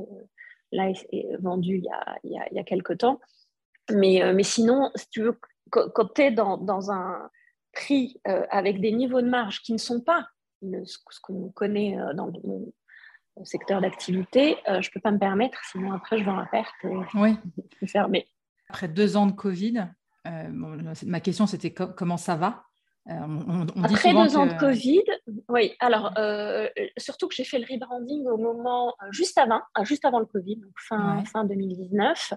là 0.71 0.91
vendu 1.39 1.77
il 1.77 1.83
y, 1.83 1.89
a, 1.89 2.17
il, 2.23 2.31
y 2.31 2.39
a, 2.39 2.47
il 2.49 2.55
y 2.55 2.59
a 2.59 2.63
quelques 2.63 2.99
temps. 2.99 3.19
Mais, 3.91 4.21
mais 4.33 4.43
sinon, 4.43 4.89
si 4.95 5.09
tu 5.09 5.21
veux, 5.21 5.37
quand 5.69 6.13
tu 6.15 6.21
es 6.21 6.31
dans, 6.31 6.57
dans 6.57 6.91
un 6.91 7.29
prix 7.73 8.19
avec 8.23 8.79
des 8.79 8.91
niveaux 8.91 9.21
de 9.21 9.29
marge 9.29 9.61
qui 9.61 9.73
ne 9.73 9.77
sont 9.77 10.01
pas 10.01 10.27
ce 10.83 11.19
qu'on 11.21 11.49
connaît 11.49 11.99
euh, 11.99 12.13
dans 12.13 12.31
mon 12.43 12.73
secteur 13.45 13.81
d'activité, 13.81 14.57
euh, 14.67 14.81
je 14.81 14.89
ne 14.89 14.93
peux 14.93 14.99
pas 14.99 15.11
me 15.11 15.19
permettre, 15.19 15.59
sinon 15.71 15.93
après 15.93 16.17
je 16.19 16.23
vais 16.23 16.31
en 16.31 16.45
perte 16.45 16.73
et 16.83 16.95
oui. 17.15 17.35
je 17.55 17.79
vais 17.81 17.87
fermer. 17.87 18.27
Après 18.69 18.87
deux 18.87 19.17
ans 19.17 19.25
de 19.25 19.31
Covid, 19.31 19.87
euh, 20.27 20.49
ma 21.05 21.19
question 21.19 21.47
c'était 21.47 21.73
comment 21.73 22.17
ça 22.17 22.35
va? 22.35 22.65
Euh, 23.09 23.65
Après 23.83 24.13
deux 24.13 24.37
ans 24.37 24.45
de 24.45 24.53
Covid, 24.53 25.03
oui. 25.49 25.73
Alors, 25.79 26.13
euh, 26.17 26.67
surtout 26.97 27.27
que 27.27 27.35
j'ai 27.35 27.43
fait 27.43 27.57
le 27.57 27.65
rebranding 27.69 28.27
au 28.27 28.37
moment 28.37 28.89
euh, 29.01 29.07
juste 29.11 29.37
avant, 29.37 29.61
juste 29.83 30.05
avant 30.05 30.19
le 30.19 30.25
Covid, 30.25 30.57
donc 30.57 30.71
fin, 30.77 31.23
fin 31.25 31.43
2019. 31.45 32.33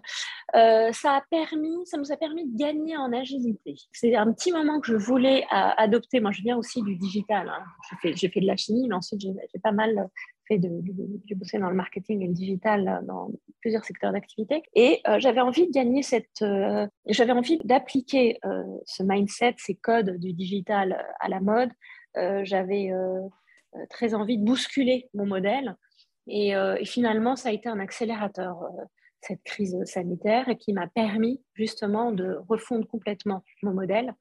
ça 0.53 1.12
a 1.12 1.22
permis, 1.31 1.87
ça 1.87 1.98
nous 1.98 2.12
a 2.12 2.16
permis 2.16 2.46
de 2.50 2.57
gagner 2.57 2.96
en 2.96 3.12
agilité. 3.12 3.74
C'est 3.92 4.16
un 4.16 4.33
petit 4.33 4.53
moment 4.53 4.81
que 4.81 4.87
je 4.87 4.96
voulais 4.96 5.46
adopter. 5.50 6.20
Moi, 6.20 6.33
je 6.33 6.42
viens 6.42 6.57
aussi 6.57 6.83
du 6.83 6.96
digital. 6.96 7.48
Hein. 7.48 7.64
J'ai 8.03 8.29
fait, 8.29 8.40
de 8.40 8.46
la 8.46 8.57
chimie, 8.57 8.88
mais 8.88 8.94
ensuite 8.94 9.20
j'ai 9.20 9.61
pas 9.62 9.72
mal 9.72 10.09
fait 10.46 10.59
de, 10.59 10.70
j'ai 11.26 11.35
bossé 11.35 11.59
dans 11.59 11.70
le 11.70 11.76
marketing 11.76 12.22
et 12.22 12.26
le 12.26 12.33
digital 12.33 13.02
dans 13.07 13.30
plusieurs 13.61 13.85
secteurs 13.85 14.12
d'activité. 14.12 14.62
Et 14.74 15.00
euh, 15.09 15.18
j'avais 15.18 15.40
envie 15.40 15.66
de 15.66 15.72
gagner 15.72 16.02
cette 16.02 16.42
euh, 16.42 16.87
j'avais 17.07 17.33
envie 17.33 17.59
d'appliquer 17.64 18.38
euh, 18.44 18.62
ce 18.85 19.02
mindset 19.02 19.54
ces 19.59 19.74
codes 19.74 20.18
du 20.18 20.33
digital 20.33 21.04
à 21.20 21.28
la 21.28 21.40
mode. 21.40 21.70
J'avais 22.44 22.92
très 23.90 24.14
envie 24.14 24.38
de 24.38 24.44
bousculer 24.44 25.09
mon 25.14 25.26
modèle. 25.26 25.74
Et, 26.28 26.50
et, 26.50 26.85
finalement 26.85 27.35
ça 27.35 27.48
a 27.48 27.52
été 27.52 27.68
un 27.68 27.80
accélérateur 27.80 28.62
cette 29.20 29.42
crise 29.42 29.76
sanitaire 29.85 30.48
et 30.48 30.57
qui 30.57 30.72
m'a 30.72 30.87
permis 30.87 31.42
justement 31.54 32.12
de 32.12 32.38
refondre 32.48 32.87
complètement 32.87 33.42
mon 33.64 33.72
modèle. 33.72 34.14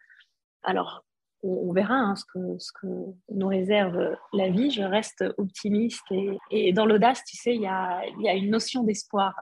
Alors 0.64 1.06
on, 1.44 1.72
verra 1.74 1.96
hein, 1.96 2.16
ce, 2.16 2.26
que, 2.26 2.58
ce, 2.58 2.72
que, 2.74 2.88
nous 3.30 3.48
réserve 3.48 4.16
la 4.34 4.50
vie. 4.50 4.72
Je 4.72 4.82
reste 4.82 5.24
optimiste 5.38 6.04
et, 6.50 6.74
dans 6.74 6.86
l'audace, 6.86 7.24
tu 7.26 7.38
sais, 7.38 7.56
il 7.56 7.62
y 7.62 7.68
a, 7.68 8.02
y 8.20 8.30
a, 8.30 8.34
une 8.34 8.50
notion 8.50 8.84
d'espoir 8.84 9.34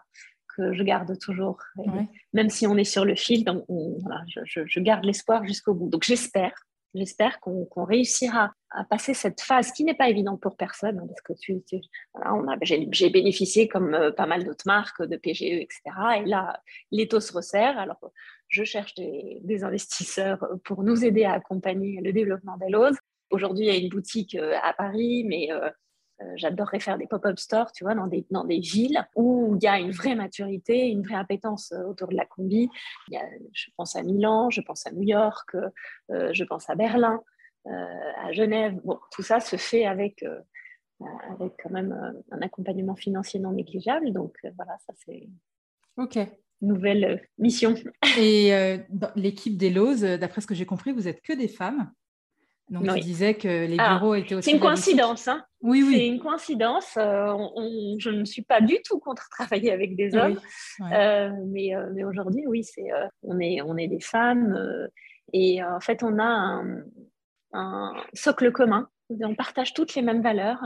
que 0.55 0.73
je 0.73 0.83
garde 0.83 1.17
toujours. 1.19 1.59
Même 2.33 2.49
si 2.49 2.67
on 2.67 2.77
est 2.77 2.83
sur 2.83 3.05
le 3.05 3.15
fil, 3.15 3.45
donc 3.45 3.63
voilà, 3.67 4.23
je, 4.45 4.61
je, 4.65 4.79
garde 4.79 5.05
l'espoir 5.05 5.45
jusqu'au 5.45 5.73
bout. 5.73 5.89
Donc 5.89 6.03
j'espère, 6.03 6.53
j'espère 6.93 7.39
qu'on 7.39 7.67
réussira 7.85 8.51
à 8.71 8.83
passer 8.83 9.13
cette 9.13 9.41
phase 9.41 9.71
qui 9.71 9.83
n'est 9.83 9.93
pas 9.93 10.09
évidente 10.09 10.41
pour 10.41 10.55
personne, 10.55 10.99
hein, 10.99 11.07
parce 11.07 11.21
que 11.21 11.33
tu, 11.33 11.61
voilà, 12.13 12.57
j'ai 12.61 13.09
bénéficié 13.09 13.67
comme 13.67 13.93
euh, 13.93 14.11
pas 14.11 14.25
mal 14.25 14.43
d'autres 14.43 14.65
marques 14.65 15.03
de 15.03 15.17
PGE, 15.17 15.41
etc. 15.41 15.81
Et 16.23 16.25
là, 16.25 16.61
l'étau 16.91 17.19
se 17.19 17.33
resserre. 17.33 17.77
Alors 17.77 17.99
je 18.51 18.63
cherche 18.63 18.93
des, 18.95 19.63
investisseurs 19.63 20.45
pour 20.63 20.83
nous 20.83 21.05
aider 21.05 21.23
à 21.23 21.33
accompagner 21.33 22.01
le 22.01 22.11
développement 22.11 22.57
d'Elos. 22.57 22.95
Aujourd'hui, 23.31 23.65
il 23.65 23.73
y 23.73 23.75
a 23.75 23.79
une 23.79 23.89
boutique 23.89 24.35
euh, 24.35 24.57
à 24.61 24.73
Paris, 24.73 25.23
mais 25.25 25.51
euh, 25.51 25.69
euh, 26.21 26.25
j'adorerais 26.35 26.79
faire 26.79 26.97
des 26.97 27.07
pop-up 27.07 27.39
stores, 27.39 27.71
tu 27.71 27.85
vois, 27.85 27.95
dans 27.95 28.07
des, 28.07 28.25
dans 28.29 28.43
des 28.43 28.59
villes 28.59 29.05
où 29.15 29.55
il 29.55 29.63
y 29.63 29.67
a 29.67 29.79
une 29.79 29.91
vraie 29.91 30.15
maturité, 30.15 30.89
une 30.89 31.01
vraie 31.01 31.15
appétence 31.15 31.73
autour 31.87 32.09
de 32.09 32.15
la 32.15 32.25
combi. 32.25 32.69
je 33.09 33.69
pense 33.77 33.95
à 33.95 34.03
Milan, 34.03 34.49
je 34.49 34.61
pense 34.61 34.85
à 34.85 34.91
New 34.91 35.03
York, 35.03 35.55
je 36.09 36.43
pense 36.43 36.69
à 36.69 36.75
Berlin, 36.75 37.21
à 37.65 38.31
Genève. 38.31 38.79
Bon, 38.83 38.99
tout 39.11 39.23
ça 39.23 39.39
se 39.39 39.55
fait 39.55 39.85
avec, 39.85 40.23
avec 41.29 41.53
quand 41.61 41.69
même 41.69 42.23
un 42.31 42.41
accompagnement 42.41 42.95
financier 42.95 43.39
non 43.39 43.51
négligeable. 43.51 44.11
Donc 44.13 44.37
voilà, 44.55 44.77
ça 44.85 44.93
c'est. 44.97 45.27
Ok 45.97 46.19
nouvelle 46.61 47.03
euh, 47.03 47.17
mission. 47.37 47.75
Et 48.17 48.53
euh, 48.53 48.77
l'équipe 49.15 49.57
des 49.57 49.69
Lowe's, 49.69 50.03
euh, 50.03 50.17
d'après 50.17 50.41
ce 50.41 50.47
que 50.47 50.55
j'ai 50.55 50.65
compris, 50.65 50.91
vous 50.91 51.07
êtes 51.07 51.21
que 51.21 51.33
des 51.33 51.47
femmes. 51.47 51.91
Donc, 52.69 52.87
tu 52.93 53.01
disais 53.01 53.33
que 53.33 53.65
les 53.65 53.75
bureaux 53.75 54.15
étaient 54.15 54.33
aussi. 54.33 54.49
C'est 54.49 54.55
une 54.55 54.61
coïncidence. 54.61 55.27
Hein 55.27 55.43
oui, 55.59 55.83
oui. 55.85 55.93
C'est 55.93 56.07
une 56.07 56.19
coïncidence. 56.21 56.93
je 56.95 58.09
ne 58.09 58.23
suis 58.23 58.43
pas 58.43 58.61
du 58.61 58.77
tout 58.85 58.97
contre 58.99 59.27
travailler 59.31 59.73
avec 59.73 59.97
des 59.97 60.15
hommes. 60.15 60.39
mais, 60.79 61.73
mais 61.93 62.03
aujourd'hui, 62.05 62.47
oui, 62.47 62.63
c'est, 62.63 62.87
on, 63.23 63.41
est, 63.41 63.61
on 63.61 63.75
est 63.75 63.89
des 63.89 63.99
femmes. 63.99 64.57
et 65.33 65.61
en 65.61 65.81
fait, 65.81 66.01
on 66.01 66.17
a 66.17 66.23
un, 66.23 66.85
un 67.53 67.93
socle 68.13 68.51
commun 68.51 68.89
on 69.21 69.35
partage 69.35 69.73
toutes 69.73 69.95
les 69.95 70.01
mêmes 70.01 70.21
valeurs. 70.21 70.59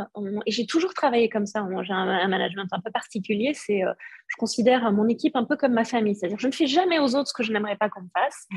et 0.46 0.52
j'ai 0.52 0.66
toujours 0.66 0.94
travaillé 0.94 1.30
comme 1.30 1.46
ça. 1.46 1.66
J'ai 1.84 1.94
un, 1.94 2.28
management 2.28 2.68
un 2.72 2.80
peu 2.80 2.92
particulier. 2.92 3.54
C'est, 3.54 3.84
euh, 3.84 3.94
je 4.28 4.36
considère 4.38 4.92
mon 4.92 5.08
équipe 5.08 5.36
un 5.36 5.46
peu 5.46 5.58
comme 5.58 5.74
ma 5.74 5.86
famille. 5.86 6.16
C'est-à-dire, 6.16 6.40
je 6.40 6.48
ne 6.48 6.52
fais 6.52 6.68
jamais 6.68 7.00
aux 7.00 7.16
autres 7.16 7.30
ce 7.30 7.34
que 7.34 7.44
je 7.44 7.52
n'aimerais 7.52 7.78
pas 7.78 7.90
qu'on 7.90 8.02
me 8.02 8.10
fasse. 8.14 8.48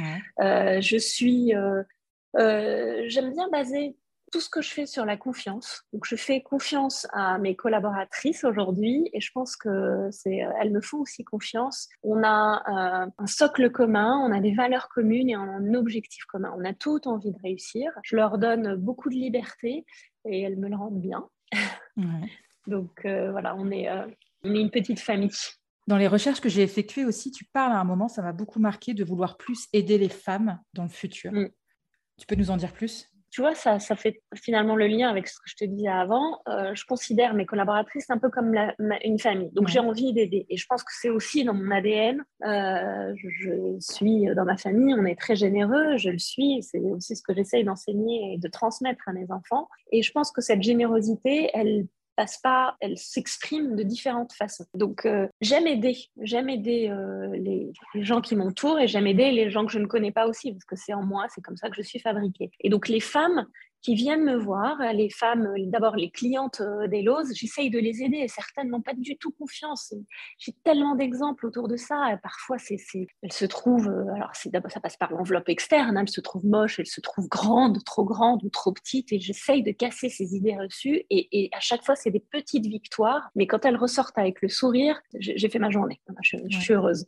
Euh, 0.41 0.81
je 0.81 0.97
suis, 0.97 1.55
euh, 1.55 1.83
j'aime 3.07 3.33
bien 3.33 3.49
baser 3.51 3.97
tout 4.31 4.41
ce 4.41 4.49
que 4.49 4.61
je 4.61 4.71
fais 4.71 4.87
sur 4.87 5.05
la 5.05 5.17
confiance. 5.17 5.83
Donc, 5.93 6.05
je 6.07 6.17
fais 6.17 6.41
confiance 6.43 7.07
à 7.13 7.39
mes 7.39 7.57
collaboratrices 7.57 8.45
aujourd'hui 8.45 9.09
et 9.13 9.21
je 9.21 9.31
pense 9.33 9.57
que 9.57 10.09
c'est, 10.11 10.41
elles 10.61 10.73
me 10.73 10.81
font 10.81 10.99
aussi 10.99 11.25
confiance. 11.25 11.89
On 12.03 12.23
a 12.23 12.63
euh, 13.07 13.11
un 13.17 13.27
socle 13.27 13.71
commun, 13.71 14.19
on 14.25 14.33
a 14.33 14.41
des 14.41 14.55
valeurs 14.55 14.89
communes 14.89 15.31
et 15.31 15.35
un 15.35 15.75
objectif 15.75 16.25
commun. 16.27 16.55
On 16.57 16.65
a 16.65 16.75
tout 16.75 17.07
envie 17.09 17.33
de 17.33 17.39
réussir. 17.43 17.91
Je 18.03 18.17
leur 18.17 18.39
donne 18.39 18.77
beaucoup 18.77 19.11
de 19.11 19.17
liberté 19.17 19.85
et 20.25 20.43
elles 20.43 20.59
me 20.59 20.69
le 20.69 20.77
rendent 20.77 21.01
bien. 21.01 21.29
Donc, 22.67 23.05
euh, 23.05 23.31
voilà, 23.31 23.57
on 23.57 23.71
est, 23.71 23.89
euh, 23.89 24.07
on 24.43 24.55
est 24.55 24.61
une 24.61 24.71
petite 24.71 25.01
famille. 25.01 25.31
Dans 25.87 25.97
les 25.97 26.09
recherches 26.09 26.41
que 26.41 26.51
j'ai 26.51 26.63
effectuées 26.63 27.07
aussi, 27.07 27.31
tu 27.31 27.47
parles 27.47 27.73
à 27.73 27.81
un 27.81 27.85
moment, 27.85 28.09
ça 28.09 28.21
m'a 28.21 28.33
beaucoup 28.33 28.61
marqué 28.61 28.93
de 28.93 29.05
vouloir 29.05 29.39
plus 29.39 29.69
aider 29.73 29.97
les 29.97 30.11
femmes 30.11 30.61
dans 30.75 30.83
le 30.83 30.91
futur. 30.91 31.33
Mm. 31.33 31.49
Tu 32.19 32.27
peux 32.27 32.35
nous 32.35 32.51
en 32.51 32.59
dire 32.59 32.73
plus? 32.75 33.09
Tu 33.39 33.43
vois, 33.43 33.55
ça, 33.55 33.79
ça 33.79 33.95
fait 33.95 34.21
finalement 34.35 34.75
le 34.75 34.89
lien 34.89 35.09
avec 35.09 35.29
ce 35.29 35.37
que 35.37 35.45
je 35.47 35.55
te 35.55 35.65
disais 35.65 35.87
avant. 35.87 36.41
Euh, 36.49 36.75
je 36.75 36.85
considère 36.85 37.35
mes 37.35 37.47
collaboratrices 37.47 38.11
un 38.11 38.19
peu 38.19 38.31
comme 38.31 38.53
une 39.05 39.19
famille. 39.21 39.51
Donc, 39.53 39.69
j'ai 39.69 39.79
envie 39.79 40.13
d'aider. 40.13 40.45
Et 40.49 40.57
je 40.57 40.67
pense 40.69 40.83
que 40.83 40.91
c'est 40.93 41.09
aussi 41.09 41.45
dans 41.45 41.55
mon 41.55 41.71
ADN. 41.71 42.25
Euh, 42.45 43.15
je, 43.15 43.77
suis 43.79 44.27
dans 44.35 44.45
ma 44.45 44.57
famille, 44.57 44.93
on 44.93 45.05
est 45.05 45.15
très 45.15 45.37
généreux, 45.37 45.97
je 45.99 46.11
le 46.11 46.19
suis. 46.19 46.65
C'est 46.65 46.81
aussi 46.81 47.15
ce 47.15 47.23
que 47.23 47.33
j'essaye 47.33 47.63
d'enseigner 47.63 48.35
et 48.35 48.39
de 48.39 48.49
transmettre 48.49 49.09
à 49.09 49.13
mes 49.13 49.31
enfants. 49.31 49.69
Et 49.93 50.03
je 50.03 50.11
pense 50.11 50.33
que 50.33 50.41
cette 50.41 50.65
générosité, 50.65 51.49
elle 51.55 51.87
passe 52.19 52.39
pas, 52.39 52.77
elle 52.81 52.99
s'exprime 52.99 53.77
de 53.77 53.85
différentes 53.85 54.33
façons. 54.33 54.67
Donc 54.75 55.07
euh, 55.07 55.29
j'aime 55.41 55.69
aider, 55.69 55.97
j'aime 56.21 56.49
aider 56.49 56.89
euh, 56.91 57.29
les, 57.37 57.71
gens 57.95 58.21
qui 58.21 58.35
m'entourent 58.35 58.81
et 58.81 58.89
j'aime 58.89 59.07
aider 59.07 59.31
les 59.31 59.51
gens 59.51 59.65
que 59.65 59.71
je 59.71 59.79
ne 59.79 59.87
connais 59.87 60.11
pas 60.11 60.27
aussi 60.27 60.51
parce 60.51 60.65
que 60.65 60.75
c'est 60.75 60.93
en 60.93 61.05
moi, 61.05 61.27
c'est 61.33 61.43
comme 61.43 61.57
ça 61.57 61.71
que 61.71 61.77
je 61.77 61.83
suis 61.83 62.01
fabriquée. 62.01 62.51
Et 62.59 62.71
donc 62.71 62.89
les 62.89 62.99
femmes 62.99 63.47
qui 63.83 63.95
viennent 63.95 64.25
me 64.25 64.37
voir, 64.37 64.93
les 64.93 65.11
femmes, 65.11 65.55
d'abord 65.67 65.97
les 65.97 66.11
clientes 66.11 66.63
d'Elos, 66.89 67.33
j'essaye 67.35 67.71
de 67.71 67.79
les 67.79 68.03
aider. 68.03 68.27
Certaines 68.29 68.71
n'ont 68.71 68.83
pas 68.83 68.95
du 68.95 69.17
tout 69.17 69.31
confiance. 69.31 69.95
J'ai 70.39 70.53
tellement 70.65 70.95
d'exemples 70.97 71.47
autour 71.47 71.69
de 71.69 71.77
ça. 71.77 72.19
Parfois, 72.23 72.59
c'est, 72.59 72.77
elles 73.23 73.33
se 73.33 73.45
trouvent, 73.45 73.89
alors 74.15 74.31
c'est, 74.35 74.51
ça 74.69 74.81
passe 74.81 74.97
par 74.97 75.13
l'enveloppe 75.13 75.49
externe, 75.49 75.97
hein, 75.97 76.03
elles 76.03 76.09
se 76.09 76.21
trouvent 76.21 76.47
moches, 76.47 76.79
elles 76.79 76.87
se 76.87 77.01
trouvent 77.01 77.29
grandes, 77.29 77.83
trop 77.85 78.05
grandes 78.05 78.43
ou 78.45 78.51
trop 78.51 78.73
petites. 78.73 79.13
Et 79.13 79.21
j'essaye 79.21 79.63
de 79.63 79.73
casser 79.73 80.09
ces 80.09 80.35
idées 80.35 80.57
reçues. 80.57 81.05
Et, 81.11 81.51
à 81.53 81.61
chaque 81.61 81.85
fois, 81.85 81.95
c'est 81.95 82.11
des 82.11 82.21
petites 82.21 82.67
victoires. 82.67 83.31
Mais 83.35 83.47
quand 83.47 83.65
elles 83.65 83.77
ressortent 83.77 84.19
avec 84.19 84.43
le 84.43 84.49
sourire, 84.49 85.01
j'ai 85.19 85.49
fait 85.49 85.59
ma 85.59 85.71
journée. 85.71 86.01
Je, 86.23 86.37
suis 86.59 86.75
heureuse. 86.75 87.07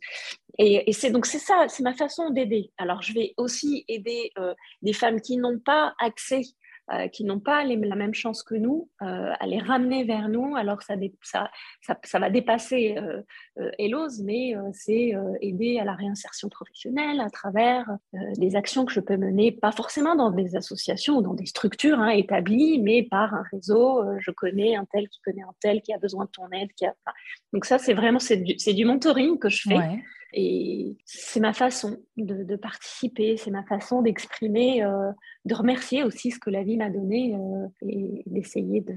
Et, 0.57 0.91
c'est 0.93 1.11
donc 1.11 1.25
c'est 1.25 1.39
ça, 1.39 1.65
c'est 1.67 1.83
ma 1.83 1.93
façon 1.93 2.29
d'aider. 2.29 2.71
Alors 2.77 3.01
je 3.01 3.13
vais 3.13 3.33
aussi 3.37 3.85
aider 3.87 4.31
euh, 4.37 4.53
des 4.81 4.93
femmes 4.93 5.21
qui 5.21 5.37
n'ont 5.37 5.59
pas 5.59 5.93
accès 5.99 6.41
euh, 6.93 7.07
qui 7.07 7.23
n'ont 7.23 7.39
pas 7.39 7.63
la 7.63 7.95
même 7.95 8.13
chance 8.13 8.43
que 8.43 8.55
nous, 8.55 8.89
euh, 9.01 9.31
à 9.39 9.47
les 9.47 9.59
ramener 9.59 10.03
vers 10.03 10.27
nous. 10.29 10.55
Alors 10.55 10.81
ça, 10.81 10.95
va 12.19 12.29
dépasser 12.29 12.97
euh, 12.97 13.71
Elos, 13.77 14.21
mais 14.23 14.55
c'est 14.73 15.13
aider 15.41 15.79
à 15.79 15.85
la 15.85 15.93
réinsertion 15.93 16.49
professionnelle 16.49 17.21
à 17.21 17.29
travers 17.29 17.85
des 18.37 18.55
actions 18.55 18.85
que 18.85 18.91
je 18.91 18.99
peux 18.99 19.17
mener, 19.17 19.51
pas 19.51 19.71
forcément 19.71 20.15
dans 20.15 20.31
des 20.31 20.55
associations 20.55 21.17
ou 21.17 21.21
dans 21.21 21.33
des 21.33 21.45
structures 21.45 21.99
hein, 21.99 22.09
établies, 22.09 22.79
mais 22.79 23.03
par 23.03 23.33
un 23.33 23.43
réseau. 23.51 24.03
je 24.19 24.31
connais 24.31 24.75
un 24.75 24.85
tel 24.85 25.07
qui 25.07 25.21
connaît 25.21 25.43
un 25.43 25.53
tel 25.61 25.81
qui 25.81 25.93
a 25.93 25.97
besoin 25.97 26.25
de 26.25 26.31
ton 26.31 26.49
aide. 26.51 26.69
Donc 27.53 27.65
ça, 27.65 27.77
c'est 27.77 27.93
vraiment 27.93 28.19
c'est 28.19 28.37
du, 28.37 28.85
mentoring 28.85 29.39
que 29.39 29.49
je 29.49 29.69
fais. 29.69 29.79
Et 30.33 30.97
c'est 31.05 31.39
ma 31.39 31.53
façon 31.53 31.97
de, 32.17 32.55
participer, 32.55 33.37
c'est 33.37 33.51
ma 33.51 33.63
façon 33.63 34.01
d'exprimer, 34.01 34.83
euh, 34.83 35.11
de 35.45 35.53
remercier 35.53 36.03
aussi 36.03 36.31
ce 36.31 36.39
que 36.39 36.49
la 36.49 36.63
vie 36.63 36.77
m'a 36.77 36.89
donné 36.89 37.35
euh, 37.35 37.67
et 37.81 38.23
d'essayer 38.25 38.81
de, 38.81 38.95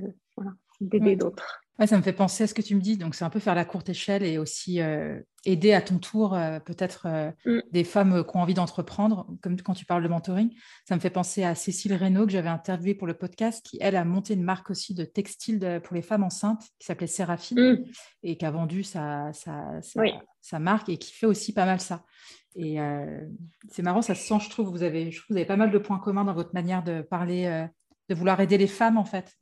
d'aider 0.80 1.16
d'autres 1.16 1.63
ça 1.86 1.96
me 1.96 2.02
fait 2.02 2.12
penser 2.12 2.44
à 2.44 2.46
ce 2.46 2.54
que 2.54 2.62
tu 2.62 2.76
me 2.76 2.80
dis. 2.80 2.96
Donc, 2.96 3.14
c'est 3.14 3.24
un 3.24 3.30
peu 3.30 3.40
faire 3.40 3.54
la 3.54 3.64
courte 3.64 3.88
échelle 3.88 4.22
et 4.22 4.38
aussi 4.38 4.80
euh, 4.80 5.20
aider 5.44 5.72
à 5.72 5.82
ton 5.82 5.98
tour 5.98 6.34
euh, 6.34 6.60
peut-être 6.60 7.06
euh, 7.06 7.32
mm. 7.46 7.62
des 7.72 7.82
femmes 7.82 8.24
qui 8.24 8.36
ont 8.36 8.40
envie 8.40 8.54
d'entreprendre, 8.54 9.26
comme 9.42 9.60
quand 9.60 9.74
tu 9.74 9.84
parles 9.84 10.04
de 10.04 10.08
mentoring. 10.08 10.50
Ça 10.88 10.94
me 10.94 11.00
fait 11.00 11.10
penser 11.10 11.42
à 11.42 11.56
Cécile 11.56 11.94
Reynaud 11.94 12.26
que 12.26 12.32
j'avais 12.32 12.48
interviewée 12.48 12.94
pour 12.94 13.08
le 13.08 13.14
podcast, 13.14 13.64
qui, 13.64 13.78
elle, 13.80 13.96
a 13.96 14.04
monté 14.04 14.34
une 14.34 14.44
marque 14.44 14.70
aussi 14.70 14.94
de 14.94 15.04
textile 15.04 15.80
pour 15.82 15.96
les 15.96 16.02
femmes 16.02 16.22
enceintes 16.22 16.62
qui 16.78 16.86
s'appelait 16.86 17.08
Séraphine 17.08 17.58
mm. 17.58 17.84
et 18.22 18.36
qui 18.36 18.44
a 18.44 18.52
vendu 18.52 18.84
sa, 18.84 19.32
sa, 19.32 20.58
marque 20.60 20.88
et 20.88 20.96
qui 20.96 21.12
fait 21.12 21.26
aussi 21.26 21.52
pas 21.52 21.66
mal 21.66 21.80
ça. 21.80 22.04
Et 22.56 22.78
c'est 23.68 23.82
marrant, 23.82 24.00
ça 24.00 24.14
se 24.14 24.22
sent, 24.22 24.38
je 24.44 24.48
trouve. 24.48 24.70
Vous 24.70 24.84
avez, 24.84 25.10
je 25.10 25.18
trouve, 25.18 25.34
vous 25.34 25.36
avez 25.36 25.46
pas 25.46 25.56
mal 25.56 25.72
de 25.72 25.78
points 25.78 25.98
communs 25.98 26.24
dans 26.24 26.34
votre 26.34 26.54
manière 26.54 26.84
de 26.84 27.02
parler, 27.02 27.66
de 28.08 28.14
vouloir 28.14 28.38
aider 28.38 28.58
les 28.58 28.68
femmes, 28.68 28.96
en 28.96 29.04
fait 29.04 29.34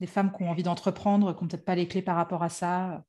des 0.00 0.06
femmes 0.06 0.32
qui 0.32 0.42
ont 0.42 0.50
envie 0.50 0.62
d'entreprendre, 0.62 1.34
qui 1.34 1.42
n'ont 1.42 1.48
peut-être 1.48 1.64
pas 1.64 1.74
les 1.74 1.88
clés 1.88 2.02
par 2.02 2.16
rapport 2.16 2.42
à 2.42 2.48
ça 2.48 3.04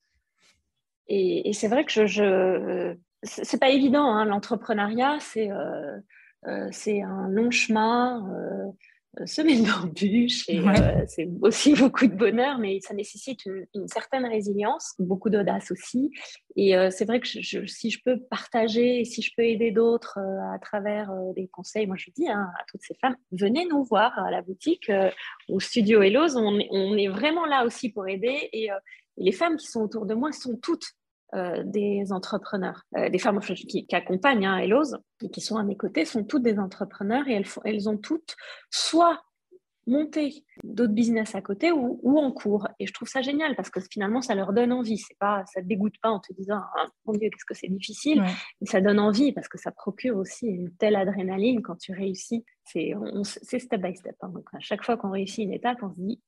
Et, 1.07 1.51
c'est 1.53 1.67
vrai 1.67 1.85
que 1.85 1.91
je, 1.91 2.05
je 2.05 2.95
c'est 3.23 3.59
pas 3.59 3.69
évident, 3.69 4.05
hein, 4.05 4.25
l'entrepreneuriat, 4.25 5.17
c'est 5.19 5.51
euh, 5.51 5.97
euh, 6.47 6.71
un 7.03 7.27
long 7.29 7.51
chemin. 7.51 8.29
Euh, 8.31 8.71
euh, 9.19 9.25
semaine 9.25 9.63
d'embûches 9.63 10.45
et 10.49 10.59
euh, 10.59 11.03
c'est 11.07 11.27
aussi 11.41 11.73
beaucoup 11.73 12.05
de 12.05 12.15
bonheur, 12.15 12.59
mais 12.59 12.79
ça 12.81 12.93
nécessite 12.93 13.43
une, 13.45 13.87
certaine 13.87 14.25
résilience, 14.25 14.93
beaucoup 14.99 15.29
d'audace 15.29 15.71
aussi. 15.71 16.11
Et 16.55 16.77
euh, 16.77 16.89
c'est 16.91 17.05
vrai 17.05 17.19
que 17.19 17.27
si 17.27 17.89
je 17.89 17.99
peux 18.05 18.19
partager, 18.19 19.03
si 19.05 19.21
je 19.21 19.31
peux 19.35 19.43
aider 19.43 19.71
d'autres 19.71 20.19
à 20.53 20.59
travers 20.59 21.11
des 21.35 21.47
conseils, 21.47 21.87
moi 21.87 21.95
je 21.97 22.11
dis 22.11 22.29
hein, 22.29 22.51
à 22.59 22.63
toutes 22.67 22.81
ces 22.83 22.95
femmes, 23.01 23.15
venez 23.31 23.65
nous 23.65 23.83
voir 23.83 24.17
à 24.19 24.29
la 24.29 24.41
boutique, 24.41 24.91
au 25.47 25.59
studio 25.59 26.01
Hellos, 26.01 26.37
on, 26.37 26.59
on, 26.69 26.97
est 26.97 27.07
vraiment 27.07 27.45
là 27.45 27.65
aussi 27.65 27.89
pour 27.89 28.07
aider. 28.07 28.49
Et, 28.53 28.69
les 29.21 29.33
femmes 29.33 29.57
qui 29.57 29.67
sont 29.67 29.81
autour 29.81 30.05
de 30.05 30.13
moi 30.13 30.31
sont 30.31 30.55
toutes 30.55 30.93
euh, 31.35 31.63
des 31.63 32.11
entrepreneurs. 32.11 32.85
Euh, 32.97 33.09
des 33.09 33.19
femmes 33.19 33.39
qui, 33.39 33.85
accompagnent 33.91 34.47
hein, 34.47 34.57
et 34.57 35.29
qui 35.29 35.41
sont 35.41 35.57
à 35.57 35.63
mes 35.63 35.77
côtés 35.77 36.05
sont 36.05 36.23
toutes 36.23 36.43
des 36.43 36.57
entrepreneurs 36.57 37.27
et 37.27 37.33
elles, 37.33 37.47
elles 37.65 37.87
ont 37.87 37.97
toutes 37.97 38.35
soit 38.71 39.21
monté 39.89 40.45
d'autres 40.63 40.93
business 40.93 41.35
à 41.35 41.41
côté 41.41 41.71
ou, 41.71 42.17
en 42.17 42.31
cours. 42.31 42.67
Et 42.79 42.87
je 42.87 42.93
trouve 42.93 43.07
ça 43.07 43.21
génial 43.21 43.55
parce 43.55 43.69
que 43.69 43.79
finalement, 43.79 44.21
ça 44.21 44.35
leur 44.35 44.53
donne 44.53 44.71
envie. 44.71 44.97
C'est 44.97 45.17
pas, 45.19 45.43
ça 45.45 45.61
te 45.61 45.67
dégoûte 45.67 45.95
pas 46.01 46.09
en 46.09 46.19
te 46.19 46.31
disant, 46.33 46.61
ah, 46.77 46.85
mon 47.05 47.13
Dieu, 47.13 47.29
qu'est-ce 47.29 47.45
que 47.45 47.53
c'est 47.53 47.67
difficile. 47.67 48.23
Mais 48.61 48.67
ça 48.67 48.81
donne 48.81 48.99
envie 48.99 49.31
parce 49.33 49.47
que 49.47 49.57
ça 49.57 49.71
procure 49.71 50.17
aussi 50.17 50.47
une 50.47 50.71
telle 50.77 50.95
adrénaline 50.95 51.61
quand 51.61 51.75
tu 51.77 51.91
réussis. 51.91 52.45
C'est, 52.63 52.93
step 53.59 53.81
by 53.81 53.95
step. 53.95 54.15
Hein. 54.21 54.29
Donc, 54.29 54.47
à 54.53 54.59
chaque 54.59 54.83
fois 54.83 54.95
qu'on 54.95 55.11
réussit 55.11 55.43
une 55.43 55.53
étape, 55.53 55.79
on 55.81 55.93
se 55.93 55.99
dit, 55.99 56.21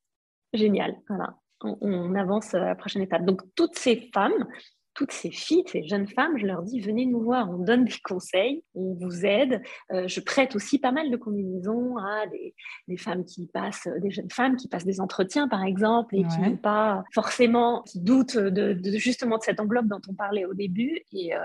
génial, 0.53 0.97
voilà. 1.07 1.35
On 1.63 2.15
avance 2.15 2.55
à 2.55 2.59
la 2.59 2.75
prochaine 2.75 3.03
étape. 3.03 3.23
Donc, 3.23 3.41
toutes 3.55 3.75
ces 3.75 4.09
femmes 4.13 4.47
toutes 4.93 5.11
ces 5.11 5.31
filles, 5.31 5.63
ces 5.67 5.87
jeunes 5.87 6.07
femmes, 6.07 6.37
je 6.37 6.45
leur 6.45 6.63
dis 6.63 6.79
venez 6.79 7.05
nous 7.05 7.21
voir, 7.21 7.49
on 7.49 7.59
donne 7.59 7.85
des 7.85 7.99
conseils, 8.03 8.63
on 8.75 8.93
vous 8.93 9.25
aide. 9.25 9.61
Euh, 9.91 10.07
je 10.07 10.19
prête 10.19 10.55
aussi 10.55 10.79
pas 10.79 10.91
mal 10.91 11.09
de 11.09 11.17
combinaisons 11.17 11.97
à 11.97 12.25
des, 12.27 12.97
femmes 12.97 13.23
qui 13.23 13.47
passent, 13.47 13.87
des 14.01 14.11
jeunes 14.11 14.29
femmes 14.29 14.57
qui 14.57 14.67
passent 14.67 14.85
des 14.85 14.99
entretiens 14.99 15.47
par 15.47 15.63
exemple 15.63 16.15
et 16.15 16.23
qui 16.23 16.39
n'ont 16.39 16.57
pas 16.57 17.03
forcément, 17.13 17.83
qui 17.83 18.01
doutent 18.01 18.37
de, 18.37 18.79
justement 18.97 19.37
de 19.37 19.43
cette 19.43 19.59
enveloppe 19.59 19.87
dont 19.87 20.01
on 20.09 20.13
parlait 20.13 20.45
au 20.45 20.53
début. 20.53 20.99
Et 21.13 21.33
euh, 21.33 21.39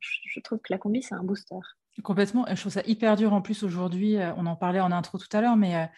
je, 0.00 0.40
trouve 0.40 0.58
que 0.58 0.72
la 0.72 0.78
combi 0.78 1.02
c'est 1.02 1.14
un 1.14 1.24
booster. 1.24 1.56
Complètement. 2.02 2.44
Je 2.48 2.60
trouve 2.60 2.72
ça 2.72 2.82
hyper 2.86 3.16
dur 3.16 3.32
en 3.32 3.42
plus 3.42 3.62
aujourd'hui. 3.62 4.18
Euh, 4.18 4.32
on 4.36 4.46
en 4.46 4.56
parlait 4.56 4.80
en 4.80 4.92
intro 4.92 5.18
tout 5.18 5.36
à 5.36 5.40
l'heure, 5.40 5.56
mais 5.56 5.88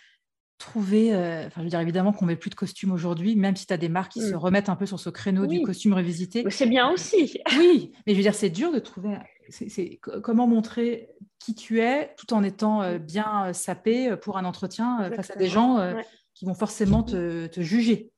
trouver, 0.59 1.14
euh, 1.14 1.47
enfin 1.47 1.61
je 1.61 1.64
veux 1.64 1.71
dire 1.71 1.81
évidemment 1.81 2.12
qu'on 2.12 2.25
met 2.25 2.37
plus 2.37 2.51
de 2.51 2.55
costumes 2.55 2.92
aujourd'hui, 2.92 3.37
même 3.37 3.57
si 3.57 3.66
tu 3.66 3.73
as 3.73 3.77
des 3.77 3.88
marques 3.88 4.12
qui 4.12 4.21
se 4.21 4.33
mm. 4.33 4.37
remettent 4.37 4.69
un 4.69 4.77
peu 4.77 4.87
sur 4.87 4.99
ce 4.99 5.11
créneau 5.11 5.47
du 5.47 5.61
costume 5.62 5.92
revisité. 5.92 6.45
C'est 6.51 6.66
bien 6.66 6.90
aussi. 6.90 7.40
oui, 7.59 7.92
mais 8.07 8.12
je 8.12 8.19
veux 8.19 8.23
dire 8.23 8.35
c'est 8.35 8.51
dur 8.51 8.73
de 8.73 8.79
trouver, 8.79 9.16
c'est 9.49 9.99
comment 10.23 10.47
montrer 10.47 11.11
qui 11.38 11.55
tu 11.55 11.81
es 11.81 12.14
tout 12.16 12.33
en 12.33 12.42
étant 12.42 12.83
euh, 12.83 12.99
bien 12.99 13.47
euh, 13.47 13.53
sapé 13.53 14.16
pour 14.16 14.38
un 14.38 14.45
entretien 14.45 15.11
face 15.14 15.31
à 15.31 15.37
des 15.37 15.49
gens 15.49 15.95
qui 16.35 16.45
vont 16.45 16.55
forcément 16.55 17.03
te, 17.03 17.49
juger. 17.59 18.11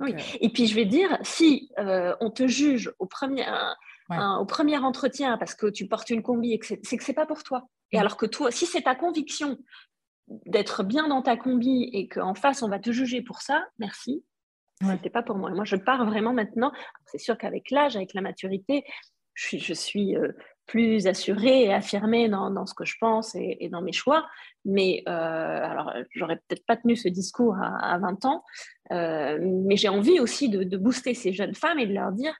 oui. 0.00 0.14
Et 0.40 0.48
puis 0.50 0.66
je 0.66 0.74
vais 0.74 0.86
dire, 0.86 1.18
si 1.22 1.70
on 1.78 2.30
te 2.30 2.46
juge 2.46 2.92
au 2.98 3.06
premier, 3.06 3.46
au 4.10 4.44
premier 4.46 4.78
entretien 4.78 5.36
parce 5.36 5.54
que 5.54 5.66
tu 5.66 5.86
portes 5.86 6.10
une 6.10 6.22
combi, 6.22 6.58
c'est 6.62 6.96
que 6.96 7.04
c'est 7.04 7.12
pas 7.12 7.26
pour 7.26 7.42
toi. 7.42 7.68
Et 7.92 7.98
mm. 7.98 8.00
alors 8.00 8.16
que 8.16 8.26
toi, 8.26 8.50
si 8.50 8.66
c'est 8.66 8.82
ta 8.82 8.94
conviction 8.94 9.58
d'être 10.28 10.82
bien 10.82 11.08
dans 11.08 11.22
ta 11.22 11.36
combi 11.36 11.88
et 11.92 12.08
qu'en 12.08 12.34
face, 12.34 12.62
on 12.62 12.68
va 12.68 12.78
te 12.78 12.90
juger 12.90 13.22
pour 13.22 13.40
ça, 13.40 13.64
merci. 13.78 14.24
Ce 14.82 14.86
C'était 14.88 15.10
pas 15.10 15.22
pour 15.22 15.36
moi. 15.36 15.50
Moi, 15.50 15.64
je 15.64 15.76
pars 15.76 16.04
vraiment 16.04 16.34
maintenant. 16.34 16.72
C'est 17.06 17.18
sûr 17.18 17.38
qu'avec 17.38 17.70
l'âge, 17.70 17.96
avec 17.96 18.12
la 18.12 18.20
maturité, 18.20 18.84
je 19.34 19.46
suis, 19.46 19.58
je 19.58 19.72
suis 19.72 20.16
euh, 20.16 20.32
plus 20.66 21.06
assurée 21.06 21.64
et 21.64 21.72
affirmée 21.72 22.28
dans, 22.28 22.66
ce 22.66 22.74
que 22.74 22.84
je 22.84 22.96
pense 23.00 23.34
et, 23.34 23.68
dans 23.70 23.80
mes 23.80 23.92
choix. 23.92 24.26
Mais 24.64 25.02
euh, 25.08 25.10
alors, 25.10 25.92
j'aurais 26.14 26.36
peut-être 26.36 26.66
pas 26.66 26.76
tenu 26.76 26.96
ce 26.96 27.08
discours 27.08 27.56
à, 27.56 27.98
20 27.98 28.24
ans, 28.26 28.44
euh, 28.92 29.38
mais 29.40 29.76
j'ai 29.76 29.88
envie 29.88 30.20
aussi 30.20 30.48
de, 30.48 30.64
de, 30.64 30.76
booster 30.76 31.14
ces 31.14 31.32
jeunes 31.32 31.54
femmes 31.54 31.78
et 31.78 31.86
de 31.86 31.94
leur 31.94 32.12
dire 32.12 32.34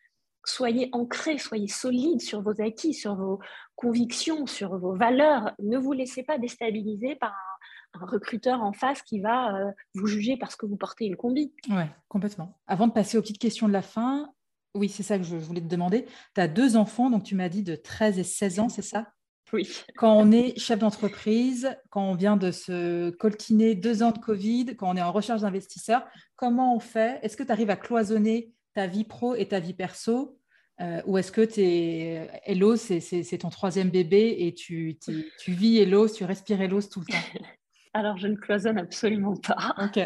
soyez 0.45 0.89
ancrés, 0.93 1.39
soyez 1.39 1.69
solides 1.69 2.21
sur 2.21 2.41
vos 2.41 2.61
acquis, 2.61 2.95
sur 2.95 3.17
vos 3.17 3.41
convictions, 3.75 4.47
sur 4.47 4.79
vos 4.79 4.95
valeurs. 4.95 5.53
Ne 5.59 5.77
vous 5.77 5.93
laissez 5.93 6.23
pas 6.23 6.39
déstabiliser 6.39 7.17
par 7.17 7.31
un 7.31 7.57
un 8.01 8.07
recruteur 8.07 8.63
en 8.63 8.73
face 8.73 9.03
qui 9.03 9.21
va 9.21 9.55
euh, 9.55 9.73
vous 9.95 10.07
juger 10.07 10.37
parce 10.37 10.57
que 10.57 10.67
vous 10.67 10.77
portez 10.77 11.07
une 11.07 11.17
combi. 11.17 11.53
Oui, 11.71 11.85
complètement. 12.09 12.59
Avant 12.67 12.87
de 12.87 12.93
passer 12.93 13.19
aux 13.19 13.23
petites 13.23 13.39
questions 13.39 13.69
de 13.69 13.73
la 13.73 13.83
fin, 13.83 14.31
oui, 14.75 14.89
c'est 14.89 15.03
ça 15.03 15.19
que 15.19 15.25
je 15.25 15.37
voulais 15.37 15.61
te 15.61 15.67
demander. 15.67 16.07
Tu 16.35 16.41
as 16.41 16.49
deux 16.49 16.77
enfants, 16.77 17.11
donc 17.11 17.25
tu 17.25 17.35
m'as 17.35 17.49
dit 17.49 17.63
de 17.63 17.75
13 17.75 18.19
et 18.19 18.25
16 18.25 18.61
ans, 18.61 18.69
c'est 18.69 18.83
ça? 18.83 19.07
Oui. 19.53 19.69
Quand 19.97 20.17
on 20.17 20.33
est 20.33 20.59
chef 20.59 20.81
d'entreprise, 20.81 21.71
quand 21.91 22.03
on 22.03 22.15
vient 22.15 22.37
de 22.37 22.51
se 22.51 23.11
coltiner 23.11 23.75
deux 23.75 24.03
ans 24.03 24.11
de 24.11 24.19
Covid, 24.19 24.77
quand 24.77 24.91
on 24.91 24.97
est 24.97 25.03
en 25.03 25.13
recherche 25.13 25.43
d'investisseurs, 25.43 26.05
comment 26.35 26.75
on 26.75 26.81
fait? 26.81 27.21
Est-ce 27.23 27.37
que 27.37 27.45
tu 27.45 27.53
arrives 27.53 27.71
à 27.71 27.77
cloisonner 27.77 28.53
ta 28.75 28.87
vie 28.87 29.05
pro 29.05 29.35
et 29.35 29.47
ta 29.47 29.61
vie 29.61 29.75
perso? 29.75 30.39
Euh, 30.81 31.01
ou 31.07 31.17
est-ce 31.17 31.33
que 31.33 31.49
es... 31.59 32.29
Hello, 32.45 32.77
c'est 32.77 33.39
ton 33.39 33.49
troisième 33.49 33.89
bébé 33.89 34.37
et 34.41 34.53
tu, 34.53 34.99
tu 34.99 35.53
vis 35.53 35.79
Hello, 35.79 36.09
tu 36.09 36.25
respires 36.25 36.61
Hello 36.61 36.83
tout 36.83 37.01
le 37.01 37.07
temps? 37.07 37.41
alors, 37.97 38.19
je 38.19 38.29
ne 38.29 38.37
cloisonne 38.37 38.77
absolument 38.77 39.37
pas. 39.37 39.75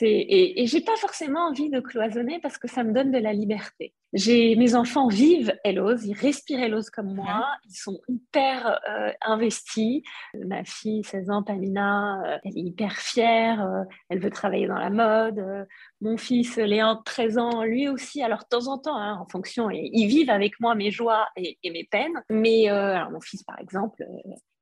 et, 0.00 0.62
et 0.62 0.66
j'ai 0.66 0.80
pas 0.80 0.94
forcément 0.96 1.48
envie 1.48 1.68
de 1.68 1.80
cloisonner 1.80 2.38
parce 2.40 2.56
que 2.56 2.68
ça 2.68 2.84
me 2.84 2.92
donne 2.92 3.10
de 3.10 3.18
la 3.18 3.32
liberté. 3.32 3.94
j'ai 4.12 4.54
mes 4.54 4.76
enfants 4.76 5.08
vivent 5.08 5.52
Elose, 5.64 6.06
ils 6.06 6.14
respirent 6.14 6.62
Elose 6.62 6.88
comme 6.88 7.12
moi, 7.12 7.48
ils 7.68 7.74
sont 7.74 8.00
hyper 8.08 8.78
euh, 8.88 9.10
investis. 9.22 10.04
Ma 10.46 10.62
fille, 10.62 11.02
16 11.02 11.30
ans, 11.30 11.42
Pamina, 11.42 12.22
euh, 12.22 12.38
elle 12.44 12.56
est 12.56 12.62
hyper 12.62 12.92
fière, 12.92 13.60
euh, 13.60 13.82
elle 14.08 14.20
veut 14.20 14.30
travailler 14.30 14.68
dans 14.68 14.78
la 14.78 14.90
mode. 14.90 15.66
mon 16.00 16.16
fils, 16.16 16.58
Léon, 16.58 17.00
13 17.04 17.38
ans, 17.38 17.64
lui 17.64 17.88
aussi, 17.88 18.22
alors 18.22 18.44
de 18.44 18.48
temps 18.56 18.68
en 18.68 18.78
temps, 18.78 18.96
hein, 18.96 19.18
en 19.20 19.26
fonction, 19.26 19.68
ils 19.68 20.06
vivent 20.06 20.30
avec 20.30 20.60
moi 20.60 20.76
mes 20.76 20.92
joies 20.92 21.26
et, 21.36 21.58
et 21.64 21.72
mes 21.72 21.88
peines. 21.90 22.22
Mais 22.30 22.68
alors 22.68 23.10
mon 23.10 23.20
fils, 23.20 23.42
par 23.42 23.58
exemple, 23.58 24.04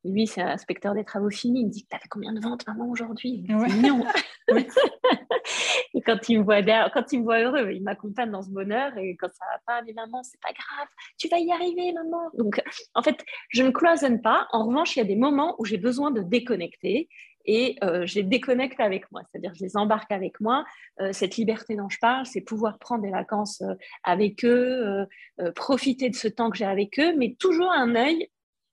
lui, 0.05 0.27
c'est 0.27 0.41
un 0.41 0.49
inspecteur 0.49 0.95
des 0.95 1.05
travaux 1.05 1.31
finis. 1.31 1.61
Il 1.61 1.67
me 1.67 1.71
dit 1.71 1.87
T'as 1.89 1.99
fait 1.99 2.09
combien 2.09 2.33
de 2.33 2.41
ventes, 2.41 2.67
maman, 2.67 2.89
aujourd'hui? 2.89 3.45
Mignon. 3.49 4.05
et 5.95 6.01
quand 6.01 6.29
il 6.29 6.39
me 6.39 6.45
voit 6.45 6.63
quand 6.63 7.13
il 7.13 7.21
me 7.21 7.25
voit 7.25 7.41
heureux, 7.41 7.73
il 7.73 7.83
m'accompagne 7.83 8.31
dans 8.31 8.43
ce 8.43 8.51
bonheur. 8.51 8.97
Et 8.97 9.17
quand 9.17 9.29
ça 9.33 9.45
va 9.53 9.61
pas, 9.67 9.83
mais 9.83 9.93
maman, 9.93 10.23
c'est 10.23 10.41
pas 10.41 10.53
grave, 10.53 10.89
tu 11.19 11.29
vas 11.29 11.39
y 11.39 11.51
arriver, 11.53 11.93
maman. 11.93 12.31
Donc, 12.35 12.63
en 12.95 13.03
fait, 13.03 13.25
je 13.51 13.63
ne 13.63 13.71
cloisonne 13.71 14.23
pas. 14.23 14.47
En 14.53 14.67
revanche, 14.67 14.97
il 14.97 15.01
y 15.01 15.03
a 15.03 15.07
des 15.07 15.17
moments 15.17 15.55
où 15.59 15.65
j'ai 15.65 15.79
besoin 15.79 16.11
de 16.11 16.23
déconnecter 16.23 17.09
et 17.45 17.77
euh, 17.83 18.05
je 18.05 18.17
les 18.17 18.25
déconnecte 18.25 18.79
avec 18.79 19.11
moi, 19.11 19.23
c'est-à-dire 19.25 19.55
je 19.55 19.65
les 19.65 19.77
embarque 19.77 20.13
avec 20.13 20.39
moi. 20.39 20.67
Euh, 21.01 21.13
cette 21.13 21.37
liberté 21.37 21.77
dont 21.77 21.89
je 21.89 21.99
parle, 21.99 22.27
c'est 22.27 22.43
pouvoir 22.43 22.79
prendre 22.79 23.03
des 23.03 23.11
vacances 23.11 23.63
euh, 23.63 23.75
avec 24.05 24.45
eux, 24.45 25.07
profiter 25.55 26.11
de 26.11 26.15
ce 26.15 26.29
temps 26.29 26.51
que 26.51 26.59
j'ai 26.59 26.67
avec 26.67 26.99
eux, 27.01 27.15
mais 27.17 27.37
toujours 27.39 27.71
un 27.73 27.95
œil 27.95 28.29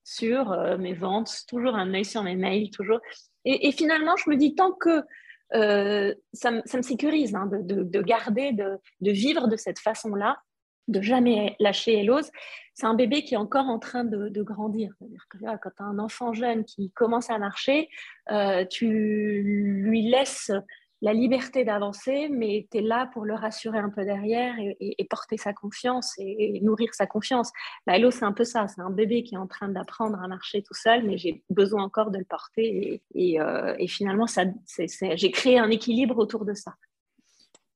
sur 0.06 0.52
euh, 0.52 0.78
mes 0.78 0.94
ventes, 0.94 1.44
toujours 1.50 1.76
un 1.76 1.94
œil 1.94 2.06
sur 2.06 2.24
mes 2.24 2.36
mails, 2.36 2.70
toujours. 2.70 3.00
Et, 3.44 3.72
finalement, 3.72 4.16
je 4.16 4.30
me 4.30 4.38
dis, 4.38 4.56
tant 4.56 4.72
que 4.72 5.04
euh, 5.54 6.16
ça, 6.34 6.52
me 6.52 6.82
sécurise 6.82 7.36
hein, 7.36 7.48
de, 7.52 8.02
garder, 8.02 8.54
de, 8.54 8.80
vivre 9.12 9.48
de 9.48 9.56
cette 9.56 9.80
façon-là, 9.80 10.38
de 10.88 11.02
jamais 11.02 11.56
lâcher 11.60 12.00
Elose, 12.00 12.32
c'est 12.74 12.88
un 12.88 12.96
bébé 12.96 13.24
qui 13.24 13.36
est 13.36 13.38
encore 13.38 13.66
en 13.66 13.78
train 13.78 14.04
de, 14.04 14.42
grandir. 14.42 14.94
C'est-à-dire 15.00 15.60
que 15.60 15.70
quand 15.70 15.76
tu 15.78 15.84
as 15.84 15.86
un 15.86 16.00
enfant 16.00 16.34
jeune 16.34 16.66
qui 16.66 16.92
commence 16.92 17.30
à 17.30 17.38
marcher, 17.38 17.90
euh, 18.32 18.66
tu 18.66 18.88
lui 18.88 20.10
laisses 20.10 20.52
la 21.02 21.14
liberté 21.14 21.64
d'avancer, 21.66 22.30
mais 22.30 22.68
tu 22.72 22.80
es 22.80 22.82
là 22.82 23.10
pour 23.14 23.26
le 23.26 23.34
rassurer 23.34 23.78
un 23.78 23.90
peu 23.90 24.06
derrière 24.06 24.56
et, 24.58 25.08
porter 25.10 25.38
sa 25.38 25.54
confiance 25.54 26.14
et, 26.18 26.60
nourrir 26.62 26.94
sa 26.94 27.06
confiance. 27.06 27.52
La 27.86 27.98
Hello, 27.98 28.12
c'est 28.12 28.26
un 28.26 28.32
peu 28.32 28.44
ça, 28.44 28.68
c'est 28.68 28.82
un 28.82 28.90
bébé 28.90 29.24
qui 29.24 29.36
est 29.36 29.38
en 29.38 29.48
train 29.48 29.70
d'apprendre 29.70 30.20
à 30.22 30.28
marcher 30.28 30.64
tout 30.64 30.74
seul, 30.74 31.06
mais 31.06 31.18
j'ai 31.18 31.44
besoin 31.50 31.84
encore 31.84 32.12
de 32.12 32.18
le 32.18 32.26
porter 32.26 33.02
et, 33.14 33.40
euh, 33.40 33.76
finalement, 33.88 34.28
ça, 34.28 34.44
j'ai 35.16 35.32
créé 35.32 35.60
un 35.60 35.70
équilibre 35.70 36.18
autour 36.18 36.46
de 36.46 36.54
ça. 36.54 36.74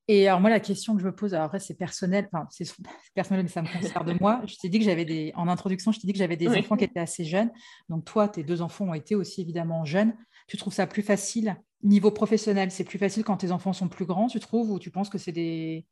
Et 0.08 0.28
alors 0.28 0.42
moi, 0.42 0.50
la 0.50 0.60
question 0.60 0.96
que 0.96 1.02
je 1.02 1.06
me 1.06 1.16
pose, 1.16 1.36
alors 1.36 1.46
après 1.46 1.60
c'est 1.60 1.76
personnel, 1.76 2.28
enfin 2.34 2.48
c'est 2.50 2.68
personnel, 3.14 3.44
mais 3.44 3.50
ça 3.50 3.62
me 3.62 3.68
concerne 3.72 4.18
moi. 4.20 4.42
Je 4.48 4.56
t'ai 4.56 4.68
dit 4.68 4.80
que 4.80 4.86
j'avais 4.86 5.06
des, 5.06 5.32
en 5.36 5.48
introduction, 5.48 5.92
je 5.92 6.00
t'ai 6.00 6.08
dit 6.08 6.14
que 6.14 6.18
j'avais 6.20 6.36
des 6.36 6.48
enfants 6.48 6.78
qui 6.78 6.86
étaient 6.86 7.00
assez 7.00 7.26
jeunes. 7.26 7.52
Donc 7.90 8.06
toi, 8.06 8.28
tes 8.28 8.44
deux 8.44 8.64
enfants 8.64 8.86
ont 8.86 8.96
été 8.96 9.14
aussi 9.14 9.42
évidemment 9.42 9.86
jeunes. 9.86 10.16
Tu 10.48 10.58
trouves 10.58 10.74
ça 10.74 10.88
plus 10.88 11.04
facile 11.04 11.56
Niveau 11.82 12.12
professionnel, 12.12 12.72
c'est 12.72 12.84
plus 12.84 13.00
facile 13.00 13.24
quand 13.24 13.38
tes 13.38 13.52
enfants 13.52 13.72
sont 13.72 13.88
plus 13.88 14.06
grands, 14.06 14.28
tu 14.28 14.40
trouves, 14.40 14.70
ou 14.72 14.80
tu 14.80 14.92
penses 14.92 15.10
que 15.10 15.18
c'est 15.18 15.32
des... 15.32 15.86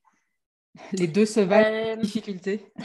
les 0.92 1.08
deux 1.08 1.26
se 1.26 1.40
valent 1.40 1.68
euh, 1.72 1.96
difficultés? 1.96 2.66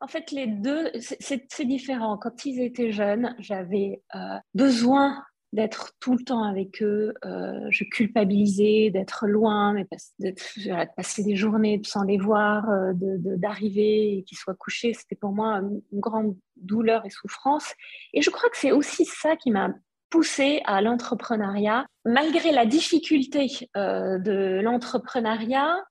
En 0.00 0.08
fait, 0.08 0.32
les 0.32 0.48
deux, 0.48 0.90
c'est 0.98 1.64
différent. 1.64 2.18
Quand 2.18 2.44
ils 2.44 2.60
étaient 2.60 2.90
jeunes, 2.90 3.36
j'avais 3.38 4.02
euh, 4.16 4.36
besoin 4.52 5.22
d'être 5.52 5.92
tout 6.00 6.16
le 6.16 6.24
temps 6.24 6.42
avec 6.42 6.82
eux. 6.82 7.14
Euh, 7.24 7.68
je 7.70 7.84
culpabilisais 7.84 8.90
d'être 8.90 9.28
loin, 9.28 9.72
mais 9.72 9.86
de, 10.18 10.94
passer 10.96 11.22
des 11.22 11.36
journées 11.36 11.80
sans 11.84 12.02
les 12.02 12.18
voir, 12.18 12.66
d'arriver 12.96 14.18
et 14.18 14.22
qu'ils 14.24 14.38
soient 14.38 14.56
couchés. 14.56 14.92
C'était 14.92 15.14
pour 15.14 15.30
moi 15.30 15.60
une 15.60 16.00
grande 16.00 16.36
douleur 16.56 17.06
et 17.06 17.10
souffrance. 17.10 17.72
Et 18.12 18.22
je 18.22 18.30
crois 18.30 18.50
que 18.50 18.58
c'est 18.58 18.72
aussi 18.72 19.04
ça 19.04 19.36
qui 19.36 19.52
m'a 19.52 19.68
poussé 20.12 20.60
à 20.66 20.82
l'entrepreneuriat. 20.82 21.86
Malgré 22.04 22.52
la 22.52 22.66
difficulté 22.66 23.48
euh, 23.76 24.18
de 24.18 24.60
l'entrepreneuriat, 24.62 25.82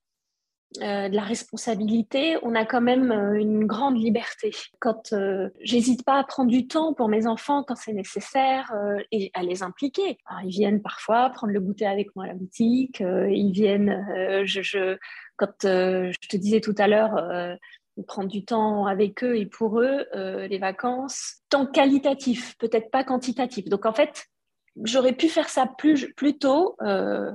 euh, 0.80 1.08
de 1.10 1.14
la 1.14 1.22
responsabilité, 1.22 2.38
on 2.42 2.54
a 2.54 2.64
quand 2.64 2.80
même 2.80 3.10
euh, 3.10 3.34
une 3.34 3.66
grande 3.66 3.98
liberté. 3.98 4.52
Quand 4.80 5.12
j'hésite 5.60 6.04
pas 6.04 6.20
à 6.20 6.24
prendre 6.24 6.50
du 6.50 6.68
temps 6.68 6.94
pour 6.94 7.08
mes 7.08 7.26
enfants 7.26 7.64
quand 7.64 7.74
c'est 7.74 7.92
nécessaire 7.92 8.72
et 9.10 9.30
à 9.34 9.42
les 9.42 9.62
impliquer. 9.62 10.16
ils 10.44 10.50
viennent 10.50 10.80
parfois 10.80 11.28
prendre 11.30 11.52
le 11.52 11.60
goûter 11.60 11.86
avec 11.86 12.14
moi 12.14 12.24
à 12.24 12.28
la 12.28 12.34
boutique. 12.34 13.00
ils 13.00 13.52
viennent, 13.52 14.06
quand 15.36 15.52
je 15.62 16.28
te 16.28 16.36
disais 16.36 16.60
tout 16.60 16.74
à 16.78 16.86
l'heure 16.86 17.58
prendre 18.06 18.28
du 18.28 18.44
temps 18.44 18.86
avec 18.86 19.22
eux 19.22 19.36
et 19.36 19.46
pour 19.46 19.80
eux, 19.80 20.06
euh, 20.14 20.46
les 20.46 20.58
vacances, 20.58 21.42
temps 21.50 21.66
qualitatif, 21.66 22.56
peut-être 22.58 22.90
pas 22.90 23.04
quantitatif. 23.04 23.66
Donc 23.66 23.84
en 23.84 23.92
fait, 23.92 24.26
j'aurais 24.82 25.12
pu 25.12 25.28
faire 25.28 25.48
ça 25.48 25.66
plus, 25.78 26.12
plus 26.14 26.38
tôt. 26.38 26.76
Euh, 26.82 27.30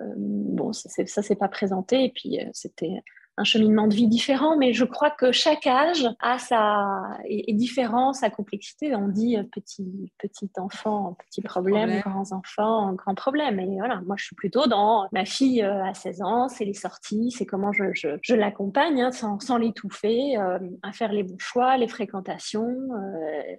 euh, 0.00 0.14
bon, 0.16 0.72
ça 0.72 1.02
ne 1.02 1.06
s'est 1.06 1.36
pas 1.36 1.48
présenté 1.48 2.04
et 2.04 2.12
puis 2.12 2.38
c'était 2.52 3.02
un 3.38 3.44
cheminement 3.44 3.86
de 3.86 3.94
vie 3.94 4.08
différent, 4.08 4.56
mais 4.56 4.72
je 4.72 4.84
crois 4.84 5.10
que 5.10 5.30
chaque 5.30 5.66
âge 5.66 6.08
a 6.20 6.38
sa 6.38 7.18
est, 7.24 7.52
différent, 7.54 8.12
sa 8.12 8.30
complexité. 8.30 8.94
On 8.96 9.08
dit 9.08 9.36
euh, 9.36 9.44
petit 9.44 10.12
petit 10.18 10.50
enfant, 10.58 11.16
petit 11.26 11.40
problème, 11.40 12.00
grands 12.00 12.32
enfants, 12.32 12.92
grand 12.94 13.14
problème. 13.14 13.60
Et 13.60 13.76
voilà, 13.78 14.00
moi 14.06 14.16
je 14.18 14.24
suis 14.24 14.36
plutôt 14.36 14.66
dans 14.66 15.08
ma 15.12 15.24
fille 15.24 15.62
euh, 15.62 15.84
à 15.84 15.94
16 15.94 16.22
ans, 16.22 16.48
c'est 16.48 16.64
les 16.64 16.74
sorties, 16.74 17.30
c'est 17.30 17.46
comment 17.46 17.72
je, 17.72 17.84
je, 17.94 18.34
l'accompagne 18.34 19.02
hein, 19.02 19.12
sans, 19.12 19.38
sans 19.38 19.56
l'étouffer, 19.56 20.36
euh, 20.36 20.58
à 20.82 20.92
faire 20.92 21.12
les 21.12 21.22
bons 21.22 21.38
choix, 21.38 21.76
les 21.76 21.88
fréquentations. 21.88 22.66
Euh, 22.66 23.56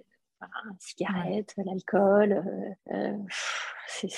cigarette, 0.78 1.54
l'alcool. 1.58 2.42
c'est, 3.86 4.08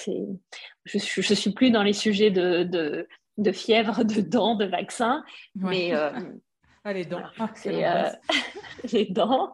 je, 0.84 0.98
je 0.98 1.34
suis 1.34 1.52
plus 1.52 1.72
dans 1.72 1.82
les 1.82 1.92
sujets 1.92 2.30
de, 2.30 2.62
de, 2.62 3.08
de 3.38 3.52
fièvre, 3.52 4.04
de 4.04 4.20
dents, 4.20 4.54
de 4.54 4.64
vaccins. 4.64 5.24
Mais 5.54 5.94
euh, 5.94 6.10
ah, 6.84 6.92
les 6.92 7.04
dents. 7.04 7.22
Ah, 7.38 7.50
c'est 7.54 7.86
euh, 7.86 8.10
les 8.92 9.06
dents. 9.06 9.52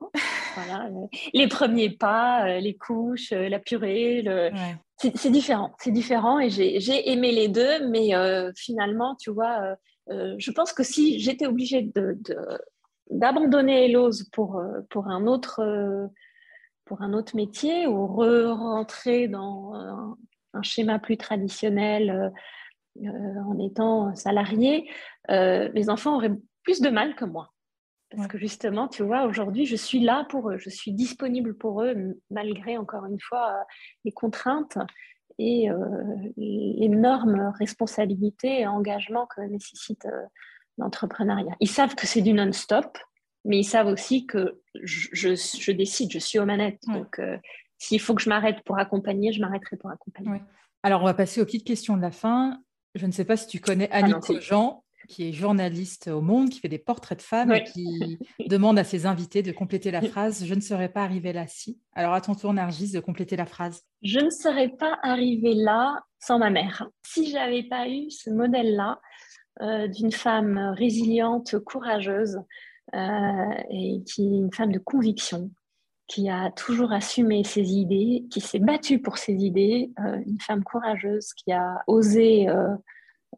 Euh, 0.59 1.07
les 1.35 1.49
premiers 1.49 1.91
pas, 1.91 2.59
les 2.59 2.75
couches, 2.75 3.31
la 3.31 3.59
purée. 3.59 4.23
Le... 4.23 4.51
C'est 4.97 5.31
différent. 5.31 5.73
C'est 5.79 5.93
différent 5.93 6.41
et 6.41 6.51
j'ai 6.51 7.11
aimé 7.11 7.31
les 7.31 7.49
deux, 7.49 7.89
mais 7.89 8.11
finalement, 8.57 9.15
tu 9.15 9.31
vois, 9.31 9.77
je 10.09 10.51
pense 10.51 10.73
que 10.73 10.83
si 10.83 11.21
j'étais 11.21 11.47
obligée 11.47 11.83
de, 11.83 12.19
d'abandonner 13.11 13.85
Elose 13.85 14.29
pour, 14.33 14.61
pour, 14.91 15.07
un 15.07 15.29
autre, 15.29 16.11
pour 16.85 17.03
un 17.03 17.13
autre 17.13 17.37
métier 17.37 17.87
ou 17.87 18.09
re-rentrer 18.09 19.29
dans 19.29 19.75
un, 19.75 20.17
un, 20.55 20.63
schéma 20.63 20.99
plus 20.99 21.17
traditionnel 21.17 22.11
euh, 22.11 22.31
en 23.07 23.59
étant 23.59 24.15
salarié, 24.15 24.91
euh, 25.31 25.71
mes 25.75 25.89
enfants 25.89 26.17
auraient 26.17 26.35
plus 26.63 26.81
de 26.81 26.89
mal 26.89 27.15
que 27.15 27.25
moi. 27.25 27.53
Parce 28.11 28.27
que 28.27 28.39
justement, 28.39 28.89
tu 28.89 29.03
vois, 29.03 29.27
aujourd'hui, 29.27 29.67
je 29.67 29.77
suis 29.77 30.01
là 30.01 30.27
pour 30.31 30.51
eux, 30.51 30.57
je 30.57 30.71
suis 30.71 30.93
disponible 30.93 31.55
pour 31.57 31.83
eux, 31.83 31.95
malgré, 32.31 32.79
encore 32.79 33.05
une 33.05 33.21
fois, 33.21 33.67
les 34.05 34.13
contraintes 34.13 34.79
et 35.39 35.71
euh, 35.71 35.77
l'énorme 36.37 37.53
responsabilité 37.59 38.61
et 38.61 38.67
engagement 38.67 39.27
que 39.27 39.43
nécessite 39.43 40.07
l'entrepreneuriat. 40.79 41.55
Ils 41.61 41.69
savent 41.69 41.95
que 41.95 42.07
c'est 42.07 42.23
du 42.23 42.33
non-stop, 42.33 42.97
mais 43.45 43.59
ils 43.59 43.65
savent 43.65 43.89
aussi 43.89 44.27
que 44.27 44.63
je, 44.83 45.73
décide, 45.73 46.11
je 46.11 46.19
suis 46.19 46.39
aux 46.39 46.47
manettes. 46.47 46.81
Donc, 46.87 47.21
s'il 47.77 48.01
faut 48.01 48.15
que 48.15 48.23
je 48.23 48.31
m'arrête 48.31 48.63
pour 48.65 48.79
accompagner, 48.79 49.33
je 49.33 49.41
m'arrêterai 49.41 49.77
pour 49.77 49.91
accompagner. 49.91 50.41
Alors, 50.83 51.03
on 51.03 51.07
va 51.07 51.15
passer 51.15 51.41
aux 51.41 51.45
petites 51.45 51.67
questions 51.67 51.97
de 51.97 52.03
la 52.03 52.11
fin. 52.11 52.59
Je 52.95 53.07
ne 53.07 53.13
sais 53.13 53.25
pas 53.25 53.37
si 53.37 53.47
tu 53.47 53.61
connais 53.61 53.91
Annie 53.91 54.15
Jean, 54.41 54.85
qui 55.09 55.29
est 55.29 55.33
journaliste 55.33 56.09
au 56.09 56.21
Monde, 56.21 56.51
qui 56.51 56.61
fait 56.61 56.69
des 56.69 56.79
portraits 56.79 57.19
de 57.19 57.23
femmes 57.23 57.53
et 57.53 57.65
qui 57.65 58.19
demande 58.47 58.79
à 58.79 58.85
ses 58.85 59.07
invités 59.07 59.43
de 59.43 59.53
compléter 59.53 59.91
la 59.91 60.03
phrase 60.03 60.45
Je 60.45 60.55
ne 60.55 60.61
serais 60.61 60.91
pas 60.91 61.03
arrivée 61.03 61.33
là 61.33 61.47
si. 61.47 61.81
Alors, 61.95 62.13
à 62.13 62.21
ton 62.21 62.35
tour, 62.35 62.53
Nargis, 62.53 62.93
de 62.93 63.01
compléter 63.01 63.37
la 63.37 63.47
phrase. 63.47 63.83
Je 64.03 64.21
ne 64.21 64.31
serais 64.31 64.69
pas 64.69 64.99
arrivée 65.03 65.55
là 65.55 66.05
sans 66.21 66.39
ma 66.39 66.51
mère. 66.51 66.89
Si 67.07 67.31
j'avais 67.31 67.63
pas 67.63 67.89
eu 67.89 68.11
ce 68.11 68.31
modèle-là 68.31 69.01
euh, 69.63 69.89
d'une 69.89 70.13
femme 70.13 70.75
résiliente, 70.77 71.59
courageuse 71.61 72.39
euh, 72.95 73.55
et 73.71 74.03
qui 74.05 74.23
est 74.23 74.39
une 74.39 74.53
femme 74.53 74.73
de 74.73 74.79
conviction, 74.79 75.51
qui 76.09 76.31
a 76.31 76.51
toujours 76.51 76.93
assumé 76.93 77.45
ses 77.45 77.75
idées, 77.75 78.25
qui 78.31 78.41
s'est 78.41 78.59
battue 78.59 78.99
pour 78.99 79.19
ses 79.19 79.35
idées, 79.35 79.93
euh, 80.01 80.23
une 80.27 80.41
femme 80.41 80.65
courageuse 80.65 81.35
qui 81.35 81.53
a 81.53 81.83
osé 81.87 82.49
euh, 82.49 82.75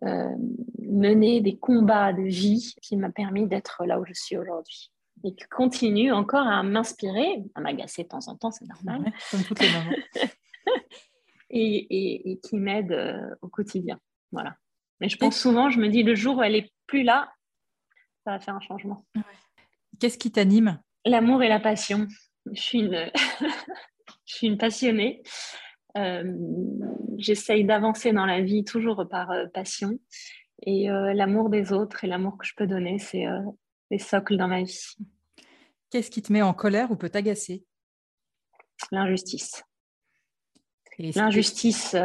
euh, 0.05 0.31
mener 0.79 1.41
des 1.41 1.59
combats 1.59 2.13
de 2.13 2.23
vie 2.23 2.75
qui 2.81 2.97
m'a 2.97 3.11
permis 3.11 3.49
d'être 3.49 3.85
là 3.85 3.99
où 3.99 4.07
je 4.07 4.15
suis 4.15 4.37
aujourd'hui. 4.37 4.93
Et 5.25 5.35
qui 5.35 5.45
continue 5.51 6.13
encore 6.13 6.47
à 6.47 6.63
m'inspirer, 6.63 7.43
à 7.57 7.61
m'agacer 7.61 8.05
de 8.05 8.09
temps 8.09 8.29
en 8.29 8.37
temps, 8.37 8.53
c'est 8.53 8.67
normal. 8.67 9.13
comme 9.31 9.43
toutes 9.43 9.61
les 9.61 9.71
mamans. 9.71 9.97
et, 11.51 12.31
et, 12.31 12.39
qui 12.39 12.57
m'aide 12.57 13.37
au 13.43 13.49
quotidien. 13.49 13.99
Voilà. 14.33 14.57
Mais 15.01 15.11
je 15.11 15.19
pense 15.19 15.37
souvent, 15.37 15.69
je 15.69 15.79
me 15.79 15.89
dis, 15.89 16.05
le 16.05 16.15
jour 16.15 16.39
où 16.39 16.43
elle 16.43 16.55
est 16.55 16.73
plus 16.87 17.03
là, 17.03 17.31
ça 18.25 18.31
va 18.31 18.41
faire 18.41 18.55
un 18.55 18.61
changement. 18.61 19.05
Qu'est-ce 19.99 20.17
qui 20.17 20.31
t'anime? 20.31 20.81
L'amour 21.05 21.43
et 21.43 21.49
la 21.49 21.61
passion. 21.61 22.07
Je 22.53 22.61
suis 22.61 22.79
une, 22.81 23.11
je 24.27 24.35
suis 24.35 24.47
une 24.47 24.59
passionnée. 24.59 25.23
Euh, 25.97 26.33
j'essaye 27.19 27.65
d'avancer 27.65 28.13
dans 28.13 28.27
la 28.27 28.41
vie 28.41 28.65
toujours 28.65 29.07
par 29.09 29.31
euh, 29.31 29.47
passion. 29.53 29.99
Et 30.63 30.91
euh, 30.91 31.13
l'amour 31.15 31.49
des 31.49 31.73
autres 31.73 32.05
et 32.05 32.07
l'amour 32.07 32.39
que 32.39 32.47
je 32.47 32.55
peux 32.57 32.67
donner, 32.67 32.99
c'est 32.99 33.25
des 33.91 33.99
socles 33.99 34.37
dans 34.37 34.49
ma 34.49 34.63
vie. 34.63 34.97
Qu'est-ce 35.91 36.11
qui 36.11 36.23
te 36.23 36.33
met 36.33 36.43
en 36.43 36.53
colère 36.53 36.91
ou 36.91 36.97
peut 36.97 37.09
t'agacer? 37.09 37.65
L'injustice. 38.93 39.65
L'injustice, 40.99 41.97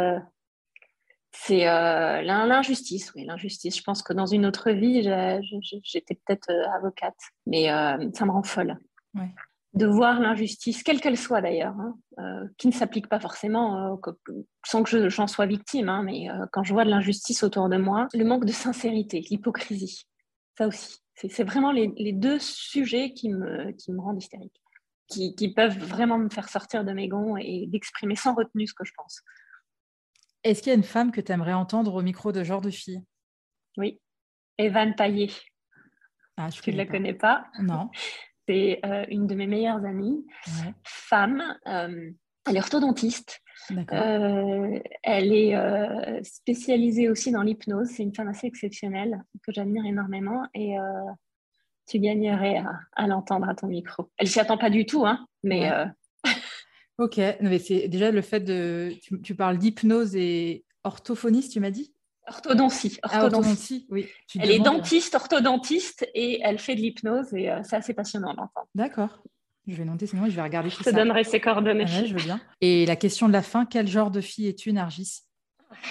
c'est 1.33 1.65
l'injustice, 1.65 3.11
oui, 3.13 3.25
l'injustice. 3.25 3.77
Je 3.77 3.83
pense 3.83 4.01
que 4.01 4.13
dans 4.13 4.25
une 4.25 4.45
autre 4.45 4.71
vie, 4.71 5.03
j'étais 5.83 6.15
peut-être 6.15 6.49
avocate, 6.73 7.19
mais 7.45 7.65
ça 8.13 8.25
me 8.25 8.31
rend 8.31 8.43
folle. 8.43 8.77
Ouais 9.15 9.33
de 9.75 9.85
voir 9.85 10.21
l'injustice, 10.21 10.83
quelle 10.83 11.01
qu'elle 11.01 11.17
soit 11.17 11.41
d'ailleurs, 11.41 11.75
hein, 11.79 11.97
euh, 12.19 12.47
qui 12.57 12.67
ne 12.67 12.71
s'applique 12.71 13.09
pas 13.09 13.19
forcément 13.19 13.93
euh, 13.93 14.33
sans 14.65 14.83
que 14.83 15.09
j'en 15.09 15.27
sois 15.27 15.45
victime, 15.45 15.89
hein, 15.89 16.01
mais 16.01 16.29
euh, 16.29 16.45
quand 16.53 16.63
je 16.63 16.73
vois 16.73 16.85
de 16.85 16.89
l'injustice 16.89 17.43
autour 17.43 17.67
de 17.67 17.75
moi, 17.75 18.07
le 18.13 18.23
manque 18.23 18.45
de 18.45 18.53
sincérité, 18.53 19.19
l'hypocrisie, 19.29 20.07
ça 20.57 20.67
aussi. 20.67 20.99
C'est 21.15 21.43
vraiment 21.43 21.71
les, 21.71 22.11
deux 22.11 22.39
sujets 22.39 23.13
qui 23.13 23.29
me, 23.29 23.71
qui 23.71 23.93
me 23.93 24.01
rendent 24.01 24.21
hystérique, 24.21 24.61
qui, 25.07 25.33
qui, 25.35 25.53
peuvent 25.53 25.77
vraiment 25.77 26.17
me 26.17 26.29
faire 26.29 26.49
sortir 26.49 26.83
de 26.83 26.91
mes 26.91 27.07
gonds 27.07 27.37
et 27.37 27.67
d'exprimer 27.67 28.17
sans 28.17 28.33
retenue 28.35 28.67
ce 28.67 28.73
que 28.73 28.83
je 28.83 28.91
pense. 28.97 29.21
Est-ce 30.43 30.61
qu'il 30.61 30.71
y 30.71 30.75
a 30.75 30.77
une 30.77 30.83
femme 30.83 31.11
que 31.11 31.21
tu 31.21 31.31
aimerais 31.31 31.53
entendre 31.53 31.93
au 31.93 32.01
micro 32.01 32.33
de 32.33 32.43
genre 32.43 32.59
de 32.59 32.69
fille? 32.69 33.01
Oui, 33.77 34.01
Evan 34.57 34.93
Paillet. 34.93 35.31
Ah, 36.35 36.49
je 36.49 36.61
tu 36.61 36.71
ne 36.71 36.77
la 36.77 36.85
connais 36.85 37.13
pas? 37.13 37.47
Non. 37.61 37.89
C'est 38.47 38.79
euh, 38.85 39.05
une 39.09 39.27
de 39.27 39.35
mes 39.35 39.47
meilleures 39.47 39.83
amies, 39.85 40.25
femme. 40.83 41.41
Euh, 41.67 42.11
elle 42.47 42.55
est 42.55 42.59
orthodontiste. 42.59 43.41
Euh, 43.71 44.79
elle 45.01 45.33
est 45.33 46.23
spécialisée 46.23 47.09
aussi 47.09 47.31
dans 47.31 47.41
l'hypnose. 47.41 47.87
C'est 47.89 48.03
une 48.03 48.13
femme 48.13 48.27
assez 48.27 48.45
exceptionnelle 48.45 49.23
que 49.41 49.51
j'admire 49.51 49.85
énormément 49.85 50.43
et 50.53 50.75
tu 51.87 51.99
gagnerais 51.99 52.63
à, 52.95 53.07
l'entendre 53.07 53.49
à 53.49 53.55
ton 53.55 53.67
micro. 53.67 54.11
Elle 54.17 54.27
s'y 54.27 54.39
attend 54.39 54.57
pas 54.57 54.69
du 54.69 54.85
tout, 54.85 55.05
hein, 55.05 55.25
mais. 55.41 55.71
ok, 56.99 57.19
mais 57.41 57.57
c'est 57.57 57.87
déjà 57.87 58.11
le 58.11 58.21
fait 58.21 58.41
de. 58.41 58.93
tu 59.23 59.33
parles 59.33 59.57
d'hypnose 59.57 60.15
et 60.15 60.65
orthophoniste, 60.83 61.53
tu 61.53 61.59
m'as 61.59 61.71
dit? 61.71 61.94
Orthodontie. 62.27 62.97
Ah, 63.03 63.23
orthodontie. 63.23 63.85
oui. 63.89 64.07
elle 64.39 64.51
est 64.51 64.59
dentiste, 64.59 65.13
orthodontiste 65.13 66.07
et 66.15 66.39
elle 66.41 66.57
fait 66.57 66.75
de 66.75 66.81
l'hypnose 66.81 67.33
et 67.33 67.51
euh, 67.51 67.61
c'est 67.63 67.75
assez 67.75 67.93
passionnant 67.93 68.33
d'entendre. 68.33 68.67
D'accord. 68.73 69.21
Je 69.67 69.75
vais 69.75 69.85
noter, 69.85 70.07
sinon 70.07 70.25
je 70.25 70.31
vais 70.35 70.41
regarder 70.41 70.69
tout 70.69 70.83
ça. 70.83 70.89
Je 70.89 70.95
te 70.95 70.99
donnerai 70.99 71.23
ses 71.23 71.39
coordonnées. 71.39 71.87
je 71.87 72.13
veux 72.13 72.23
bien. 72.23 72.39
Et 72.61 72.85
la 72.85 72.95
question 72.95 73.27
de 73.27 73.33
la 73.33 73.41
fin, 73.41 73.65
quel 73.65 73.87
genre 73.87 74.11
de 74.11 74.21
fille 74.21 74.47
es-tu, 74.47 74.73
Nargis? 74.73 75.21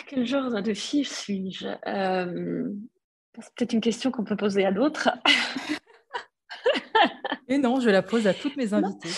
Quel 0.08 0.26
genre 0.26 0.62
de 0.62 0.74
fille 0.74 1.04
suis-je? 1.04 1.66
Euh, 1.86 2.68
C'est 3.40 3.54
peut-être 3.54 3.72
une 3.72 3.80
question 3.80 4.10
qu'on 4.10 4.24
peut 4.24 4.36
poser 4.36 4.64
à 4.64 4.72
d'autres. 4.72 5.10
et 7.48 7.58
non, 7.58 7.80
je 7.80 7.90
la 7.90 8.02
pose 8.02 8.26
à 8.26 8.34
toutes 8.34 8.56
mes 8.56 8.72
invités. 8.74 9.10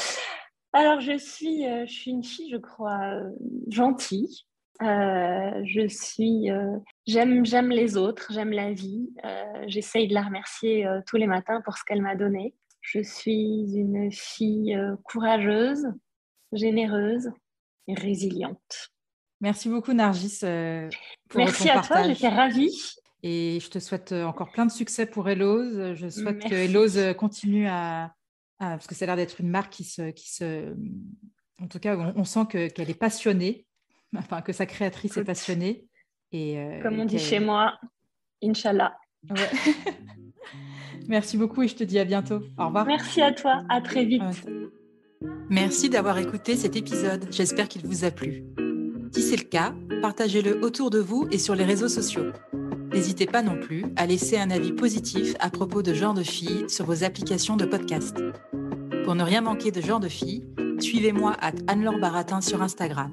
Alors, 0.73 1.01
je 1.01 1.17
suis, 1.17 1.67
euh, 1.67 1.87
je 1.87 1.93
suis 1.93 2.11
une 2.11 2.25
fille, 2.25 2.51
je 2.51 2.59
crois, 2.59 3.15
gentille, 3.69 4.46
euh, 4.83 5.63
je 5.65 5.89
suis, 5.89 6.51
euh, 6.51 6.79
j'aime, 7.07 7.45
j'aime 7.47 7.71
les 7.71 7.97
autres, 7.97 8.33
j'aime 8.33 8.51
la 8.51 8.73
vie. 8.73 9.11
Euh, 9.25 9.65
j'essaye 9.67 10.09
de 10.09 10.15
la 10.15 10.23
remercier 10.23 10.87
tous 11.07 11.17
les 11.17 11.27
matins 11.27 11.61
pour 11.65 11.77
ce 11.77 11.85
qu'elle 11.85 12.03
m'a 12.03 12.17
donné. 12.17 12.55
Je 12.81 13.03
suis 13.03 13.75
une 13.75 14.13
fille 14.13 14.79
courageuse, 15.05 15.87
généreuse 16.53 17.31
et 17.89 17.95
résiliente. 17.95 18.93
Merci 19.41 19.69
beaucoup 19.69 19.93
Nargis 19.93 20.41
pour 21.29 21.41
Merci 21.41 21.69
à 21.69 21.83
toi, 21.83 22.03
j'étais 22.05 22.29
ravie. 22.29 22.95
Et 23.23 23.59
je 23.61 23.71
te 23.71 23.79
souhaite 23.81 24.13
encore 24.13 24.53
plein 24.53 24.67
de 24.67 24.71
succès 24.71 25.05
pour 25.05 25.29
Elose. 25.29 25.95
Je 25.95 26.09
souhaite 26.09 26.49
que 26.49 26.55
Elose 26.55 27.15
continue 27.17 27.67
à, 27.67 28.15
parce 28.59 28.87
que 28.87 28.95
ça 28.95 29.05
a 29.05 29.07
l'air 29.07 29.17
d'être 29.17 29.41
une 29.41 29.51
marque 29.51 29.73
qui 29.73 29.85
se, 29.85 30.11
qui 30.11 30.33
se, 30.33 30.75
en 31.61 31.67
tout 31.67 31.79
cas, 31.79 31.97
on, 31.97 32.25
sent 32.25 32.47
qu'elle 32.49 32.91
est 32.91 32.99
passionnée 32.99 33.67
enfin 34.17 34.43
que 34.43 34.53
sa 34.53 34.67
créatrice 34.67 35.17
est 35.17 35.25
passionnée. 35.25 35.87
Et, 36.33 36.59
euh, 36.59 36.83
Comme 36.83 36.99
on 36.99 37.05
dit 37.05 37.19
chez 37.19 37.41
moi, 37.41 37.79
Inch'Allah. 38.43 38.97
Merci 41.09 41.37
beaucoup 41.37 41.63
et 41.63 41.69
je 41.69 41.77
te 41.77 41.85
dis 41.85 41.99
à 41.99 42.05
bientôt. 42.05 42.43
Au 42.59 42.67
revoir. 42.67 42.87
Merci 42.87 43.23
à 43.23 43.33
toi, 43.33 43.63
à 43.69 43.81
très 43.81 44.05
vite. 44.05 44.23
Merci 45.49 45.89
d'avoir 45.89 46.19
écouté 46.19 46.57
cet 46.57 46.77
épisode. 46.77 47.27
J'espère 47.31 47.69
qu'il 47.69 47.87
vous 47.87 48.05
a 48.05 48.11
plu. 48.11 48.45
Si 49.13 49.23
c'est 49.23 49.37
le 49.37 49.45
cas, 49.45 49.73
partagez-le 50.03 50.65
autour 50.65 50.91
de 50.91 50.99
vous 50.99 51.29
et 51.31 51.39
sur 51.39 51.55
les 51.55 51.65
réseaux 51.65 51.89
sociaux. 51.89 52.33
N'hésitez 52.93 53.27
pas 53.27 53.43
non 53.43 53.59
plus 53.61 53.85
à 53.97 54.07
laisser 54.07 54.37
un 54.37 54.51
avis 54.51 54.73
positif 54.73 55.35
à 55.39 55.51
propos 55.51 55.83
de 55.83 55.95
Genre 55.95 56.15
de 56.15 56.23
Filles 56.23 56.69
sur 56.69 56.85
vos 56.87 57.05
applications 57.05 57.57
de 57.57 57.65
podcast. 57.65 58.17
Pour 59.05 59.15
ne 59.15 59.23
rien 59.23 59.41
manquer 59.41 59.71
de 59.71 59.81
Genre 59.81 60.01
de 60.01 60.09
Filles, 60.09 60.45
suivez-moi 60.81 61.37
à 61.41 61.53
Anne-Laure 61.69 61.99
Baratin 61.99 62.41
sur 62.41 62.63
Instagram. 62.63 63.13